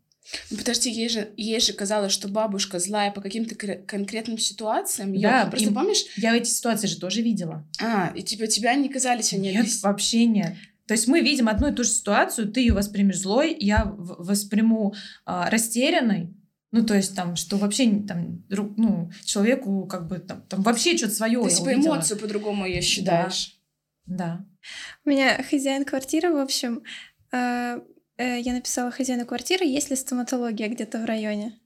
Ну, 0.50 0.58
подожди, 0.58 0.92
ей 0.92 1.10
же, 1.10 1.30
ей 1.36 1.60
же 1.60 1.74
казалось, 1.74 2.12
что 2.12 2.28
бабушка 2.28 2.80
злая 2.80 3.12
по 3.12 3.22
каким-то 3.22 3.56
кр- 3.56 3.82
конкретным 3.88 4.38
ситуациям. 4.38 5.14
Да, 5.20 5.42
Я 5.42 5.46
просто 5.48 5.74
помнишь? 5.74 6.06
Я 6.16 6.36
эти 6.36 6.48
ситуации 6.50 6.88
же 6.88 7.00
тоже 7.00 7.22
видела. 7.22 7.68
А, 7.82 8.14
и 8.16 8.22
типа 8.22 8.48
тебя 8.48 8.76
не 8.76 8.88
казались 8.88 9.34
они 9.34 9.52
Нет, 9.52 9.68
вообще 9.82 10.26
нет. 10.26 10.54
То 10.86 10.94
есть 10.94 11.08
мы 11.08 11.22
видим 11.22 11.48
одну 11.50 11.72
и 11.72 11.74
ту 11.74 11.84
же 11.84 11.90
ситуацию, 11.90 12.52
ты 12.52 12.62
ее 12.62 12.74
воспримешь 12.74 13.20
злой, 13.20 13.56
я 13.60 13.86
восприму 13.98 14.94
а, 15.26 15.50
растерянной. 15.50 16.34
Ну, 16.72 16.86
то 16.86 16.96
есть 16.96 17.16
там, 17.16 17.36
что 17.36 17.58
вообще 17.58 18.02
там, 18.08 18.44
ну, 18.50 19.12
человеку 19.26 19.86
как 19.88 20.08
бы 20.08 20.20
там, 20.20 20.42
там 20.44 20.62
вообще 20.62 20.98
что-то 20.98 21.14
свое 21.14 21.42
Ты 21.44 21.56
типа 21.56 21.74
эмоцию 21.74 22.20
по-другому 22.20 22.66
ее 22.66 22.82
считаешь. 22.82 23.58
Да. 24.06 24.46
У 25.06 25.10
меня 25.10 25.44
хозяин 25.44 25.86
квартиры, 25.86 26.32
в 26.32 26.38
общем, 26.38 26.84
э, 27.32 27.80
э, 28.18 28.40
я 28.40 28.54
написала 28.54 28.92
хозяину 28.92 29.26
квартиры, 29.26 29.66
есть 29.66 29.90
ли 29.90 29.96
стоматология 29.96 30.70
где-то 30.70 31.00
в 31.00 31.06
районе. 31.06 31.60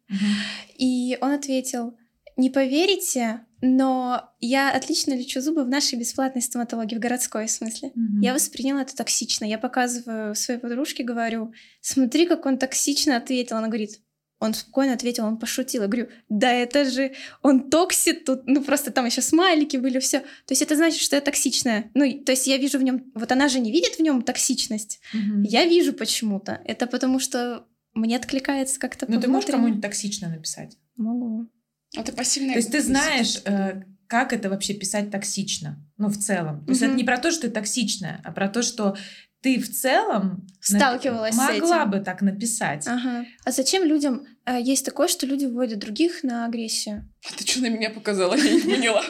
И 0.77 1.17
он 1.21 1.31
ответил, 1.31 1.97
не 2.37 2.49
поверите, 2.49 3.41
но 3.61 4.29
я 4.39 4.71
отлично 4.71 5.13
лечу 5.13 5.41
зубы 5.41 5.63
в 5.63 5.69
нашей 5.69 5.97
бесплатной 5.97 6.41
стоматологии, 6.41 6.95
в 6.95 6.99
городской 6.99 7.47
в 7.47 7.51
смысле. 7.51 7.91
Мгм. 7.95 8.21
Я 8.21 8.33
восприняла 8.33 8.81
это 8.81 8.95
токсично. 8.95 9.45
Я 9.45 9.57
показываю 9.57 10.35
своей 10.35 10.59
подружке, 10.59 11.03
говорю, 11.03 11.53
смотри, 11.81 12.27
как 12.27 12.45
он 12.45 12.57
токсично 12.57 13.17
ответил. 13.17 13.57
Она 13.57 13.67
говорит, 13.67 14.01
он 14.39 14.53
спокойно 14.53 14.93
ответил, 14.93 15.25
он 15.25 15.37
пошутил. 15.37 15.83
Я 15.83 15.87
говорю, 15.87 16.09
да 16.29 16.51
это 16.51 16.89
же 16.89 17.13
он 17.41 17.69
токсит 17.69 18.25
тут, 18.25 18.45
ну 18.45 18.63
просто 18.63 18.91
там 18.91 19.05
еще 19.05 19.21
смайлики 19.21 19.77
были, 19.77 19.99
все. 19.99 20.19
То 20.19 20.51
есть 20.51 20.61
это 20.61 20.75
значит, 20.75 21.01
что 21.01 21.15
я 21.15 21.21
токсичная. 21.21 21.89
Ну, 21.93 22.23
то 22.23 22.31
есть 22.31 22.47
я 22.47 22.57
вижу 22.57 22.77
в 22.77 22.83
нем, 22.83 23.11
вот 23.15 23.31
она 23.31 23.47
же 23.47 23.59
не 23.59 23.71
видит 23.71 23.95
в 23.95 23.99
нем 23.99 24.21
токсичность. 24.21 24.99
Мгм. 25.13 25.43
Я 25.43 25.65
вижу 25.65 25.93
почему-то. 25.93 26.61
Это 26.65 26.87
потому 26.87 27.19
что 27.19 27.65
мне 27.93 28.17
откликается 28.17 28.79
как-то 28.79 29.05
Ну, 29.09 29.19
ты 29.19 29.27
можешь 29.27 29.49
кому-нибудь 29.49 29.81
токсично 29.81 30.29
написать? 30.29 30.77
Могу. 30.97 31.47
Это 31.95 32.11
пассивная 32.11 32.53
То 32.53 32.59
есть 32.59 32.71
ты 32.71 32.81
знаешь, 32.81 33.41
э, 33.45 33.83
как 34.07 34.33
это 34.33 34.49
вообще 34.49 34.73
писать 34.73 35.11
токсично, 35.11 35.83
ну, 35.97 36.09
в 36.09 36.17
целом. 36.17 36.65
То 36.65 36.71
есть 36.71 36.81
это 36.81 36.93
не 36.93 37.03
про 37.03 37.17
то, 37.17 37.31
что 37.31 37.43
ты 37.43 37.49
токсичная, 37.49 38.21
а 38.23 38.31
про 38.31 38.49
то, 38.49 38.61
что 38.61 38.97
ты 39.45 39.59
в 39.59 39.69
целом 39.69 40.47
напи- 40.59 40.77
Сталкивалась 40.77 41.35
с 41.35 41.37
могла 41.37 41.81
этим. 41.81 41.91
бы 41.91 41.99
так 41.99 42.23
написать. 42.23 42.87
Ага. 42.87 43.27
А 43.43 43.51
зачем 43.51 43.83
людям... 43.83 44.25
э, 44.47 44.59
есть 44.59 44.83
такое, 44.83 45.07
что 45.07 45.27
люди 45.27 45.45
вводят 45.45 45.77
других 45.77 46.23
на 46.23 46.45
агрессию. 46.45 47.13
Ты 47.37 47.45
что 47.45 47.61
на 47.61 47.69
меня 47.69 47.91
показала? 47.91 48.33
Я 48.33 48.51
не 48.51 48.61
поняла. 48.61 49.05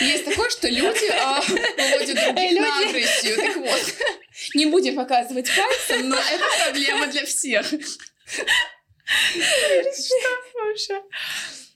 Есть 0.00 0.26
такое, 0.26 0.48
что 0.48 0.68
люди 0.68 1.10
а, 1.10 1.40
выводят 1.40 2.24
других 2.24 2.60
на 2.60 2.88
агрессию. 2.88 3.34
Так 3.34 3.56
вот, 3.56 3.94
не 4.54 4.66
будем 4.66 4.94
показывать 4.94 5.50
пальцем, 5.56 6.08
но 6.08 6.16
это 6.16 6.44
проблема 6.64 7.08
для 7.08 7.26
всех. 7.26 7.66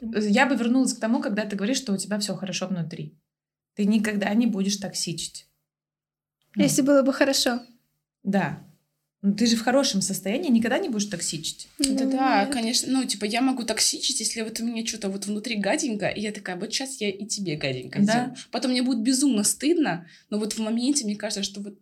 Я 0.01 0.47
бы 0.47 0.55
вернулась 0.55 0.95
к 0.95 1.01
тому, 1.01 1.21
когда 1.21 1.45
ты 1.47 1.57
говоришь, 1.57 1.79
что 1.79 1.93
у 1.93 1.97
тебя 1.97 2.21
все 2.21 2.37
хорошо 2.37 2.69
внутри. 2.69 3.19
Ты 3.75 3.87
никогда 3.87 4.33
не 4.35 4.47
будешь 4.47 4.77
токсичить. 4.77 5.49
Ну, 6.57 6.63
Если 6.65 6.83
было 6.83 7.03
бы 7.03 7.13
хорошо. 7.13 7.61
Да. 8.23 8.63
Ну, 9.23 9.35
ты 9.35 9.47
же 9.47 9.57
в 9.57 9.63
хорошем 9.65 10.03
состоянии 10.03 10.51
никогда 10.51 10.79
не 10.79 10.89
будешь 10.89 11.07
токсичить. 11.07 11.69
Да, 11.79 12.05
Ну, 12.05 12.11
да, 12.13 12.45
нет. 12.45 12.53
конечно. 12.53 12.93
Ну, 12.93 13.05
типа, 13.05 13.25
я 13.25 13.41
могу 13.41 13.65
токсичить, 13.65 14.21
если 14.21 14.43
вот 14.43 14.61
у 14.61 14.65
меня 14.65 14.87
что-то 14.87 15.09
вот 15.09 15.27
внутри 15.27 15.57
гаденько, 15.57 16.07
и 16.07 16.21
я 16.21 16.33
такая, 16.33 16.55
вот 16.57 16.73
сейчас 16.73 17.01
я 17.01 17.11
и 17.11 17.27
тебе 17.27 17.57
гаденько 17.57 17.99
Да. 17.99 18.05
сделаю. 18.05 18.35
Потом 18.53 18.71
мне 18.73 18.83
будет 18.83 19.03
безумно 19.03 19.43
стыдно, 19.43 20.07
но 20.31 20.39
вот 20.39 20.53
в 20.53 20.59
моменте 20.61 21.05
мне 21.05 21.17
кажется, 21.17 21.43
что 21.43 21.61
вот 21.61 21.75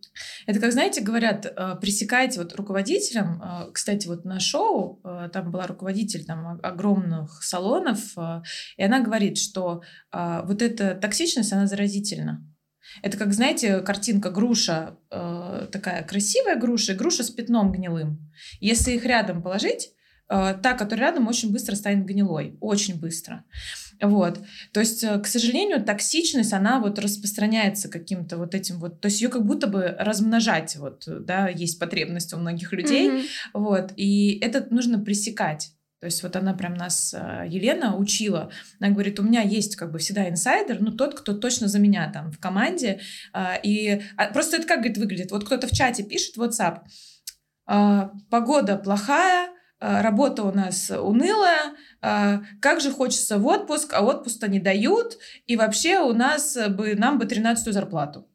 Это 0.47 0.59
как, 0.59 0.71
знаете, 0.71 1.01
говорят, 1.01 1.45
э, 1.45 1.75
пресекайте 1.79 2.39
вот 2.39 2.55
руководителям. 2.55 3.41
э, 3.43 3.71
Кстати, 3.73 4.07
вот 4.07 4.25
на 4.25 4.39
шоу 4.39 5.01
э, 5.03 5.29
там 5.31 5.51
была 5.51 5.67
руководитель 5.67 6.25
там 6.25 6.59
огромных 6.63 7.43
салонов, 7.43 8.15
и 8.77 8.83
она 8.83 9.01
говорит, 9.01 9.37
что 9.37 9.81
вот 10.11 10.61
эта 10.61 10.95
токсичность, 10.95 11.51
она 11.53 11.67
заразительна. 11.67 12.43
Это 13.01 13.17
как, 13.17 13.33
знаете, 13.33 13.79
картинка 13.79 14.29
груша, 14.29 14.97
э, 15.11 15.67
такая 15.71 16.03
красивая 16.03 16.55
груша, 16.55 16.93
и 16.93 16.95
груша 16.95 17.23
с 17.23 17.29
пятном 17.29 17.71
гнилым. 17.71 18.31
Если 18.59 18.93
их 18.93 19.05
рядом 19.05 19.41
положить, 19.41 19.91
э, 20.29 20.55
та, 20.61 20.73
которая 20.73 21.09
рядом, 21.09 21.27
очень 21.27 21.51
быстро 21.51 21.75
станет 21.75 22.05
гнилой. 22.05 22.57
Очень 22.61 22.99
быстро. 22.99 23.43
Вот. 24.01 24.39
То 24.73 24.79
есть, 24.79 25.03
э, 25.03 25.19
к 25.19 25.27
сожалению, 25.27 25.83
токсичность, 25.83 26.51
она 26.53 26.79
вот 26.79 26.99
распространяется 26.99 27.89
каким-то 27.89 28.37
вот 28.37 28.55
этим 28.55 28.79
вот, 28.79 29.01
то 29.01 29.07
есть 29.07 29.21
ее 29.21 29.29
как 29.29 29.45
будто 29.45 29.67
бы 29.67 29.95
размножать, 29.99 30.75
вот, 30.77 31.03
да, 31.07 31.47
есть 31.47 31.79
потребность 31.79 32.33
у 32.33 32.37
многих 32.37 32.73
людей, 32.73 33.09
Мгм. 33.09 33.21
вот, 33.53 33.93
и 33.95 34.37
это 34.41 34.67
нужно 34.69 34.99
пресекать. 34.99 35.71
То 36.05 36.07
есть 36.07 36.21
вот 36.21 36.35
она 36.35 36.53
прям 36.53 36.75
нас, 36.75 37.15
э, 37.17 37.45
Елена, 37.47 37.97
учила. 37.97 38.51
Она 38.79 38.91
говорит, 38.91 39.19
у 39.19 39.23
меня 39.23 39.41
есть 39.41 39.75
как 39.75 39.91
бы 39.91 39.97
всегда 39.97 40.29
инсайдер, 40.29 40.79
ну 40.79 40.91
тот, 40.91 41.19
кто 41.19 41.33
точно 41.33 41.67
за 41.67 41.79
меня 41.79 42.11
там 42.13 42.31
в 42.31 42.37
команде. 42.37 42.99
а, 43.33 43.55
И 43.55 44.03
а, 44.15 44.27
просто 44.27 44.57
это 44.57 44.67
как, 44.67 44.81
говорит, 44.81 44.99
выглядит? 44.99 45.31
Вот 45.31 45.45
кто-то 45.45 45.65
в 45.65 45.71
чате 45.71 46.03
пишет, 46.03 46.37
WhatsApp, 46.37 46.81
а, 47.65 48.11
погода 48.29 48.77
плохая, 48.77 49.49
а, 49.79 50.03
работа 50.03 50.43
у 50.43 50.51
нас 50.51 50.91
унылая, 50.91 51.73
а, 52.03 52.43
как 52.61 52.81
же 52.81 52.91
хочется 52.91 53.39
в 53.39 53.47
отпуск, 53.47 53.91
а 53.95 54.01
отпуска 54.05 54.47
не 54.47 54.59
дают, 54.59 55.17
и 55.47 55.55
вообще 55.55 55.97
у 55.97 56.13
нас 56.13 56.55
бы, 56.69 56.93
нам 56.93 57.17
бы 57.17 57.25
13 57.25 57.73
зарплату. 57.73 58.29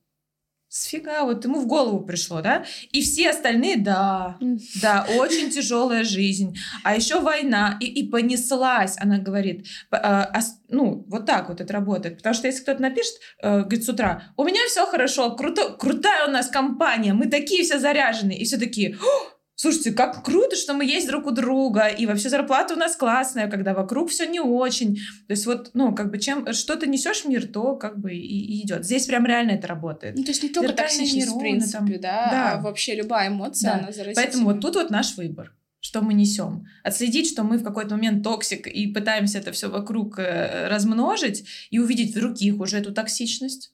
Сфига, 0.72 1.24
вот 1.24 1.44
ему 1.44 1.58
в 1.58 1.66
голову 1.66 2.04
пришло, 2.06 2.42
да? 2.42 2.64
И 2.92 3.02
все 3.02 3.30
остальные, 3.30 3.78
да, 3.78 4.38
да, 4.80 5.04
очень 5.16 5.50
тяжелая 5.50 6.04
жизнь. 6.04 6.56
А 6.84 6.94
еще 6.94 7.18
война. 7.18 7.76
И, 7.80 7.86
и 7.86 8.08
понеслась, 8.08 8.94
она 9.00 9.18
говорит. 9.18 9.66
А, 9.90 10.30
ну, 10.68 11.04
вот 11.08 11.26
так 11.26 11.48
вот 11.48 11.60
это 11.60 11.72
работает. 11.72 12.18
Потому 12.18 12.34
что 12.34 12.46
если 12.46 12.62
кто-то 12.62 12.80
напишет, 12.80 13.14
э, 13.42 13.62
говорит, 13.62 13.84
с 13.84 13.88
утра, 13.88 14.32
у 14.36 14.44
меня 14.44 14.60
все 14.68 14.86
хорошо, 14.86 15.34
круто, 15.34 15.70
крутая 15.70 16.28
у 16.28 16.30
нас 16.30 16.48
компания, 16.48 17.14
мы 17.14 17.26
такие 17.26 17.64
все 17.64 17.80
заряженные. 17.80 18.38
И 18.38 18.44
все 18.44 18.56
такие, 18.56 18.94
«О, 18.94 19.29
слушайте, 19.60 19.92
как 19.92 20.24
круто, 20.24 20.56
что 20.56 20.72
мы 20.72 20.86
есть 20.86 21.06
друг 21.06 21.26
у 21.26 21.32
друга. 21.32 21.88
И 21.88 22.06
вообще 22.06 22.30
зарплата 22.30 22.72
у 22.72 22.78
нас 22.78 22.96
классная, 22.96 23.46
когда 23.46 23.74
вокруг 23.74 24.08
все 24.08 24.26
не 24.26 24.40
очень. 24.40 24.96
То 25.26 25.32
есть 25.32 25.44
вот, 25.44 25.72
ну, 25.74 25.94
как 25.94 26.10
бы 26.10 26.18
чем, 26.18 26.50
что 26.54 26.76
ты 26.76 26.86
несешь 26.86 27.24
в 27.24 27.28
мир, 27.28 27.46
то 27.46 27.76
как 27.76 28.00
бы 28.00 28.14
и, 28.14 28.16
и 28.16 28.64
идет. 28.64 28.86
Здесь 28.86 29.04
прям 29.04 29.26
реально 29.26 29.50
это 29.50 29.68
работает. 29.68 30.16
Ну, 30.16 30.24
то 30.24 30.30
есть 30.30 30.42
не 30.42 30.48
только 30.48 30.72
токсичность, 30.72 31.28
в 31.28 31.38
принципе, 31.38 31.76
там. 31.76 32.00
да, 32.00 32.28
Да. 32.30 32.52
а 32.52 32.60
вообще 32.62 32.94
любая 32.94 33.28
эмоция, 33.28 33.72
Да. 33.72 33.78
она 33.80 33.92
заразительна. 33.92 34.14
Поэтому 34.14 34.44
вот 34.46 34.60
тут 34.60 34.76
вот 34.76 34.90
наш 34.90 35.16
выбор 35.16 35.54
что 35.82 36.02
мы 36.02 36.12
несем. 36.12 36.66
Отследить, 36.84 37.26
что 37.26 37.42
мы 37.42 37.56
в 37.56 37.64
какой-то 37.64 37.94
момент 37.96 38.22
toxic 38.22 38.66
и 38.66 38.86
пытаемся 38.88 39.38
это 39.38 39.50
все 39.50 39.70
вокруг 39.70 40.18
э, 40.18 40.68
размножить 40.68 41.46
и 41.70 41.78
увидеть 41.78 42.12
в 42.12 42.20
других 42.20 42.60
уже 42.60 42.76
эту 42.76 42.92
токсичность. 42.92 43.72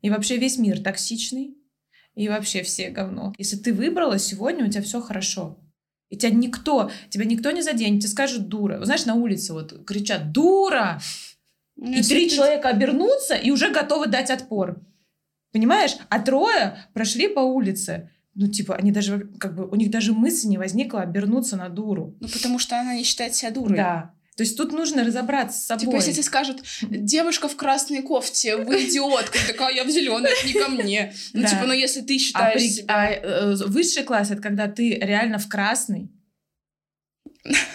И 0.00 0.10
вообще 0.10 0.36
весь 0.36 0.58
мир 0.58 0.80
токсичный. 0.80 1.56
И 2.20 2.28
вообще 2.28 2.62
все 2.62 2.90
говно. 2.90 3.32
Если 3.38 3.56
ты 3.56 3.72
выбрала 3.72 4.18
сегодня, 4.18 4.66
у 4.66 4.68
тебя 4.68 4.82
все 4.82 5.00
хорошо. 5.00 5.58
И 6.10 6.16
тебя 6.18 6.30
никто, 6.32 6.90
тебя 7.08 7.24
никто 7.24 7.50
не 7.50 7.62
заденет, 7.62 8.00
тебе 8.00 8.10
скажут 8.10 8.48
дура. 8.48 8.84
Знаешь, 8.84 9.06
на 9.06 9.14
улице 9.14 9.54
вот 9.54 9.86
кричат 9.86 10.32
«дура!» 10.32 11.00
Ну, 11.76 11.92
И 11.92 12.02
три 12.02 12.28
ты- 12.28 12.36
человека 12.36 12.68
обернутся 12.68 13.36
и 13.36 13.50
уже 13.50 13.70
готовы 13.70 14.06
дать 14.06 14.28
отпор. 14.30 14.82
Понимаешь? 15.52 15.96
А 16.10 16.20
трое 16.20 16.84
прошли 16.92 17.26
по 17.28 17.40
улице. 17.40 18.10
Ну, 18.34 18.48
типа, 18.48 18.76
они 18.76 18.92
даже, 18.92 19.20
как 19.38 19.54
бы, 19.56 19.66
у 19.66 19.74
них 19.76 19.90
даже 19.90 20.12
мысли 20.12 20.46
не 20.48 20.58
возникла 20.58 21.00
обернуться 21.00 21.56
на 21.56 21.70
дуру. 21.70 22.18
Ну, 22.20 22.28
потому 22.28 22.58
что 22.58 22.78
она 22.78 22.96
не 22.96 23.02
считает 23.02 23.34
себя 23.34 23.50
дурой. 23.50 23.78
Да. 23.78 24.14
То 24.40 24.44
есть 24.44 24.56
тут 24.56 24.72
нужно 24.72 25.04
разобраться 25.04 25.60
с 25.60 25.66
собой. 25.66 25.84
Типа, 25.84 25.96
если 25.96 26.12
тебе 26.12 26.22
скажут, 26.22 26.62
девушка 26.80 27.46
в 27.46 27.56
красной 27.56 28.00
кофте, 28.00 28.56
вы 28.56 28.84
идиотка, 28.88 29.38
такая, 29.46 29.74
я 29.74 29.84
в 29.84 29.90
зеленой, 29.90 30.30
это 30.30 30.46
не 30.46 30.54
ко 30.54 30.70
мне. 30.70 31.12
Ну, 31.34 31.46
типа, 31.46 31.66
ну, 31.66 31.74
если 31.74 32.00
ты 32.00 32.16
а, 32.16 32.18
считаешь 32.18 32.62
себя... 32.62 32.86
а, 32.88 33.10
э, 33.10 33.54
высший 33.66 34.02
класс 34.02 34.30
это 34.30 34.40
когда 34.40 34.66
ты 34.66 34.94
реально 34.94 35.38
в 35.38 35.46
красный, 35.46 36.10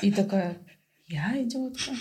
И 0.02 0.12
такая, 0.12 0.58
я 1.06 1.40
идиотка. 1.40 1.92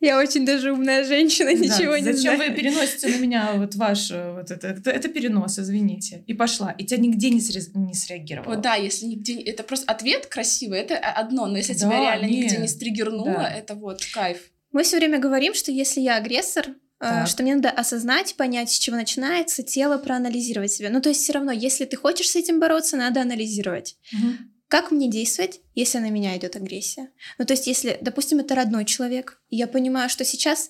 Я 0.00 0.18
очень 0.18 0.46
даже 0.46 0.72
умная 0.72 1.02
женщина, 1.04 1.48
ничего 1.54 1.92
Да, 1.92 1.98
не 2.00 2.12
Зачем 2.12 2.36
знаю. 2.36 2.50
вы 2.50 2.56
переносите 2.56 3.08
на 3.08 3.16
меня 3.20 3.52
вот 3.54 3.74
ваш 3.74 4.10
э, 4.12 4.32
вот 4.32 4.50
это, 4.50 4.68
это, 4.68 4.90
это 4.90 5.08
перенос, 5.08 5.58
извините. 5.58 6.22
И 6.26 6.34
пошла. 6.34 6.70
И 6.70 6.84
тебя 6.84 7.00
нигде 7.00 7.30
не, 7.30 7.40
срез- 7.40 7.70
не 7.74 7.94
среагировала. 7.94 8.54
Вот 8.54 8.60
да, 8.62 8.74
если 8.76 9.06
нигде... 9.06 9.34
не- 9.34 9.42
Это 9.42 9.62
просто 9.64 9.90
ответ 9.90 10.26
красивый, 10.26 10.78
это 10.78 10.96
одно, 10.98 11.46
но 11.46 11.56
если 11.56 11.74
тебя 11.74 11.88
Да, 11.90 12.00
реально 12.00 12.26
нигде 12.26 12.58
не. 12.58 12.68
стригернуло, 12.68 13.32
Да. 13.32 13.50
это 13.50 13.74
вот 13.74 14.04
кайф. 14.14 14.38
Мы 14.70 14.84
все 14.84 14.98
время 14.98 15.18
говорим, 15.18 15.54
что 15.54 15.72
если 15.72 16.00
я 16.00 16.16
агрессор, 16.16 16.66
э, 16.68 16.74
Так. 17.00 17.26
что 17.26 17.42
мне 17.42 17.56
надо 17.56 17.70
осознать, 17.70 18.36
понять, 18.36 18.70
с 18.70 18.78
чего 18.78 18.96
начинается, 18.96 19.62
тело 19.64 19.98
проанализировать 19.98 20.70
себя. 20.70 20.90
Ну, 20.90 21.00
то 21.00 21.08
есть 21.08 21.22
все 21.22 21.32
равно, 21.32 21.50
если 21.50 21.84
ты 21.86 21.96
хочешь 21.96 22.28
с 22.30 22.36
этим 22.36 22.60
бороться, 22.60 22.96
надо 22.96 23.22
анализировать. 23.22 23.96
Мгм. 24.12 24.38
Как 24.68 24.90
мне 24.90 25.08
действовать, 25.10 25.60
если 25.74 25.98
на 25.98 26.10
меня 26.10 26.36
идет 26.36 26.54
агрессия? 26.54 27.10
Ну, 27.38 27.46
то 27.46 27.54
есть, 27.54 27.66
если, 27.66 27.98
допустим, 28.02 28.38
это 28.38 28.54
родной 28.54 28.84
человек, 28.84 29.40
и 29.48 29.56
я 29.56 29.66
понимаю, 29.66 30.10
что 30.10 30.24
сейчас 30.24 30.68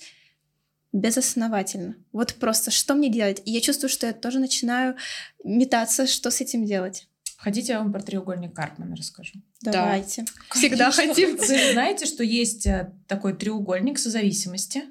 безосновательно. 0.93 1.97
Вот 2.13 2.35
просто 2.35 2.71
что 2.71 2.95
мне 2.95 3.11
делать? 3.11 3.43
И 3.45 3.51
я 3.51 3.61
чувствую, 3.61 3.91
что 3.91 4.07
я 4.07 4.13
тоже 4.13 4.39
начинаю 4.39 4.97
метаться, 5.45 6.07
что 6.07 6.31
с 6.31 6.41
этим 6.41 6.65
делать. 6.65 7.09
Хотите, 7.37 7.73
я 7.73 7.79
вам 7.81 7.93
про 7.93 8.01
треугольник 8.01 8.55
Карпмана 8.55 8.97
расскажу? 8.97 9.35
Да. 9.61 9.73
Давайте. 9.73 10.25
Всегда 10.51 10.91
Конечно. 10.91 11.15
хотим. 11.15 11.37
Вы 11.37 11.73
знаете, 11.73 12.07
что 12.07 12.25
есть 12.25 12.67
э, 12.67 12.93
такой 13.07 13.37
треугольник 13.37 13.99
созависимости, 13.99 14.85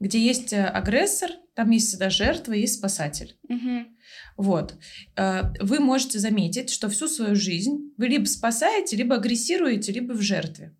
где 0.00 0.18
есть 0.18 0.52
э, 0.52 0.64
агрессор, 0.64 1.30
там 1.54 1.70
есть 1.70 1.88
всегда 1.88 2.10
жертва, 2.10 2.54
есть 2.54 2.78
спасатель. 2.78 3.36
Мгм. 3.48 3.88
Вот. 4.36 4.74
Э, 5.16 5.52
Вы 5.60 5.80
можете 5.80 6.18
заметить, 6.18 6.70
что 6.70 6.88
всю 6.88 7.06
свою 7.06 7.36
жизнь 7.36 7.92
вы 7.96 8.08
либо 8.08 8.24
спасаете, 8.24 8.96
либо 8.96 9.16
агрессируете, 9.16 9.92
либо 9.92 10.14
в 10.14 10.22
жертве. 10.22 10.74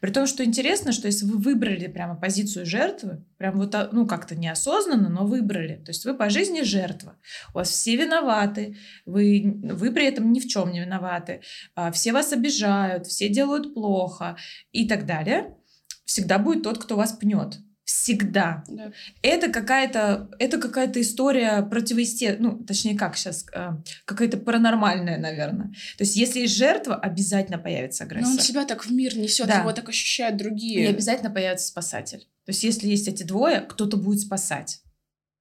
При 0.00 0.10
том, 0.10 0.26
что 0.26 0.44
интересно, 0.44 0.92
что 0.92 1.06
если 1.06 1.26
вы 1.26 1.38
выбрали 1.38 1.86
прямо 1.88 2.14
позицию 2.14 2.66
жертвы, 2.66 3.24
прям 3.38 3.58
вот, 3.58 3.74
а, 3.74 3.88
ну, 3.92 4.06
как-то 4.06 4.36
неосознанно, 4.36 5.08
но 5.08 5.26
выбрали, 5.26 5.76
то 5.76 5.90
есть 5.90 6.04
вы 6.04 6.14
по 6.14 6.30
жизни 6.30 6.62
жертва, 6.62 7.18
у 7.52 7.58
вас 7.58 7.70
все 7.70 7.96
виноваты, 7.96 8.76
вы, 9.04 9.60
вы 9.62 9.92
при 9.92 10.06
этом 10.06 10.32
ни 10.32 10.40
в 10.40 10.46
чем 10.46 10.70
не 10.72 10.80
виноваты, 10.80 11.42
а, 11.74 11.90
все 11.90 12.12
вас 12.12 12.32
обижают, 12.32 13.06
все 13.06 13.28
делают 13.28 13.74
плохо 13.74 14.36
и 14.72 14.88
так 14.88 15.06
далее, 15.06 15.56
всегда 16.04 16.38
будет 16.38 16.62
тот, 16.62 16.78
кто 16.78 16.96
вас 16.96 17.12
пнет. 17.12 17.58
Всегда 18.02 18.62
Да. 18.68 18.92
это 19.22 19.48
какая-то 19.50 20.28
это 20.38 20.58
какая-то 20.58 21.00
история 21.00 21.62
противоесте... 21.62 22.36
ну 22.38 22.58
точнее 22.62 22.96
как 22.96 23.16
сейчас 23.16 23.46
какая-то 24.04 24.36
паранормальная 24.36 25.18
наверное 25.18 25.68
то 25.96 26.04
есть 26.04 26.14
если 26.16 26.40
есть 26.40 26.56
жертва 26.56 26.94
обязательно 26.96 27.58
появится 27.58 28.04
Но 28.04 28.10
агрессор 28.10 28.32
он 28.32 28.38
тебя 28.38 28.64
так 28.64 28.84
в 28.84 28.92
мир 28.92 29.16
несет, 29.16 29.46
Да. 29.46 29.60
его 29.60 29.72
так 29.72 29.88
ощущают 29.88 30.34
и 30.36 30.38
другие. 30.44 30.88
обязательно 30.88 31.30
появится 31.30 31.68
спасатель 31.68 32.20
то 32.44 32.50
есть 32.50 32.62
если 32.64 32.86
есть 32.88 33.08
эти 33.08 33.22
двое 33.22 33.60
кто-то 33.60 33.96
будет 33.96 34.20
спасать 34.20 34.82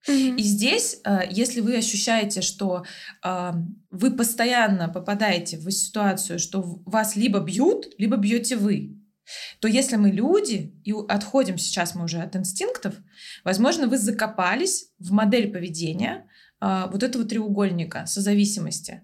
Мгм. 0.08 0.36
и 0.38 0.43
здесь, 0.43 0.99
э, 1.03 1.22
если 1.32 1.62
вы 1.62 1.76
ощущаете, 1.78 2.41
что 2.41 2.86
э, 3.24 3.51
вы 3.89 4.12
постоянно 4.12 4.88
попадаете 4.88 5.58
в 5.58 5.70
ситуацию, 5.72 6.38
что 6.38 6.62
вас 6.86 7.16
либо 7.16 7.39
бьют, 7.39 7.88
либо 7.97 8.16
бьете 8.16 8.56
вы, 8.56 8.95
то 9.59 9.67
если 9.67 9.95
мы 9.95 10.11
люди 10.11 10.73
и 10.84 10.93
отходим 11.07 11.57
сейчас 11.57 11.95
мы 11.95 12.05
уже 12.05 12.19
от 12.19 12.36
инстинктов, 12.36 12.95
возможно, 13.43 13.88
вы 13.88 13.97
закопались 13.97 14.89
в 14.99 15.11
модель 15.11 15.51
поведения 15.51 16.28
э, 16.61 16.86
вот 16.91 17.03
этого 17.03 17.26
треугольника 17.26 18.05
созависимости. 18.05 19.01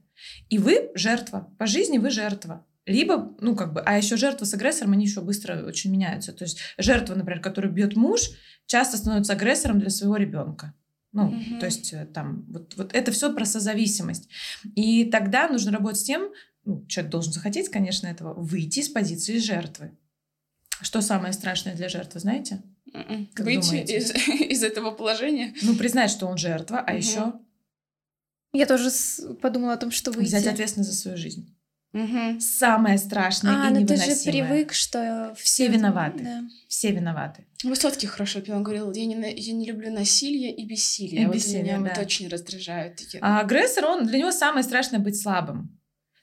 И 0.49 0.57
вы 0.57 0.91
жертва. 0.95 1.53
По 1.57 1.65
жизни 1.65 1.97
вы 1.97 2.09
жертва. 2.09 2.65
Либо, 2.85 3.35
ну, 3.39 3.55
как 3.55 3.73
бы, 3.73 3.81
а 3.81 3.97
еще 3.97 4.17
жертва 4.17 4.45
с 4.45 4.53
агрессором, 4.53 4.93
они 4.93 5.05
еще 5.05 5.21
быстро 5.21 5.65
очень 5.65 5.91
меняются. 5.91 6.33
То 6.33 6.43
есть 6.43 6.59
жертва, 6.77 7.15
например, 7.15 7.39
которую 7.39 7.73
бьет 7.73 7.95
муж, 7.95 8.21
часто 8.65 8.97
становится 8.97 9.33
агрессором 9.33 9.79
для 9.79 9.89
своего 9.89 10.17
ребенка. 10.17 10.73
Ну, 11.13 11.25
Мгм. 11.25 11.59
то 11.59 11.65
есть 11.65 11.93
э, 11.93 12.05
там 12.05 12.45
вот, 12.47 12.73
вот 12.77 12.93
это 12.95 13.11
все 13.11 13.33
про 13.33 13.45
созависимость. 13.45 14.29
И 14.75 15.05
тогда 15.05 15.47
нужно 15.49 15.71
работать 15.71 15.99
с 15.99 16.03
тем, 16.03 16.29
ну, 16.63 16.85
человек 16.87 17.11
должен 17.11 17.33
захотеть, 17.33 17.69
конечно, 17.69 18.07
этого, 18.07 18.33
выйти 18.33 18.79
из 18.79 18.89
позиции 18.89 19.37
жертвы. 19.39 19.91
Что 20.81 21.01
самое 21.01 21.33
страшное 21.33 21.75
для 21.75 21.89
жертвы, 21.89 22.19
знаете? 22.19 22.61
Мгм. 22.93 23.27
Как 23.33 23.45
Выйти 23.45 23.67
думаете? 23.69 23.97
из, 23.97 24.11
из 24.51 24.63
этого 24.63 24.91
положения. 24.91 25.53
Ну, 25.61 25.75
признать, 25.75 26.11
что 26.11 26.27
он 26.27 26.37
жертва, 26.37 26.79
а 26.79 26.91
Мгм. 26.91 26.97
еще 26.99 27.33
Я 28.53 28.65
тоже 28.65 28.89
с- 28.89 29.21
подумала 29.41 29.73
о 29.73 29.77
том, 29.77 29.91
что 29.91 30.11
выйти. 30.11 30.27
взять 30.27 30.47
ответственность 30.47 30.91
за 30.91 30.97
свою 30.97 31.17
жизнь. 31.17 31.55
Мгм. 31.93 32.39
Самое 32.39 32.97
страшное 32.97 33.65
А, 33.65 33.69
и 33.69 33.73
ну 33.73 33.85
ты 33.85 33.97
же 33.97 34.03
невыносимое. 34.03 34.47
привык, 34.47 34.73
что 34.73 35.33
Все 35.37 35.65
всё- 35.65 35.71
виноваты. 35.73 36.23
Да. 36.23 36.43
Все 36.69 36.91
виноваты. 36.91 37.45
Высоцкий 37.63 38.07
хорошо 38.07 38.39
пел, 38.41 38.55
он 38.57 38.63
говорил, 38.63 38.91
я 38.93 39.05
не, 39.05 39.15
я 39.35 39.53
не 39.53 39.65
люблю 39.67 39.91
насилие 39.91 40.55
и 40.55 40.65
бессилие. 40.65 41.23
И 41.23 41.25
вот 41.25 41.35
бессилие, 41.35 41.63
меня 41.63 41.79
вот 41.79 41.91
да. 41.95 42.01
очень 42.01 42.27
раздражают 42.29 42.95
такие. 42.95 43.19
А 43.21 43.41
агрессор, 43.41 43.85
он 43.85 44.05
для 44.07 44.19
него 44.19 44.31
самое 44.31 44.63
страшное 44.63 44.99
быть 44.99 45.21
слабым. 45.21 45.77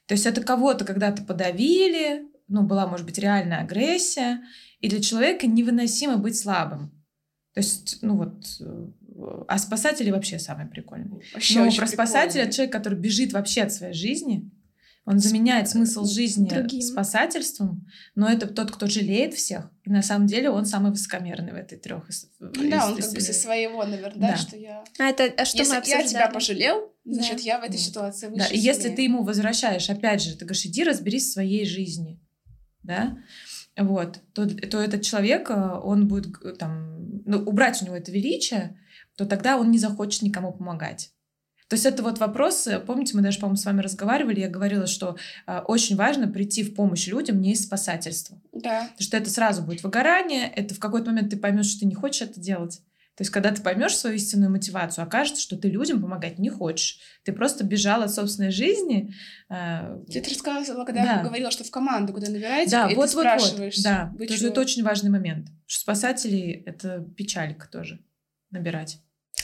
То 0.07 0.13
есть 0.15 0.25
это 0.25 0.41
кого-то 0.41 0.85
когда-то 0.85 1.21
подавили, 1.23 2.23
ну, 2.49 2.63
была, 2.63 2.87
может 2.87 3.05
быть, 3.05 3.17
реальная 3.17 3.61
агрессия, 3.61 4.41
и 4.79 4.89
для 4.89 5.01
человека 5.01 5.47
невыносимо 5.47 6.17
быть 6.17 6.37
слабым. 6.37 6.91
То 7.53 7.61
есть, 7.61 7.99
ну 8.01 8.15
вот, 8.17 8.45
э, 8.59 8.87
а 9.47 9.57
спасатели 9.57 10.11
вообще 10.11 10.39
самые 10.39 10.67
прикольные. 10.67 11.21
Вообще 11.33 11.59
Ну, 11.59 11.67
очень 11.67 11.77
про 11.79 11.87
спасателя, 11.87 12.49
человек, 12.51 12.71
который 12.73 12.97
бежит 12.97 13.33
вообще 13.33 13.63
от 13.63 13.73
своей 13.73 13.93
жизни, 13.93 14.49
он 15.05 15.17
заменяет 15.17 15.67
смысл 15.67 16.05
жизни 16.05 16.47
Другим. 16.47 16.81
спасательством, 16.81 17.87
но 18.13 18.29
это 18.29 18.45
тот, 18.45 18.71
кто 18.71 18.85
жалеет 18.85 19.33
всех. 19.33 19.71
И 19.83 19.89
на 19.89 20.03
самом 20.03 20.27
деле 20.27 20.51
он 20.51 20.65
самый 20.67 20.91
высокомерный 20.91 21.51
в 21.51 21.55
этой 21.55 21.79
трех. 21.79 22.07
Да, 22.39 22.87
он 22.87 22.95
как 22.95 23.11
бы 23.11 23.19
со 23.21 23.33
своего, 23.33 23.83
наверное, 23.85 24.21
да, 24.21 24.31
Да. 24.33 24.37
что 24.37 24.55
я... 24.55 24.83
А 24.99 25.05
это 25.09 25.23
а 25.35 25.45
что 25.45 25.57
если 25.57 25.71
мы 25.71 25.75
я 25.77 25.81
тебя 25.81 25.97
обсуждали? 25.99 26.33
пожалел, 26.33 26.93
значит, 27.05 27.37
Да. 27.37 27.41
я 27.41 27.59
в 27.59 27.63
этой 27.63 27.79
ситуации 27.79 28.27
выше 28.27 28.49
Да, 28.49 28.53
и 28.53 28.59
если 28.59 28.89
ты 28.89 29.01
ему 29.01 29.23
возвращаешь, 29.23 29.89
опять 29.89 30.21
же, 30.21 30.35
ты 30.35 30.45
говоришь, 30.45 30.65
иди 30.67 30.83
разберись 30.83 31.29
в 31.29 31.33
своей 31.33 31.65
жизни, 31.65 32.21
да, 32.89 33.17
вот, 33.77 34.19
то, 34.33 34.45
то 34.45 34.81
этот 34.81 35.03
человек, 35.03 35.49
э, 35.49 35.53
он 35.53 36.07
будет 36.07 36.57
там, 36.57 37.23
ну, 37.25 37.39
убрать 37.39 37.81
у 37.81 37.85
него 37.85 37.95
это 37.95 38.11
величие, 38.11 38.77
то 39.15 39.25
тогда 39.25 39.57
он 39.57 39.71
не 39.71 39.77
захочет 39.77 40.21
никому 40.21 40.51
помогать. 40.51 41.11
То 41.69 41.75
есть 41.75 41.85
это 41.85 42.01
вот 42.01 42.17
вопрос, 42.17 42.65
э, 42.67 42.79
помните, 42.79 43.15
мы 43.15 43.21
даже, 43.21 43.39
по-моему, 43.39 43.57
с 43.57 43.65
вами 43.65 43.81
разговаривали, 43.81 44.39
я 44.39 44.49
говорила, 44.49 44.87
что 44.87 45.17
э, 45.45 45.59
очень 45.67 45.95
важно 45.95 46.27
прийти 46.27 46.63
в 46.63 46.73
помощь 46.73 47.07
людям 47.07 47.39
не 47.39 47.53
из 47.53 47.63
спасательства. 47.63 48.41
Да. 48.51 48.81
Потому 48.81 49.01
что 49.01 49.17
это 49.17 49.29
сразу 49.29 49.61
будет 49.61 49.83
выгорание, 49.83 50.47
это 50.47 50.73
в 50.73 50.79
какой-то 50.79 51.11
момент 51.11 51.29
ты 51.29 51.37
поймешь, 51.37 51.67
что 51.67 51.81
ты 51.81 51.85
не 51.85 51.95
хочешь 51.95 52.23
это 52.23 52.39
делать. 52.39 52.81
То 53.19 53.23
есть, 53.23 53.31
когда 53.31 53.51
ты 53.51 53.61
поймешь 53.61 53.97
свою 53.97 54.15
истинную 54.15 54.49
мотивацию, 54.49 55.03
окажется, 55.03 55.41
что 55.41 55.57
ты 55.57 55.67
людям 55.67 56.01
помогать 56.01 56.39
не 56.39 56.49
хочешь. 56.49 56.99
Ты 57.25 57.33
просто 57.33 57.65
бежал 57.65 58.01
от 58.01 58.13
собственной 58.13 58.49
жизни. 58.49 59.13
э, 59.49 59.97
Ты 60.09 60.19
это 60.19 60.29
рассказывала, 60.29 60.85
когда 60.85 61.03
Да. 61.03 61.15
я 61.17 61.23
говорила, 61.23 61.51
что 61.51 61.65
в 61.65 61.69
команду, 61.69 62.13
когда 62.13 62.31
набираете, 62.31 62.71
да, 62.71 62.89
и 62.89 62.95
вот, 62.95 63.09
ты 63.09 63.15
вот, 63.17 63.25
вот. 63.25 63.37
спрашиваешь, 63.41 63.83
Да, 63.83 64.13
вы 64.17 64.25
тоже 64.25 64.47
это 64.47 64.61
очень 64.61 64.83
важный 64.83 65.09
момент. 65.09 65.49
Что 65.65 65.81
спасатели— 65.81 66.63
это 66.65 67.05
печалька 67.17 67.67
тоже 67.67 67.99
набирать. 68.51 68.99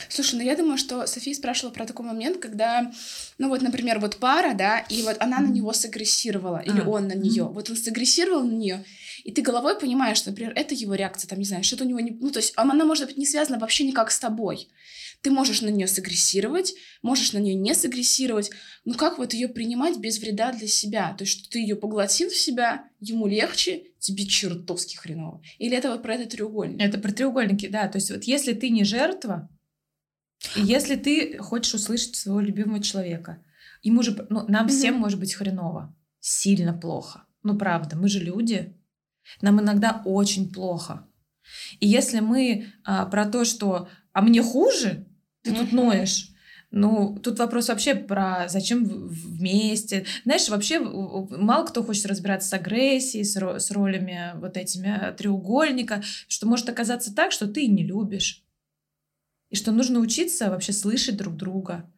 Слушай, 0.07 0.35
ну 0.35 0.41
я 0.43 0.55
думаю, 0.55 0.77
что 0.77 1.05
София 1.05 1.33
спрашивала 1.33 1.73
про 1.73 1.85
такой 1.85 2.05
момент, 2.05 2.37
когда, 2.37 2.93
ну 3.37 3.49
вот, 3.49 3.61
например, 3.61 3.99
вот 3.99 4.17
пара, 4.19 4.53
да, 4.53 4.79
и 4.79 5.01
вот 5.01 5.17
она 5.19 5.39
на 5.39 5.47
Мгм. 5.47 5.53
него 5.53 5.73
сагрессировала, 5.73 6.59
или 6.59 6.79
А, 6.79 6.87
он 6.87 7.09
на 7.09 7.13
нее. 7.13 7.43
мгм. 7.43 7.53
Вот 7.53 7.69
он 7.69 7.75
сагрессировал 7.75 8.43
на 8.45 8.53
нее, 8.53 8.85
и 9.25 9.31
ты 9.31 9.41
головой 9.41 9.77
понимаешь, 9.79 10.19
что, 10.19 10.29
например, 10.29 10.53
это 10.55 10.75
его 10.75 10.93
реакция, 10.93 11.27
там, 11.27 11.39
не 11.39 11.45
знаю, 11.45 11.63
что-то 11.63 11.83
у 11.83 11.87
него 11.87 11.99
не... 11.99 12.11
Ну, 12.11 12.29
то 12.29 12.37
есть 12.37 12.53
она 12.55 12.85
может 12.85 13.07
быть 13.07 13.17
не 13.17 13.25
связана 13.25 13.57
вообще 13.57 13.83
никак 13.83 14.11
с 14.11 14.19
тобой. 14.19 14.69
Ты 15.21 15.31
можешь 15.31 15.63
на 15.63 15.69
нее 15.69 15.87
сагрессировать, 15.87 16.75
можешь 17.01 17.33
на 17.33 17.39
нее 17.39 17.55
не 17.55 17.73
сагрессировать, 17.73 18.51
но 18.85 18.93
как 18.93 19.17
вот 19.17 19.33
ее 19.33 19.47
принимать 19.47 19.97
без 19.97 20.19
вреда 20.19 20.51
для 20.51 20.67
себя? 20.67 21.15
То 21.17 21.23
есть, 21.23 21.39
что 21.39 21.49
ты 21.49 21.57
ее 21.57 21.75
поглотил 21.75 22.29
в 22.29 22.35
себя, 22.35 22.87
ему 22.99 23.25
легче, 23.25 23.87
тебе 23.97 24.27
чертовски 24.27 24.95
хреново. 24.95 25.41
Или 25.57 25.75
это 25.75 25.89
вот 25.89 26.03
про 26.03 26.13
этот 26.13 26.29
треугольник? 26.29 26.79
Это 26.79 26.99
про 26.99 27.11
треугольники, 27.11 27.67
да. 27.67 27.87
То 27.87 27.97
есть 27.97 28.11
вот 28.11 28.25
если 28.25 28.53
ты 28.53 28.69
не 28.69 28.83
жертва, 28.83 29.49
и 30.55 30.61
если 30.61 30.97
ты 30.97 31.39
хочешь 31.39 31.73
услышать 31.73 32.15
своего 32.15 32.41
любимого 32.41 32.79
человека, 32.79 33.43
ему 33.81 34.03
же, 34.03 34.27
ну, 34.29 34.45
нам 34.47 34.67
Мгм. 34.67 34.69
всем 34.69 34.95
может 34.99 35.19
быть 35.19 35.33
хреново, 35.33 35.97
сильно 36.19 36.73
плохо. 36.77 37.25
Ну, 37.41 37.57
правда, 37.57 37.95
мы 37.95 38.07
же 38.07 38.19
люди, 38.19 38.75
нам 39.41 39.61
иногда 39.61 40.01
очень 40.05 40.51
плохо. 40.51 41.07
И 41.79 41.87
если 41.87 42.19
мы 42.19 42.67
а, 42.83 43.05
про 43.05 43.25
то, 43.25 43.45
что 43.45 43.87
«а 44.13 44.21
мне 44.21 44.41
хуже», 44.41 45.07
ты 45.43 45.53
тут 45.53 45.67
Мгм. 45.67 45.75
ноешь, 45.75 46.29
ну, 46.71 47.17
тут 47.23 47.39
вопрос 47.39 47.69
вообще 47.69 47.95
про 47.95 48.47
зачем 48.49 48.83
вместе. 48.83 50.05
Знаешь, 50.25 50.49
вообще 50.49 50.79
мало 50.79 51.65
кто 51.65 51.83
хочет 51.83 52.05
разбираться 52.07 52.49
с 52.49 52.53
агрессией, 52.53 53.23
с, 53.23 53.37
ро- 53.37 53.59
с 53.59 53.71
ролями 53.71 54.31
вот 54.35 54.57
этими 54.57 54.87
э, 54.87 55.13
треугольника, 55.13 56.03
что 56.27 56.47
может 56.47 56.67
оказаться 56.67 57.13
так, 57.15 57.31
что 57.31 57.47
ты 57.47 57.67
не 57.67 57.85
любишь. 57.85 58.43
И 59.51 59.55
что 59.55 59.71
нужно 59.71 59.99
учиться 59.99 60.49
вообще 60.49 60.73
слышать 60.73 61.15
друг 61.15 61.37
друга. 61.37 61.89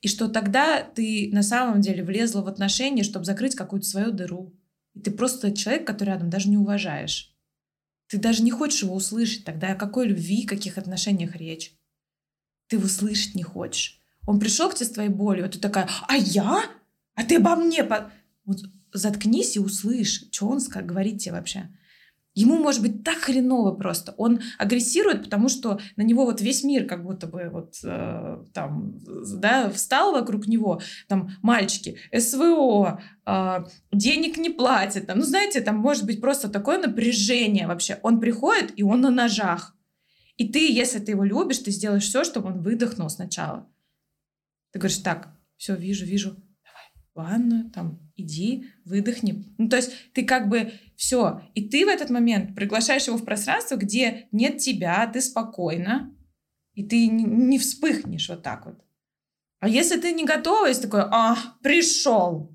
И 0.00 0.08
что 0.08 0.28
тогда 0.28 0.82
ты 0.82 1.30
на 1.32 1.42
самом 1.42 1.80
деле 1.80 2.04
влезла 2.04 2.42
в 2.42 2.46
отношения, 2.48 3.02
чтобы 3.02 3.24
закрыть 3.24 3.56
какую-то 3.56 3.86
свою 3.86 4.12
дыру. 4.12 4.54
И 4.94 5.00
ты 5.00 5.10
просто 5.10 5.52
человек, 5.52 5.86
который 5.86 6.10
рядом 6.10 6.30
даже 6.30 6.48
не 6.48 6.56
уважаешь. 6.56 7.34
Ты 8.08 8.18
даже 8.18 8.42
не 8.42 8.50
хочешь 8.50 8.82
его 8.82 8.94
услышать 8.94 9.44
тогда, 9.44 9.72
о 9.72 9.76
какой 9.76 10.08
любви, 10.08 10.44
каких 10.44 10.78
отношениях 10.78 11.36
речь. 11.36 11.74
Ты 12.66 12.76
его 12.76 12.88
слышать 12.88 13.34
не 13.34 13.42
хочешь. 13.42 14.00
Он 14.26 14.40
пришел 14.40 14.68
к 14.68 14.74
тебе 14.74 14.86
с 14.86 14.92
твоей 14.92 15.10
болью, 15.10 15.46
а 15.46 15.48
ты 15.48 15.58
такая, 15.58 15.88
а 16.08 16.16
я? 16.16 16.64
А 17.14 17.24
ты 17.24 17.36
обо 17.36 17.56
мне? 17.56 17.84
Вот 18.44 18.58
заткнись 18.92 19.56
и 19.56 19.60
услышь, 19.60 20.24
что 20.32 20.48
он 20.48 20.60
говорит 20.60 21.18
тебе 21.18 21.32
вообще. 21.32 21.68
Ему 22.34 22.58
может 22.58 22.80
быть 22.80 23.02
так 23.02 23.18
хреново 23.18 23.72
просто. 23.72 24.14
Он 24.16 24.40
агрессирует, 24.56 25.24
потому 25.24 25.48
что 25.48 25.80
на 25.96 26.02
него 26.02 26.24
вот 26.24 26.40
весь 26.40 26.62
мир 26.62 26.86
как 26.86 27.02
будто 27.02 27.26
бы 27.26 27.50
вот 27.50 27.74
э, 27.82 28.44
там, 28.54 28.94
да, 29.38 29.68
встал 29.70 30.12
вокруг 30.12 30.46
него. 30.46 30.80
Там 31.08 31.30
мальчики, 31.42 31.98
СВО, 32.16 33.02
э, 33.26 33.64
денег 33.92 34.36
не 34.38 34.50
платят. 34.50 35.08
Там, 35.08 35.18
ну, 35.18 35.24
знаете, 35.24 35.60
там 35.60 35.76
может 35.76 36.06
быть 36.06 36.20
просто 36.20 36.48
такое 36.48 36.78
напряжение 36.78 37.66
вообще. 37.66 37.98
Он 38.02 38.20
приходит, 38.20 38.72
и 38.76 38.84
он 38.84 39.00
на 39.00 39.10
ножах. 39.10 39.76
И 40.36 40.48
ты, 40.48 40.72
если 40.72 41.00
ты 41.00 41.12
его 41.12 41.24
любишь, 41.24 41.58
ты 41.58 41.72
сделаешь 41.72 42.04
все, 42.04 42.22
чтобы 42.22 42.48
он 42.48 42.62
выдохнул 42.62 43.10
сначала. 43.10 43.68
Ты 44.70 44.78
говоришь, 44.78 44.98
так, 44.98 45.36
все, 45.56 45.74
вижу, 45.74 46.06
вижу, 46.06 46.36
ванную, 47.14 47.70
там, 47.70 48.00
иди, 48.16 48.66
выдохни. 48.84 49.44
Ну, 49.58 49.68
то 49.68 49.76
есть 49.76 49.92
ты 50.12 50.24
как 50.24 50.48
бы 50.48 50.72
все. 50.96 51.42
И 51.54 51.68
ты 51.68 51.84
в 51.84 51.88
этот 51.88 52.10
момент 52.10 52.54
приглашаешь 52.54 53.06
его 53.06 53.16
в 53.16 53.24
пространство, 53.24 53.76
где 53.76 54.28
нет 54.32 54.58
тебя, 54.58 55.06
ты 55.06 55.20
спокойно, 55.20 56.14
и 56.74 56.84
ты 56.84 57.08
не 57.08 57.58
вспыхнешь 57.58 58.28
вот 58.28 58.42
так 58.42 58.66
вот. 58.66 58.80
А 59.60 59.68
если 59.68 60.00
ты 60.00 60.12
не 60.12 60.24
готова, 60.24 60.66
если 60.66 60.82
такой, 60.82 61.02
а, 61.02 61.36
пришел, 61.62 62.50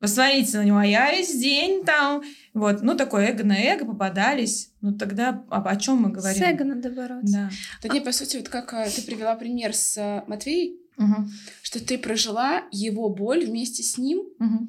посмотрите 0.00 0.58
на 0.58 0.64
него, 0.64 0.78
а 0.78 0.86
я 0.86 1.10
весь 1.10 1.38
день 1.38 1.84
там, 1.84 2.22
вот, 2.54 2.82
ну, 2.82 2.96
такое 2.96 3.28
эго 3.28 3.44
на 3.44 3.58
эго 3.58 3.84
попадались, 3.84 4.72
ну, 4.80 4.96
тогда 4.96 5.44
о, 5.50 5.62
о 5.62 5.76
чем 5.76 5.98
мы 5.98 6.10
говорим? 6.10 6.42
С 6.42 6.46
эго 6.46 6.64
надо 6.64 6.90
бороться. 6.90 7.32
Да. 7.32 7.50
Да 7.82 7.94
не, 7.94 8.00
по 8.00 8.12
сути, 8.12 8.38
вот 8.38 8.48
как 8.48 8.72
э, 8.72 8.88
ты 8.94 9.02
привела 9.02 9.36
пример 9.36 9.74
с 9.74 9.98
э, 9.98 10.24
Матвеем, 10.26 10.78
Угу. 10.96 11.28
что 11.62 11.84
ты 11.84 11.98
прожила 11.98 12.62
его 12.70 13.08
боль 13.08 13.44
вместе 13.44 13.82
с 13.82 13.98
ним. 13.98 14.18
Угу. 14.38 14.68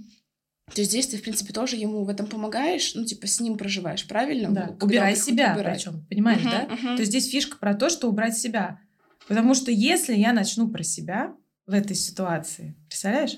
То 0.74 0.82
есть 0.82 0.92
здесь 0.92 1.08
ты, 1.08 1.18
в 1.18 1.22
принципе, 1.22 1.54
тоже 1.54 1.76
ему 1.76 2.04
в 2.04 2.10
этом 2.10 2.26
помогаешь, 2.26 2.96
ну, 2.96 3.06
типа, 3.06 3.28
с 3.28 3.40
ним 3.40 3.58
проживаешь, 3.58 4.08
правильно? 4.08 4.50
Да, 4.50 4.62
Когда 4.68 4.86
убирай 4.86 5.16
себя, 5.16 5.56
причем, 5.56 6.06
понимаешь, 6.10 6.42
Мгм, 6.42 6.50
да? 6.52 6.68
мгм. 6.76 6.96
То 6.96 7.02
есть 7.02 7.12
здесь 7.12 7.28
фишка 7.30 7.58
про 7.58 7.76
то, 7.76 7.90
что 7.90 8.10
убрать 8.10 8.38
себя. 8.38 8.80
Потому 9.28 9.54
что 9.54 9.72
если 9.72 10.16
я 10.16 10.34
начну 10.34 10.68
про 10.70 10.84
себя 10.84 11.36
в 11.68 11.74
этой 11.74 11.96
ситуации, 11.96 12.76
представляешь? 12.88 13.38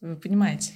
Вы 0.00 0.16
понимаете? 0.16 0.72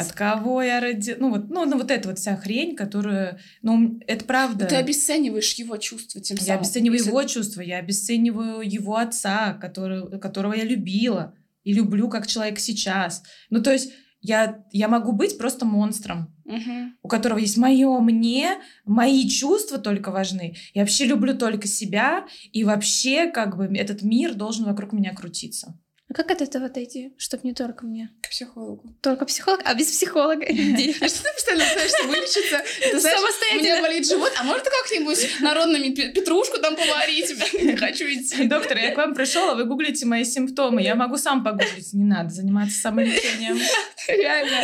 От 0.00 0.12
кого 0.12 0.62
я 0.62 0.80
ради... 0.80 1.16
Ну 1.18 1.30
вот, 1.30 1.48
ну, 1.50 1.64
ну, 1.64 1.76
вот 1.78 1.90
эта 1.90 2.08
вот 2.08 2.18
вся 2.18 2.36
хрень, 2.36 2.76
которую... 2.76 3.38
Ну, 3.62 3.98
это 4.06 4.24
правда. 4.24 4.66
Ты 4.66 4.76
обесцениваешь 4.76 5.52
его 5.54 5.76
чувства 5.76 6.20
тем 6.20 6.36
Я 6.38 6.44
самым. 6.44 6.60
обесцениваю 6.60 6.98
Если- 6.98 7.08
его 7.10 7.22
чувства, 7.24 7.60
я 7.62 7.78
обесцениваю 7.78 8.60
его 8.62 8.96
отца, 8.96 9.54
который, 9.54 10.18
которого 10.18 10.54
я 10.54 10.64
любила 10.64 11.34
и 11.64 11.72
люблю 11.72 12.08
как 12.08 12.26
человек 12.26 12.58
сейчас. 12.58 13.22
Ну, 13.50 13.62
то 13.62 13.72
есть 13.72 13.92
я, 14.22 14.64
я 14.72 14.88
могу 14.88 15.12
быть 15.12 15.38
просто 15.38 15.64
монстром, 15.64 16.34
Мгм. 16.44 16.94
у 17.02 17.08
которого 17.08 17.38
есть 17.38 17.56
мое 17.56 18.00
мне, 18.00 18.58
мои 18.84 19.26
чувства 19.28 19.78
только 19.78 20.10
важны. 20.10 20.56
Я 20.74 20.82
вообще 20.82 21.06
люблю 21.06 21.34
только 21.36 21.66
себя, 21.66 22.26
и 22.52 22.64
вообще 22.64 23.30
как 23.30 23.56
бы 23.56 23.64
этот 23.76 24.02
мир 24.02 24.34
должен 24.34 24.64
вокруг 24.66 24.92
меня 24.92 25.14
крутиться. 25.14 25.78
А 26.10 26.12
как 26.12 26.28
от 26.32 26.42
этого 26.42 26.66
отойти, 26.66 27.12
чтобы 27.18 27.42
не 27.46 27.54
только 27.54 27.86
мне? 27.86 28.10
К 28.20 28.30
психологу. 28.30 28.96
Только 29.00 29.24
психолог, 29.26 29.60
а 29.64 29.74
без 29.74 29.86
психолога? 29.86 30.44
А 31.00 31.08
что 31.08 31.22
ты 31.22 31.32
постоянно 31.34 31.64
пытаешься 31.64 32.04
вылечиться? 32.04 32.62
Ты 32.80 33.00
Самостоятельно. 33.00 33.62
меня 33.62 33.80
болит 33.80 34.08
живот, 34.08 34.32
а 34.36 34.42
может 34.42 34.64
как-нибудь 34.64 35.40
народными 35.40 35.94
пе- 35.94 36.12
петрушку 36.12 36.58
там 36.58 36.74
поварить? 36.74 37.30
Не 37.62 37.76
хочу 37.76 38.06
идти. 38.06 38.48
Доктор, 38.48 38.76
я 38.78 38.92
к 38.92 38.96
вам 38.96 39.14
пришел, 39.14 39.50
а 39.50 39.54
вы 39.54 39.64
гуглите 39.66 40.04
мои 40.04 40.24
симптомы. 40.24 40.82
Я 40.82 40.96
могу 40.96 41.16
сам 41.16 41.44
погуглить, 41.44 41.92
не 41.92 42.04
надо 42.04 42.30
заниматься 42.30 42.76
самолечением. 42.80 43.60
Реально. 44.08 44.62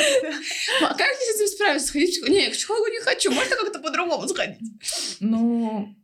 А 0.83 0.95
как 0.95 1.07
мне 1.07 1.33
с 1.33 1.37
этим 1.37 1.47
справиться? 1.47 1.87
Сходить 1.89 2.09
к 2.09 2.13
психологу? 2.25 2.35
Не, 2.41 2.51
к 2.51 2.53
психологу 2.55 2.87
не 2.91 3.01
хочу. 3.01 3.31
Можно 3.31 3.55
как-то 3.57 3.79
по-другому 3.79 4.27
сходить? 4.27 4.59
Ну, 5.21 5.95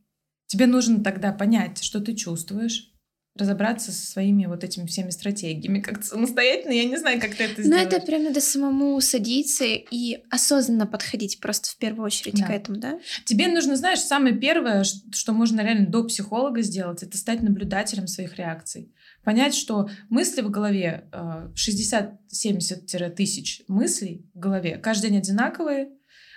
тебе 0.46 0.66
нужно 0.66 1.02
тогда 1.02 1.32
понять, 1.32 1.82
что 1.82 1.98
ты 2.00 2.14
чувствуешь, 2.14 2.91
разобраться 3.34 3.92
со 3.92 4.06
своими 4.06 4.44
вот 4.46 4.62
этими 4.62 4.86
всеми 4.86 5.08
стратегиями. 5.10 5.80
Как-то 5.80 6.04
самостоятельно, 6.06 6.72
я 6.72 6.84
не 6.84 6.98
знаю, 6.98 7.18
как 7.20 7.34
ты 7.34 7.44
это 7.44 7.54
Ну, 7.60 7.64
сделаешь. 7.64 7.86
это 7.86 8.00
прям 8.04 8.24
надо 8.24 8.40
самому 8.42 9.00
садиться 9.00 9.64
и 9.64 10.18
осознанно 10.30 10.86
подходить 10.86 11.40
просто 11.40 11.70
в 11.70 11.78
первую 11.78 12.04
очередь 12.06 12.34
Да. 12.38 12.46
к 12.46 12.50
этому, 12.50 12.78
да? 12.78 12.98
Тебе 13.24 13.48
нужно, 13.48 13.76
знаешь, 13.76 14.00
самое 14.00 14.36
первое, 14.36 14.84
что 14.84 15.32
можно 15.32 15.62
реально 15.62 15.86
до 15.86 16.04
психолога 16.04 16.60
сделать, 16.60 17.02
это 17.02 17.16
стать 17.16 17.42
наблюдателем 17.42 18.06
своих 18.06 18.36
реакций. 18.36 18.92
Понять, 19.24 19.54
что 19.54 19.88
мысли 20.10 20.42
в 20.42 20.50
голове, 20.50 21.08
э, 21.12 21.48
60-70 21.54 23.08
тысяч 23.10 23.62
мыслей 23.68 24.26
в 24.34 24.38
голове, 24.38 24.76
каждый 24.76 25.10
день 25.10 25.18
одинаковые, 25.20 25.88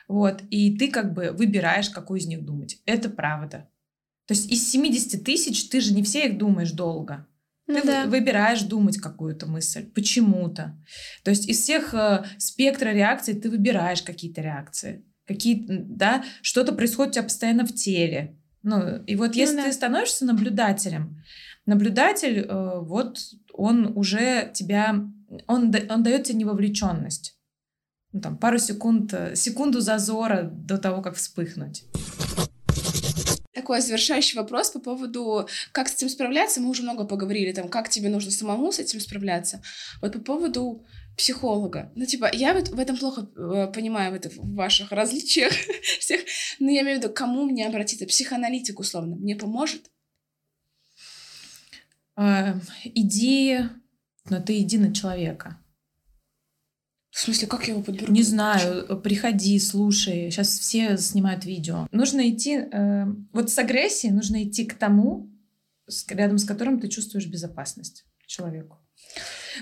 вот, 0.07 0.41
и 0.49 0.77
ты 0.77 0.89
как 0.89 1.13
бы 1.13 1.31
выбираешь, 1.31 1.89
какую 1.89 2.19
из 2.19 2.27
них 2.27 2.45
думать. 2.45 2.77
Это 2.85 3.09
правда. 3.09 3.67
То 4.27 4.33
есть 4.33 4.51
из 4.51 4.69
70 4.69 5.23
тысяч 5.23 5.69
ты 5.69 5.79
же 5.81 5.93
не 5.93 6.03
все 6.03 6.27
их 6.27 6.37
думаешь 6.37 6.71
долго. 6.71 7.27
Ну 7.67 7.81
Ты 7.81 7.87
да. 7.87 8.03
вы- 8.05 8.11
выбираешь 8.11 8.61
думать 8.61 8.97
какую-то 8.97 9.47
мысль 9.47 9.85
почему-то. 9.91 10.77
То 11.23 11.31
есть 11.31 11.47
из 11.49 11.59
всех 11.61 11.93
э, 11.93 12.23
спектра 12.37 12.89
реакций 12.89 13.33
ты 13.33 13.49
выбираешь 13.49 14.01
какие-то 14.03 14.41
реакции. 14.41 15.03
Какие, 15.27 15.65
да, 15.67 16.23
что-то 16.43 16.73
происходит 16.73 17.11
у 17.11 17.13
тебя 17.15 17.23
постоянно 17.23 17.65
в 17.65 17.73
теле. 17.73 18.37
Ну, 18.61 19.03
и 19.05 19.15
вот 19.15 19.29
Ну 19.33 19.39
если 19.39 19.55
да. 19.57 19.63
ты 19.65 19.73
становишься 19.73 20.25
наблюдателем, 20.25 21.23
наблюдатель, 21.65 22.39
э, 22.47 22.79
вот 22.81 23.19
он 23.53 23.97
уже 23.97 24.51
тебя, 24.53 25.03
он, 25.47 25.73
он 25.89 26.03
дает 26.03 26.23
тебе 26.25 26.37
невовлеченность. 26.39 27.35
Ну, 28.11 28.21
там, 28.21 28.37
пару 28.37 28.59
секунд, 28.59 29.11
э, 29.13 29.35
секунду 29.35 29.81
зазора 29.81 30.43
до 30.43 30.77
того, 30.77 31.01
как 31.01 31.15
вспыхнуть. 31.15 31.83
Такой 33.65 33.81
завершающий 33.81 34.37
вопрос 34.37 34.69
по 34.69 34.79
поводу, 34.79 35.49
как 35.71 35.89
с 35.89 35.95
этим 35.95 36.07
справляться. 36.07 36.61
Мы 36.61 36.69
уже 36.69 36.83
много 36.83 37.03
поговорили, 37.03 37.51
там, 37.51 37.67
как 37.67 37.89
тебе 37.89 38.09
нужно 38.09 38.29
самому 38.29 38.71
с 38.71 38.77
этим 38.77 38.99
справляться. 38.99 39.63
Вот 40.03 40.13
по 40.13 40.19
поводу 40.19 40.85
психолога. 41.17 41.91
Ну, 41.95 42.05
типа, 42.05 42.29
я 42.31 42.53
вот 42.53 42.67
в 42.67 42.77
этом 42.79 42.95
плохо 42.95 43.27
э, 43.35 43.71
понимаю, 43.73 44.11
в, 44.11 44.13
это, 44.13 44.29
в 44.29 44.53
ваших 44.53 44.91
различиях 44.91 45.51
всех, 45.99 46.21
но 46.59 46.69
я 46.69 46.83
имею 46.83 46.99
в 46.99 47.03
виду, 47.03 47.11
кому 47.11 47.45
мне 47.45 47.65
обратиться? 47.65 48.05
Психоаналитик, 48.05 48.79
условно, 48.79 49.15
мне 49.15 49.35
поможет? 49.35 49.89
Э, 52.17 52.53
иди, 52.83 53.61
но 54.29 54.43
ты 54.43 54.59
иди 54.59 54.77
на 54.77 54.93
человека. 54.93 55.59
В 57.15 57.21
смысле, 57.21 57.47
как 57.47 57.65
я 57.65 57.73
его 57.75 57.81
подберу? 57.81 58.11
Не 58.11 58.23
знаю, 58.23 58.99
приходи, 58.99 59.57
слушай. 59.59 60.29
Сейчас 60.29 60.49
все 60.59 60.97
снимают 60.97 61.45
видео. 61.45 61.87
Нужно 61.93 62.29
идти, 62.29 62.57
э, 62.69 63.05
вот 63.31 63.49
с 63.49 63.57
агрессией 63.57 64.11
нужно 64.11 64.43
идти 64.43 64.65
к 64.65 64.73
тому, 64.73 65.31
с- 65.87 66.05
рядом 66.09 66.37
с 66.37 66.43
которым 66.43 66.77
ты 66.77 66.89
чувствуешь 66.89 67.27
безопасность 67.27 68.03
человеку. 68.27 68.79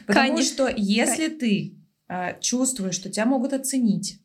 Потому 0.07 0.37
Кань. 0.37 0.43
что 0.43 0.67
если 0.75 1.27
ты 1.27 1.77
э, 2.09 2.39
чувствуешь, 2.41 2.95
что 2.95 3.11
тебя 3.11 3.27
могут 3.27 3.53
оценить, 3.53 4.19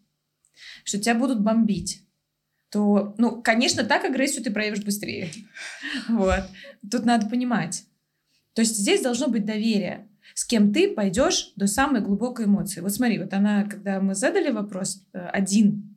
что 0.84 0.98
тебя 0.98 1.14
будут 1.14 1.42
бомбить, 1.42 2.04
то, 2.70 3.14
ну, 3.18 3.42
конечно, 3.42 3.84
так 3.84 4.06
агрессию 4.06 4.42
ты 4.42 4.50
проявишь 4.50 4.82
быстрее. 4.82 5.30
Вот. 6.08 6.44
Тут 6.90 7.04
надо 7.04 7.28
понимать. 7.28 7.84
То 8.54 8.62
есть 8.62 8.78
здесь 8.78 9.02
должно 9.02 9.28
быть 9.28 9.44
доверие 9.44 10.08
с 10.34 10.44
кем 10.44 10.72
ты 10.72 10.94
пойдешь 10.94 11.52
до 11.56 11.66
самой 11.66 12.00
глубокой 12.00 12.46
эмоции. 12.46 12.80
Вот 12.80 12.92
смотри, 12.92 13.18
вот 13.18 13.32
она, 13.32 13.64
когда 13.64 14.00
мы 14.00 14.14
задали 14.14 14.50
вопрос 14.50 15.02
э, 15.12 15.18
один, 15.18 15.96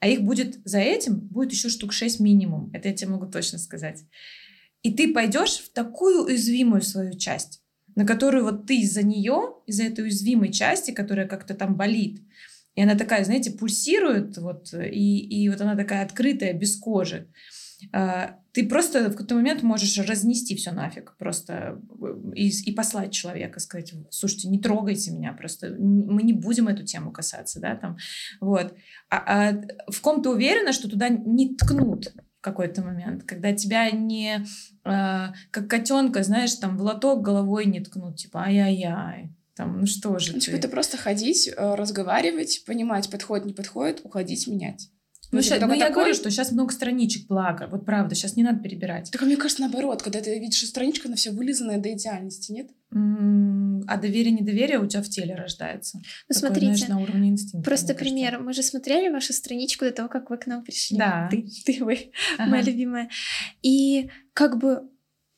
а 0.00 0.08
их 0.08 0.22
будет 0.22 0.60
за 0.64 0.78
этим, 0.78 1.18
будет 1.18 1.52
еще 1.52 1.68
штук 1.68 1.92
6 1.92 2.20
минимум. 2.20 2.70
Это 2.72 2.88
я 2.88 2.94
тебе 2.94 3.10
могу 3.10 3.26
точно 3.26 3.58
сказать. 3.58 4.04
И 4.82 4.92
ты 4.92 5.12
пойдешь 5.12 5.58
в 5.58 5.72
такую 5.72 6.24
уязвимую 6.24 6.82
свою 6.82 7.14
часть, 7.14 7.62
на 7.96 8.06
которую 8.06 8.44
вот 8.44 8.66
ты 8.66 8.80
из-за 8.80 9.02
нее, 9.02 9.54
из-за 9.66 9.84
этой 9.84 10.04
уязвимой 10.04 10.52
части, 10.52 10.92
которая 10.92 11.26
как-то 11.26 11.54
там 11.54 11.74
болит, 11.74 12.22
и 12.78 12.82
она 12.82 12.94
такая, 12.94 13.24
знаете, 13.24 13.50
пульсирует, 13.50 14.38
вот, 14.38 14.72
и, 14.72 15.18
и 15.18 15.48
вот 15.48 15.60
она 15.60 15.74
такая 15.74 16.04
открытая, 16.04 16.52
без 16.52 16.76
кожи. 16.76 17.26
А, 17.92 18.38
Ты 18.52 18.68
просто 18.68 19.08
в 19.08 19.12
какой-то 19.12 19.34
момент 19.34 19.62
можешь 19.62 19.98
разнести 19.98 20.56
все 20.56 20.72
нафиг, 20.72 21.16
просто 21.16 21.80
э, 22.00 22.32
и, 22.34 22.48
и 22.48 22.72
послать 22.72 23.12
человека, 23.12 23.60
сказать, 23.60 23.94
слушайте, 24.10 24.48
не 24.48 24.58
трогайте 24.58 25.12
меня, 25.12 25.32
просто 25.32 25.76
мы 25.78 26.22
не 26.22 26.32
будем 26.32 26.68
эту 26.68 26.84
тему 26.84 27.12
касаться, 27.12 27.60
да, 27.60 27.76
там, 27.76 27.96
вот. 28.40 28.74
А, 29.10 29.50
а 29.50 29.62
в 29.90 30.00
ком 30.00 30.22
ты 30.22 30.28
уверена, 30.28 30.72
что 30.72 30.88
туда 30.88 31.08
не 31.08 31.54
ткнут 31.54 32.12
в 32.38 32.40
какой-то 32.40 32.82
момент, 32.82 33.22
когда 33.24 33.52
тебя 33.52 33.90
не, 33.90 34.44
а, 34.84 35.32
как 35.50 35.68
котенка, 35.68 36.22
знаешь, 36.22 36.54
там 36.54 36.76
в 36.76 36.82
лоток 36.82 37.22
головой 37.22 37.66
не 37.66 37.80
ткнут, 37.80 38.16
типа, 38.16 38.42
ай-яй-яй, 38.44 39.30
Там, 39.54 39.80
ну 39.80 39.86
что 39.86 40.18
же 40.18 40.32
ну, 40.32 40.40
типа, 40.40 40.56
это 40.56 40.68
просто 40.68 40.96
ходить, 40.96 41.48
э, 41.48 41.74
разговаривать, 41.74 42.64
понимать, 42.66 43.08
подходит, 43.08 43.46
не 43.46 43.54
подходит, 43.54 44.00
уходить, 44.04 44.48
менять. 44.48 44.90
Ну, 45.30 45.42
сейчас, 45.42 45.60
ну 45.60 45.74
я 45.74 45.90
говорю, 45.90 46.14
что 46.14 46.30
сейчас 46.30 46.52
много 46.52 46.72
страничек, 46.72 47.26
благо. 47.26 47.68
Вот 47.70 47.84
правда, 47.84 48.14
сейчас 48.14 48.36
не 48.36 48.42
надо 48.42 48.60
перебирать. 48.60 49.10
Так 49.10 49.22
а 49.22 49.26
мне 49.26 49.36
кажется, 49.36 49.62
наоборот, 49.62 50.02
когда 50.02 50.20
ты 50.20 50.38
видишь, 50.38 50.58
что 50.58 50.66
страничка, 50.66 51.08
она 51.08 51.16
вся 51.16 51.32
вылизанная 51.32 51.78
до 51.78 51.92
идеальности, 51.92 52.52
нет? 52.52 52.70
а 52.90 53.96
доверие, 53.96 54.32
недоверие 54.32 54.78
у 54.78 54.86
тебя 54.86 55.02
в 55.02 55.08
теле 55.08 55.34
рождается. 55.34 55.98
Ну, 55.98 56.02
Такое, 56.28 56.40
смотрите, 56.40 56.74
знаешь, 56.74 56.88
на 56.88 57.00
уровне 57.00 57.30
инстинкта. 57.30 57.68
Просто 57.68 57.94
пример. 57.94 58.38
Мы 58.38 58.52
же 58.54 58.62
смотрели 58.62 59.08
вашу 59.10 59.32
страничку 59.32 59.84
до 59.84 59.92
того, 59.92 60.08
как 60.08 60.30
вы 60.30 60.38
к 60.38 60.46
нам 60.46 60.64
пришли. 60.64 60.96
Да. 60.96 61.28
Ты, 61.30 61.46
ты 61.66 61.84
вы, 61.84 62.10
ага. 62.38 62.50
моя 62.50 62.62
любимая. 62.62 63.10
И 63.62 64.10
как 64.32 64.58
бы 64.58 64.88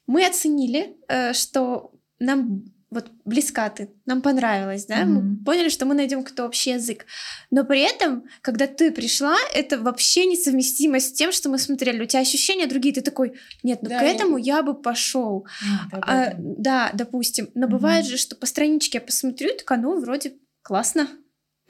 мы 0.07 0.27
оценили, 0.27 0.97
э, 1.09 1.33
что 1.33 1.93
нам 2.19 2.65
вот 2.91 3.11
близка 3.25 3.69
ты, 3.71 3.91
нам 4.05 4.21
понравилось, 4.21 4.87
да, 4.87 5.03
mm-hmm. 5.03 5.07
мы 5.07 5.45
поняли, 5.45 5.69
что 5.69 5.87
мы 5.87 5.95
найдем 5.95 6.23
какой-то 6.23 6.45
общий 6.45 6.71
язык. 6.71 7.07
Но 7.51 7.65
при 7.65 7.81
этом, 7.81 8.25
когда 8.43 8.67
ты 8.67 8.91
пришла, 8.91 9.37
это 9.55 9.79
вообще 9.79 10.27
несовместимо 10.27 10.99
с 10.99 11.13
тем, 11.13 11.31
что 11.31 11.49
мы 11.49 11.59
смотрели. 11.59 12.03
У 12.03 12.07
тебя 12.07 12.21
ощущения 12.21 12.67
другие, 12.67 12.93
ты 12.95 13.01
такой, 13.01 13.35
нет, 13.63 13.83
ну 13.83 13.91
да, 13.91 14.01
к 14.01 14.03
этому 14.03 14.39
я, 14.39 14.57
я 14.57 14.63
бы 14.63 14.75
пошел. 14.75 15.47
Mm, 15.93 15.99
а, 16.03 16.35
да, 16.37 16.91
допустим. 16.93 17.51
Но 17.55 17.67
mm-hmm. 17.67 17.71
бывает 17.71 18.07
же, 18.07 18.17
что 18.17 18.35
по 18.35 18.47
страничке 18.47 18.99
я 18.99 19.03
посмотрю, 19.03 19.51
так 19.57 19.79
ну, 19.79 20.01
вроде 20.01 20.35
классно. 20.63 21.09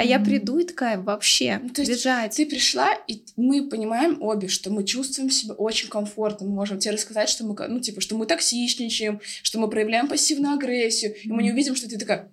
А 0.01 0.03
я 0.03 0.19
приду 0.19 0.59
и 0.59 0.65
такая 0.65 0.99
вообще 0.99 1.61
ну, 1.63 1.69
то 1.69 1.83
есть 1.83 1.93
бежать. 1.93 2.35
Ты 2.35 2.47
пришла, 2.47 2.95
и 3.07 3.23
мы 3.37 3.69
понимаем 3.69 4.23
обе, 4.23 4.49
что 4.49 4.71
мы 4.71 4.85
чувствуем 4.85 5.29
себя 5.29 5.53
очень 5.53 5.91
комфортно. 5.91 6.47
Мы 6.47 6.55
можем 6.55 6.79
тебе 6.79 6.95
рассказать, 6.95 7.29
что 7.29 7.45
мы, 7.45 7.55
ну, 7.69 7.81
типа, 7.81 8.01
что 8.01 8.17
мы 8.17 8.25
токсичничаем, 8.25 9.21
что 9.23 9.61
мы 9.61 9.69
проявляем 9.69 10.09
пассивную 10.09 10.55
агрессию, 10.55 11.15
и 11.23 11.31
мы 11.31 11.43
не 11.43 11.53
увидим, 11.53 11.77
что 11.77 11.87
ты 11.87 11.99
такая, 11.99 12.33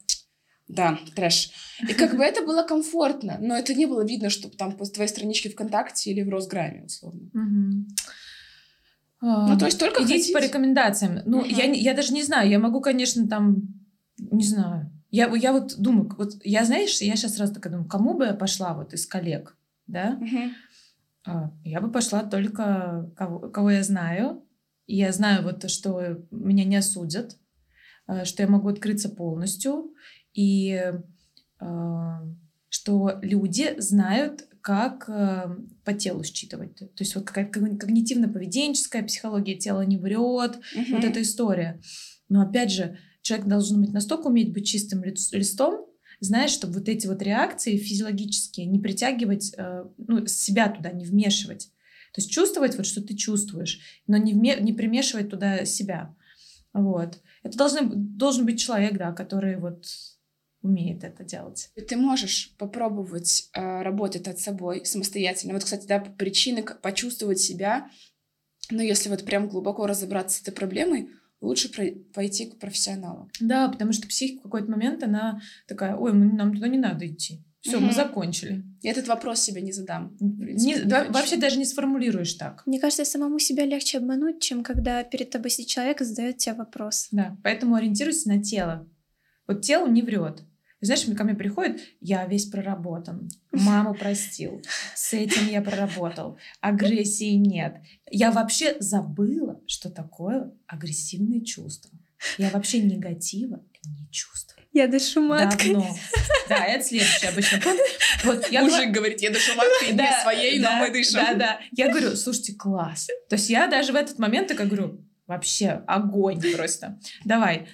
да, 0.69 0.97
трэш. 1.13 1.51
И 1.89 1.93
как 1.93 2.15
бы 2.15 2.23
это 2.23 2.41
было 2.41 2.63
комфортно, 2.63 3.37
но 3.41 3.57
это 3.57 3.73
не 3.73 3.85
было 3.85 4.05
видно, 4.05 4.29
что 4.29 4.49
там 4.49 4.71
по 4.71 4.85
твоей 4.85 5.09
страничке 5.09 5.49
ВКонтакте 5.49 6.11
или 6.11 6.21
в 6.21 6.29
Росграме, 6.29 6.85
условно. 6.85 7.29
Ну, 9.19 9.57
то 9.57 9.65
есть 9.65 9.77
только 9.77 10.03
Идите 10.03 10.31
по 10.31 10.37
рекомендациям. 10.37 11.19
Ну, 11.25 11.43
я, 11.43 11.65
я 11.65 11.93
даже 11.93 12.13
не 12.13 12.23
знаю, 12.23 12.49
я 12.49 12.59
могу, 12.59 12.79
конечно, 12.79 13.27
там, 13.27 13.57
не 14.17 14.45
знаю, 14.45 14.89
я, 15.09 15.33
я 15.35 15.53
вот 15.53 15.75
думаю, 15.77 16.13
вот 16.17 16.33
я, 16.43 16.65
знаешь, 16.65 16.99
я 17.01 17.15
сейчас 17.15 17.35
сразу 17.35 17.53
такая 17.53 17.71
думаю, 17.71 17.89
кому 17.89 18.13
бы 18.13 18.25
я 18.25 18.33
пошла 18.33 18.73
вот 18.73 18.93
из 18.93 19.05
коллег, 19.05 19.55
да? 19.87 20.19
Угу. 20.21 21.51
Я 21.65 21.81
бы 21.81 21.91
пошла 21.91 22.23
только 22.23 23.11
кого, 23.15 23.49
кого 23.49 23.71
я 23.71 23.83
знаю, 23.83 24.43
и 24.85 24.95
я 24.95 25.11
знаю 25.11 25.43
вот, 25.43 25.69
что 25.69 26.19
меня 26.31 26.63
не 26.63 26.77
осудят, 26.77 27.37
а, 28.05 28.23
что 28.25 28.43
я 28.43 28.49
могу 28.49 28.69
открыться 28.69 29.09
полностью, 29.09 29.93
и 30.33 30.93
а, 31.59 32.23
что 32.69 33.19
люди 33.21 33.75
знают, 33.77 34.47
как 34.61 35.09
а, 35.09 35.57
по 35.83 35.93
телу 35.93 36.23
считывать. 36.23 36.75
То 36.75 36.99
есть 36.99 37.15
вот 37.15 37.25
какая 37.25 37.49
когнитивно-поведенческая 37.49 39.05
психология 39.05 39.55
тела 39.55 39.81
не 39.81 39.97
врет, 39.97 40.55
угу. 40.55 40.91
вот 40.91 41.03
эта 41.03 41.21
история. 41.21 41.81
Но 42.29 42.41
опять 42.41 42.71
же, 42.71 42.97
человек 43.27 43.47
должен 43.47 43.81
быть 43.81 43.93
настолько 43.93 44.27
уметь 44.27 44.53
быть 44.53 44.65
чистым 44.65 45.03
листом, 45.03 45.85
знаешь, 46.19 46.51
чтобы 46.51 46.75
вот 46.75 46.89
эти 46.89 47.07
вот 47.07 47.21
реакции 47.21 47.77
физиологические 47.77 48.65
не 48.65 48.79
притягивать, 48.79 49.53
э, 49.57 49.85
ну, 49.97 50.25
себя 50.25 50.69
туда 50.69 50.91
не 50.91 51.05
вмешивать. 51.05 51.69
То 52.13 52.21
есть 52.21 52.31
чувствовать 52.31 52.75
вот, 52.77 52.85
что 52.85 53.03
ты 53.03 53.15
чувствуешь, 53.15 54.01
но 54.07 54.17
не, 54.17 54.33
вме- 54.33 54.59
не 54.61 54.73
примешивать 54.73 55.29
туда 55.29 55.65
себя. 55.65 56.15
Вот. 56.73 57.19
Это 57.43 57.57
должен, 57.57 58.17
должен 58.17 58.45
быть 58.45 58.59
человек, 58.59 58.97
да, 58.97 59.11
который 59.11 59.57
вот 59.57 59.85
умеет 60.61 61.03
это 61.03 61.23
делать. 61.23 61.69
Ты 61.87 61.97
можешь 61.97 62.55
попробовать 62.57 63.49
э, 63.53 63.81
работать 63.83 64.25
над 64.25 64.39
собой 64.39 64.85
самостоятельно. 64.85 65.53
Вот, 65.53 65.65
кстати, 65.65 65.85
да, 65.85 65.99
причины 65.99 66.63
почувствовать 66.63 67.39
себя, 67.39 67.89
но 68.71 68.81
если 68.81 69.09
вот 69.09 69.23
прям 69.23 69.49
глубоко 69.49 69.85
разобраться 69.85 70.37
с 70.37 70.41
этой 70.41 70.53
проблемой, 70.53 71.09
лучше 71.41 71.69
пойти 72.13 72.47
к 72.47 72.59
профессионалу. 72.59 73.29
Да, 73.39 73.67
потому 73.69 73.91
что 73.93 74.07
психика 74.07 74.39
в 74.39 74.43
какой-то 74.43 74.71
момент, 74.71 75.03
она 75.03 75.41
такая, 75.67 75.95
ой, 75.95 76.13
нам 76.13 76.53
туда 76.53 76.67
не 76.67 76.77
надо 76.77 77.07
идти. 77.07 77.43
Все, 77.61 77.77
угу. 77.77 77.87
мы 77.87 77.93
закончили. 77.93 78.63
Я 78.81 78.91
этот 78.91 79.07
вопрос 79.07 79.41
себе 79.41 79.61
не 79.61 79.71
задам. 79.71 80.15
Принципе, 80.17 80.73
не, 80.73 80.85
да, 80.85 81.05
вообще 81.09 81.37
даже 81.37 81.57
не 81.57 81.65
сформулируешь 81.65 82.33
так. 82.35 82.63
Мне 82.65 82.79
кажется, 82.79 83.03
самому 83.03 83.39
себя 83.39 83.65
легче 83.65 83.97
обмануть, 83.97 84.41
чем 84.41 84.63
когда 84.63 85.03
перед 85.03 85.31
тобой 85.31 85.49
сидит 85.49 85.67
человек 85.67 85.99
и 85.99 86.05
задает 86.05 86.37
тебе 86.37 86.55
вопрос. 86.55 87.09
Да, 87.11 87.35
поэтому 87.43 87.75
ориентируйся 87.75 88.29
на 88.29 88.41
тело. 88.41 88.87
Вот 89.47 89.61
тело 89.61 89.87
не 89.87 90.01
врет. 90.01 90.43
Знаешь, 90.79 91.05
ко 91.17 91.23
мне 91.23 91.33
приходит, 91.33 91.81
я 92.01 92.25
весь 92.25 92.45
проработан, 92.45 93.29
маму 93.51 93.93
простил, 93.93 94.61
с 94.95 95.13
этим 95.13 95.47
я 95.47 95.61
проработал, 95.61 96.37
агрессии 96.61 97.33
нет. 97.35 97.77
Я 98.09 98.31
вообще 98.31 98.77
забыла, 98.79 99.59
что 99.67 99.89
такое 99.89 100.51
агрессивные 100.67 101.43
чувства. 101.43 101.91
Я 102.37 102.49
вообще 102.49 102.79
негатива 102.79 103.63
не 103.85 104.09
чувствую. 104.11 104.65
Я 104.73 104.87
дышу 104.87 105.21
маткой. 105.21 105.73
Давно. 105.73 105.97
Да, 106.49 106.65
это 106.65 106.83
следующее 106.83 107.31
обычно. 107.31 107.59
Вот 108.23 108.47
я 108.49 108.63
Мужик 108.63 108.91
говорит, 108.91 109.21
я 109.21 109.31
дышу 109.31 109.55
маткой 109.55 109.93
да, 109.93 110.05
не 110.05 110.21
своей, 110.21 110.59
да, 110.59 110.71
но 110.71 110.85
мы 110.85 110.91
дышим. 110.91 111.13
Да, 111.15 111.33
да. 111.33 111.59
Я 111.71 111.89
говорю, 111.89 112.15
слушайте, 112.15 112.53
класс. 112.53 113.07
То 113.29 113.35
есть 113.35 113.49
я 113.49 113.67
даже 113.67 113.91
в 113.91 113.95
этот 113.95 114.19
момент 114.19 114.47
такая 114.47 114.67
говорю, 114.67 115.03
вообще 115.27 115.83
огонь 115.87 116.41
просто. 116.55 116.99
Давай, 117.25 117.67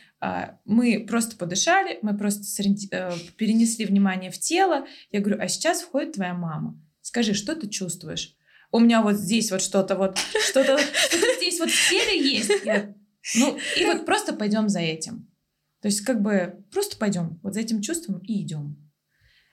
мы 0.65 1.05
просто 1.05 1.35
подышали, 1.35 1.99
мы 2.01 2.17
просто 2.17 2.43
э, 2.91 3.11
перенесли 3.35 3.85
внимание 3.85 4.31
в 4.31 4.39
тело. 4.39 4.85
Я 5.11 5.19
говорю, 5.19 5.41
а 5.41 5.47
сейчас 5.47 5.81
входит 5.81 6.13
твоя 6.13 6.33
мама. 6.33 6.79
Скажи, 7.01 7.33
что 7.33 7.55
ты 7.55 7.67
чувствуешь? 7.67 8.35
У 8.71 8.79
меня 8.79 9.01
вот 9.01 9.15
здесь 9.15 9.51
вот 9.51 9.61
что-то 9.61 9.95
вот, 9.95 10.17
что-то 10.49 10.77
что 10.77 11.35
здесь 11.37 11.59
вот 11.59 11.69
в 11.69 11.89
теле 11.89 12.35
есть. 12.35 12.51
Я, 12.63 12.95
ну, 13.35 13.57
и 13.77 13.85
вот 13.85 14.05
просто 14.05 14.33
пойдем 14.33 14.69
за 14.69 14.79
этим. 14.79 15.29
То 15.81 15.89
есть 15.89 16.01
как 16.01 16.21
бы 16.21 16.63
просто 16.71 16.97
пойдем 16.97 17.39
вот 17.43 17.53
за 17.53 17.59
этим 17.59 17.81
чувством 17.81 18.19
и 18.19 18.41
идем. 18.41 18.77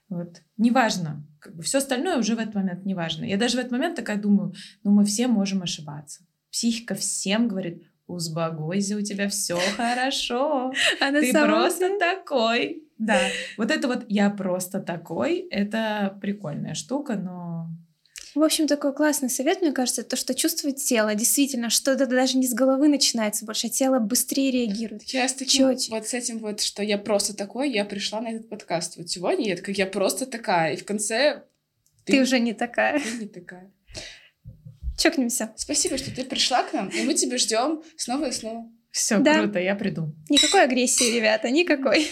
Вот. 0.09 0.43
Неважно. 0.57 1.27
Как 1.41 1.57
бы 1.57 1.63
все 1.63 1.79
остальное 1.79 2.19
уже 2.19 2.37
в 2.37 2.39
этот 2.39 2.55
момент 2.55 2.85
неважно. 2.85 3.25
Я 3.25 3.37
даже 3.37 3.57
в 3.57 3.61
этот 3.61 3.73
момент 3.73 3.97
такая 3.97 4.19
думаю, 4.19 4.55
ну 4.85 4.93
мы 4.93 5.05
все 5.05 5.27
можем 5.27 5.63
ошибаться. 5.63 6.25
Психика 6.53 6.95
всем 6.95 7.49
говорит, 7.49 7.90
Узбагойзе, 8.13 8.97
у 8.97 9.03
тебя 9.03 9.29
все 9.29 9.59
хорошо. 9.77 10.73
А 11.01 11.13
Ты 11.13 11.33
просто 11.33 11.99
такой. 11.99 12.85
Да, 12.99 13.19
вот 13.57 13.71
это 13.71 13.89
вот 13.89 14.05
я 14.09 14.29
просто 14.29 14.81
такой, 14.81 15.49
это 15.51 16.19
прикольная 16.21 16.75
штука, 16.75 17.15
но 17.15 17.69
в 18.35 18.45
общем, 18.45 18.69
такой 18.69 18.95
классный 18.95 19.29
совет, 19.29 19.61
мне 19.61 19.73
кажется, 19.73 20.05
то, 20.05 20.15
что 20.15 20.35
чувствует 20.35 20.77
тело. 20.77 21.15
Действительно, 21.15 21.69
что-то 21.69 22.07
даже 22.07 22.39
не 22.39 22.47
с 22.47 22.55
головы 22.55 22.89
начинается 22.89 23.45
больше, 23.45 23.67
а 23.67 23.71
тело 23.71 23.99
быстрее 23.99 24.53
реагирует. 24.53 25.03
Я 25.03 25.29
с 25.29 25.35
таким, 25.35 25.71
Чётче. 25.71 25.91
вот 25.91 26.07
с 26.07 26.15
этим 26.15 26.39
вот, 26.39 26.61
что 26.61 26.83
я 26.83 26.97
просто 26.97 27.37
такой, 27.37 27.73
я 27.73 27.85
пришла 27.85 28.21
на 28.21 28.29
этот 28.29 28.49
подкаст. 28.49 28.99
Вот 28.99 29.11
сегодня 29.11 29.49
я 29.49 29.57
такая, 29.57 29.75
я 29.75 29.87
просто 29.87 30.27
такая. 30.27 30.75
И 30.75 30.77
в 30.77 30.85
конце... 30.85 31.43
Ты, 32.05 32.13
ты 32.13 32.23
уже 32.23 32.39
не 32.39 32.53
такая. 32.53 33.01
Ты 33.01 33.19
не 33.19 33.27
такая. 33.27 33.73
Чокнемся. 35.01 35.51
Спасибо, 35.57 35.97
что 35.97 36.15
ты 36.15 36.25
пришла 36.25 36.63
к 36.63 36.75
нам, 36.75 36.89
и 36.89 37.03
мы 37.05 37.15
тебя 37.15 37.39
ждем 37.39 37.83
снова 37.97 38.27
и 38.27 38.33
снова. 38.33 38.71
Все 38.91 39.19
да. 39.19 39.39
круто, 39.39 39.59
я 39.59 39.75
приду. 39.75 40.15
Никакой 40.29 40.65
агрессии, 40.65 41.17
ребята, 41.17 41.49
никакой. 41.49 42.07